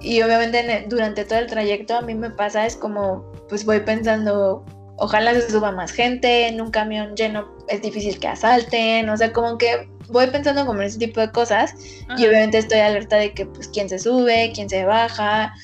Y 0.00 0.22
obviamente 0.22 0.86
durante 0.88 1.24
todo 1.24 1.38
el 1.38 1.46
trayecto 1.46 1.96
a 1.96 2.00
mí 2.00 2.14
me 2.14 2.30
pasa, 2.30 2.64
es 2.64 2.76
como, 2.76 3.30
pues 3.48 3.64
voy 3.64 3.80
pensando, 3.80 4.64
ojalá 4.96 5.34
se 5.34 5.50
suba 5.50 5.72
más 5.72 5.92
gente, 5.92 6.48
en 6.48 6.60
un 6.60 6.70
camión 6.70 7.14
lleno 7.16 7.48
es 7.68 7.82
difícil 7.82 8.18
que 8.18 8.28
asalten, 8.28 9.08
o 9.08 9.16
sea, 9.16 9.32
como 9.32 9.58
que 9.58 9.88
voy 10.08 10.26
pensando 10.28 10.66
como 10.66 10.80
en 10.80 10.86
ese 10.86 10.98
tipo 10.98 11.20
de 11.20 11.30
cosas 11.30 11.74
y 12.18 12.26
obviamente 12.26 12.58
estoy 12.58 12.80
alerta 12.80 13.16
de 13.16 13.32
que 13.32 13.46
pues 13.46 13.68
quién 13.68 13.88
se 13.88 13.98
sube, 13.98 14.52
quién 14.54 14.68
se 14.68 14.84
baja 14.84 15.54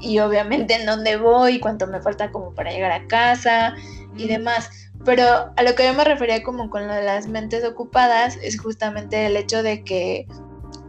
y 0.00 0.18
obviamente 0.18 0.74
en 0.74 0.86
dónde 0.86 1.16
voy, 1.16 1.60
cuánto 1.60 1.86
me 1.86 2.00
falta 2.00 2.30
como 2.30 2.54
para 2.54 2.70
llegar 2.70 2.92
a 2.92 3.06
casa 3.06 3.74
y 4.16 4.26
demás. 4.28 4.70
Pero 5.04 5.52
a 5.56 5.62
lo 5.62 5.74
que 5.74 5.84
yo 5.84 5.94
me 5.94 6.04
refería 6.04 6.42
como 6.42 6.70
con 6.70 6.86
lo 6.88 6.94
de 6.94 7.02
las 7.02 7.26
mentes 7.26 7.64
ocupadas 7.64 8.38
es 8.42 8.60
justamente 8.60 9.26
el 9.26 9.36
hecho 9.36 9.62
de 9.62 9.84
que, 9.84 10.26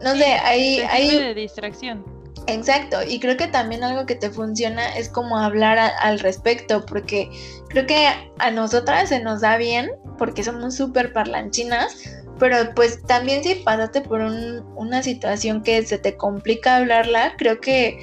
no 0.01 0.15
sé, 0.15 0.25
hay... 0.25 0.79
hay 0.79 1.19
de 1.19 1.33
distracción. 1.33 2.05
Exacto, 2.47 2.97
y 3.05 3.19
creo 3.19 3.37
que 3.37 3.47
también 3.47 3.83
algo 3.83 4.05
que 4.05 4.15
te 4.15 4.29
funciona 4.29 4.95
es 4.95 5.09
como 5.09 5.37
hablar 5.37 5.79
al 5.79 6.19
respecto, 6.19 6.85
porque 6.85 7.29
creo 7.69 7.87
que 7.87 8.07
a 8.37 8.51
nosotras 8.51 9.09
se 9.09 9.19
nos 9.19 9.41
da 9.41 9.57
bien, 9.57 9.89
porque 10.19 10.43
somos 10.43 10.75
súper 10.75 11.11
parlanchinas, 11.11 11.95
pero 12.37 12.57
pues 12.75 13.01
también 13.03 13.43
si 13.43 13.55
pasaste 13.55 14.01
por 14.01 14.21
una 14.21 15.01
situación 15.01 15.63
que 15.63 15.83
se 15.85 15.97
te 15.97 16.17
complica 16.17 16.75
hablarla, 16.75 17.33
creo 17.37 17.59
que 17.59 17.99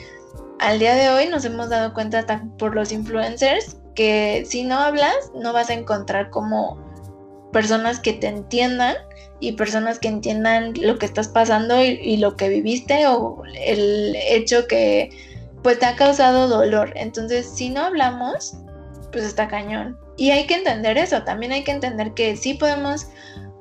al 0.62 0.78
día 0.78 0.94
de 0.94 1.08
hoy 1.10 1.28
nos 1.28 1.44
hemos 1.44 1.70
dado 1.70 1.92
cuenta 1.92 2.24
por 2.56 2.74
los 2.74 2.92
influencers 2.92 3.78
que 3.96 4.44
si 4.46 4.62
no 4.62 4.78
hablas 4.78 5.14
no 5.34 5.52
vas 5.52 5.70
a 5.70 5.74
encontrar 5.74 6.30
como 6.30 6.78
personas 7.52 7.98
que 7.98 8.12
te 8.12 8.28
entiendan 8.28 8.94
y 9.40 9.52
personas 9.52 9.98
que 9.98 10.08
entiendan 10.08 10.72
lo 10.80 10.98
que 10.98 11.06
estás 11.06 11.28
pasando 11.28 11.82
y, 11.82 12.16
lo 12.16 12.36
que 12.36 12.48
viviste 12.48 13.06
o 13.08 13.42
el 13.66 14.16
hecho 14.28 14.68
que 14.68 15.10
pues 15.64 15.80
te 15.80 15.86
ha 15.86 15.96
causado 15.96 16.48
dolor. 16.48 16.92
Entonces, 16.94 17.46
si 17.46 17.68
no 17.68 17.82
hablamos, 17.82 18.56
pues 19.10 19.24
está 19.24 19.48
cañón. 19.48 19.98
Y 20.16 20.30
hay 20.30 20.46
que 20.46 20.54
entender 20.54 20.96
eso, 20.96 21.22
también 21.24 21.52
hay 21.52 21.64
que 21.64 21.72
entender 21.72 22.14
que 22.14 22.36
sí 22.36 22.54
podemos 22.54 23.08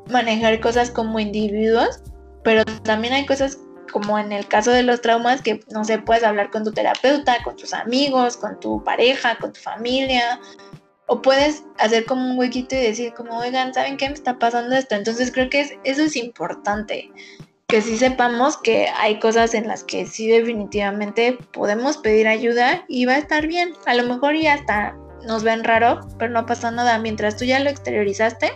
manejar 0.10 0.60
cosas 0.62 0.92
como 0.92 1.20
individuos, 1.20 2.00
pero 2.44 2.64
también 2.84 3.14
hay 3.14 3.26
cosas 3.26 3.58
como 3.92 4.18
en 4.18 4.32
el 4.32 4.48
caso 4.48 4.72
de 4.72 4.84
los 4.84 5.02
traumas 5.02 5.42
que 5.42 5.62
no 5.70 5.84
sé, 5.84 6.00
puedes 6.00 6.24
hablar 6.24 6.50
con 6.50 6.64
tu 6.64 6.72
terapeuta, 6.72 7.44
con 7.44 7.56
tus 7.56 7.74
amigos, 7.74 8.38
con 8.38 8.60
tu 8.60 8.84
pareja, 8.84 9.38
con 9.38 9.54
tu 9.54 9.60
familia, 9.60 10.40
o 11.08 11.22
puedes 11.22 11.64
hacer 11.78 12.06
como 12.06 12.32
un 12.32 12.40
huequito 12.40 12.76
y 12.76 12.80
decir 12.80 13.14
como, 13.14 13.38
oigan, 13.38 13.74
¿saben 13.74 13.98
qué 13.98 14.08
me 14.08 14.14
está 14.14 14.40
pasando 14.40 14.76
esto? 14.76 14.96
Entonces 14.96 15.32
creo 15.32 15.50
que 15.50 15.78
eso 15.84 16.04
es 16.04 16.16
importante, 16.16 17.12
que 17.68 17.82
sí 17.82 17.98
sepamos 17.98 18.58
que 18.58 18.88
hay 18.98 19.20
cosas 19.20 19.54
en 19.54 19.68
las 19.68 19.84
que 19.84 20.06
sí 20.06 20.28
definitivamente 20.28 21.38
podemos 21.54 21.98
pedir 21.98 22.28
ayuda 22.28 22.86
y 22.88 23.06
va 23.06 23.14
a 23.14 23.18
estar 23.18 23.48
bien. 23.48 23.74
A 23.86 23.94
lo 23.94 24.04
mejor 24.04 24.36
ya 24.36 24.54
hasta 24.54 24.96
nos 25.26 25.44
ven 25.44 25.64
raro, 25.64 26.00
pero 26.18 26.32
no 26.32 26.46
pasa 26.46 26.72
nada. 26.72 26.98
Mientras 26.98 27.38
tú 27.38 27.46
ya 27.46 27.60
lo 27.60 27.70
exteriorizaste, 27.70 28.52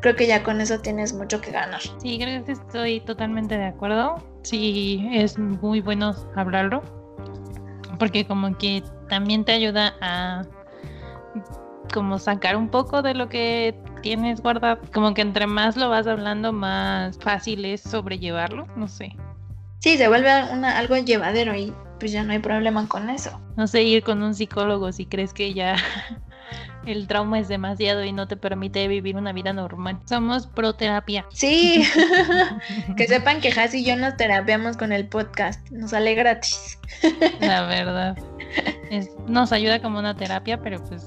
creo 0.00 0.16
que 0.16 0.26
ya 0.26 0.42
con 0.42 0.60
eso 0.60 0.80
tienes 0.80 1.12
mucho 1.12 1.40
que 1.40 1.50
ganar. 1.50 1.80
Sí, 1.98 2.18
creo 2.18 2.44
que 2.44 2.52
estoy 2.52 3.00
totalmente 3.00 3.56
de 3.56 3.66
acuerdo. 3.66 4.22
Sí, 4.42 5.08
es 5.12 5.38
muy 5.38 5.80
bueno 5.80 6.14
hablarlo, 6.36 6.82
porque 7.98 8.26
como 8.26 8.56
que 8.56 8.82
también 9.08 9.44
te 9.44 9.52
ayuda 9.52 9.94
a 10.00 10.42
como 11.92 12.18
sacar 12.18 12.56
un 12.56 12.68
poco 12.68 13.02
de 13.02 13.14
lo 13.14 13.28
que 13.28 13.74
tienes 14.02 14.40
guardado. 14.40 14.80
Como 14.92 15.14
que 15.14 15.22
entre 15.22 15.46
más 15.46 15.76
lo 15.76 15.88
vas 15.88 16.06
hablando, 16.06 16.52
más 16.52 17.18
fácil 17.18 17.64
es 17.64 17.80
sobrellevarlo, 17.80 18.66
no 18.76 18.88
sé. 18.88 19.16
Sí, 19.80 19.96
se 19.96 20.08
vuelve 20.08 20.30
algo 20.30 20.96
llevadero 20.96 21.54
y 21.54 21.72
pues 21.98 22.12
ya 22.12 22.22
no 22.22 22.32
hay 22.32 22.38
problema 22.38 22.86
con 22.88 23.10
eso. 23.10 23.40
No 23.56 23.66
sé, 23.66 23.82
ir 23.82 24.02
con 24.02 24.22
un 24.22 24.34
psicólogo 24.34 24.92
si 24.92 25.06
crees 25.06 25.32
que 25.32 25.54
ya 25.54 25.76
el 26.88 27.06
trauma 27.06 27.38
es 27.38 27.48
demasiado 27.48 28.04
y 28.04 28.12
no 28.12 28.26
te 28.26 28.36
permite 28.36 28.88
vivir 28.88 29.16
una 29.16 29.32
vida 29.32 29.52
normal. 29.52 29.98
Somos 30.06 30.46
pro 30.46 30.72
terapia. 30.72 31.26
Sí, 31.32 31.84
que 32.96 33.06
sepan 33.06 33.40
que 33.40 33.48
Has 33.48 33.74
y 33.74 33.84
yo 33.84 33.96
nos 33.96 34.16
terapiamos 34.16 34.76
con 34.76 34.92
el 34.92 35.06
podcast, 35.06 35.68
nos 35.70 35.90
sale 35.90 36.14
gratis. 36.14 36.78
La 37.40 37.66
verdad. 37.66 38.16
nos 39.26 39.52
ayuda 39.52 39.80
como 39.82 39.98
una 39.98 40.16
terapia, 40.16 40.60
pero 40.60 40.82
pues 40.84 41.02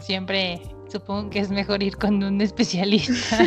siempre 0.00 0.62
supongo 0.88 1.30
que 1.30 1.40
es 1.40 1.50
mejor 1.50 1.82
ir 1.82 1.96
con 1.96 2.22
un 2.22 2.40
especialista. 2.40 3.38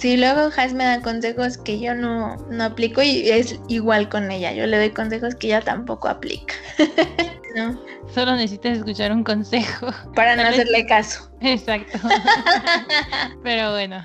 Sí, 0.00 0.16
luego 0.16 0.48
Has 0.56 0.72
me 0.72 0.84
da 0.84 1.02
consejos 1.02 1.58
que 1.58 1.78
yo 1.78 1.94
no, 1.94 2.34
no 2.48 2.64
aplico 2.64 3.02
y 3.02 3.28
es 3.28 3.60
igual 3.68 4.08
con 4.08 4.30
ella. 4.30 4.50
Yo 4.54 4.66
le 4.66 4.78
doy 4.78 4.90
consejos 4.92 5.34
que 5.34 5.48
ella 5.48 5.60
tampoco 5.60 6.08
aplica. 6.08 6.54
no. 7.54 7.80
Solo 8.12 8.36
necesitas 8.36 8.78
escuchar 8.78 9.12
un 9.12 9.24
consejo. 9.24 9.88
Para 10.14 10.36
no 10.36 10.42
hacerle 10.42 10.86
caso. 10.86 11.30
Exacto. 11.40 11.98
Pero 13.42 13.72
bueno, 13.72 14.02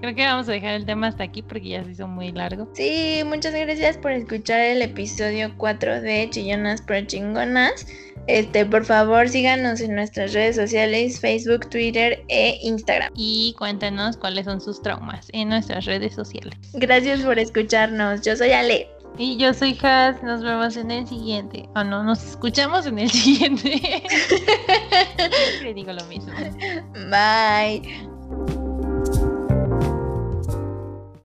creo 0.00 0.14
que 0.14 0.24
vamos 0.24 0.48
a 0.48 0.52
dejar 0.52 0.74
el 0.74 0.86
tema 0.86 1.08
hasta 1.08 1.24
aquí 1.24 1.42
porque 1.42 1.68
ya 1.70 1.84
se 1.84 1.92
hizo 1.92 2.08
muy 2.08 2.32
largo. 2.32 2.68
Sí, 2.74 3.22
muchas 3.24 3.54
gracias 3.54 3.98
por 3.98 4.12
escuchar 4.12 4.60
el 4.60 4.82
episodio 4.82 5.52
4 5.56 6.00
de 6.00 6.28
Chillonas 6.30 6.82
Pro 6.82 7.00
Chingonas. 7.02 7.86
Este, 8.26 8.66
por 8.66 8.84
favor, 8.84 9.28
síganos 9.28 9.80
en 9.80 9.94
nuestras 9.94 10.32
redes 10.32 10.56
sociales, 10.56 11.20
Facebook, 11.20 11.70
Twitter 11.70 12.24
e 12.28 12.58
Instagram. 12.62 13.12
Y 13.14 13.54
cuéntenos 13.56 14.16
cuáles 14.16 14.46
son 14.46 14.60
sus 14.60 14.82
traumas 14.82 15.28
en 15.32 15.48
nuestras 15.48 15.84
redes 15.84 16.14
sociales. 16.14 16.58
Gracias 16.74 17.20
por 17.20 17.38
escucharnos. 17.38 18.22
Yo 18.22 18.34
soy 18.34 18.50
Ale. 18.50 18.88
Y 19.18 19.36
yo 19.36 19.54
soy 19.54 19.78
Has. 19.82 20.22
Nos 20.22 20.42
vemos 20.42 20.76
en 20.76 20.90
el 20.90 21.06
siguiente. 21.06 21.68
O 21.74 21.84
no, 21.84 22.02
nos 22.02 22.22
escuchamos 22.24 22.86
en 22.86 22.98
el 22.98 23.10
siguiente. 23.12 24.02
Siempre 24.08 25.74
digo 25.74 25.92
lo 25.92 26.04
mismo. 26.06 26.32
Bye. 27.10 28.65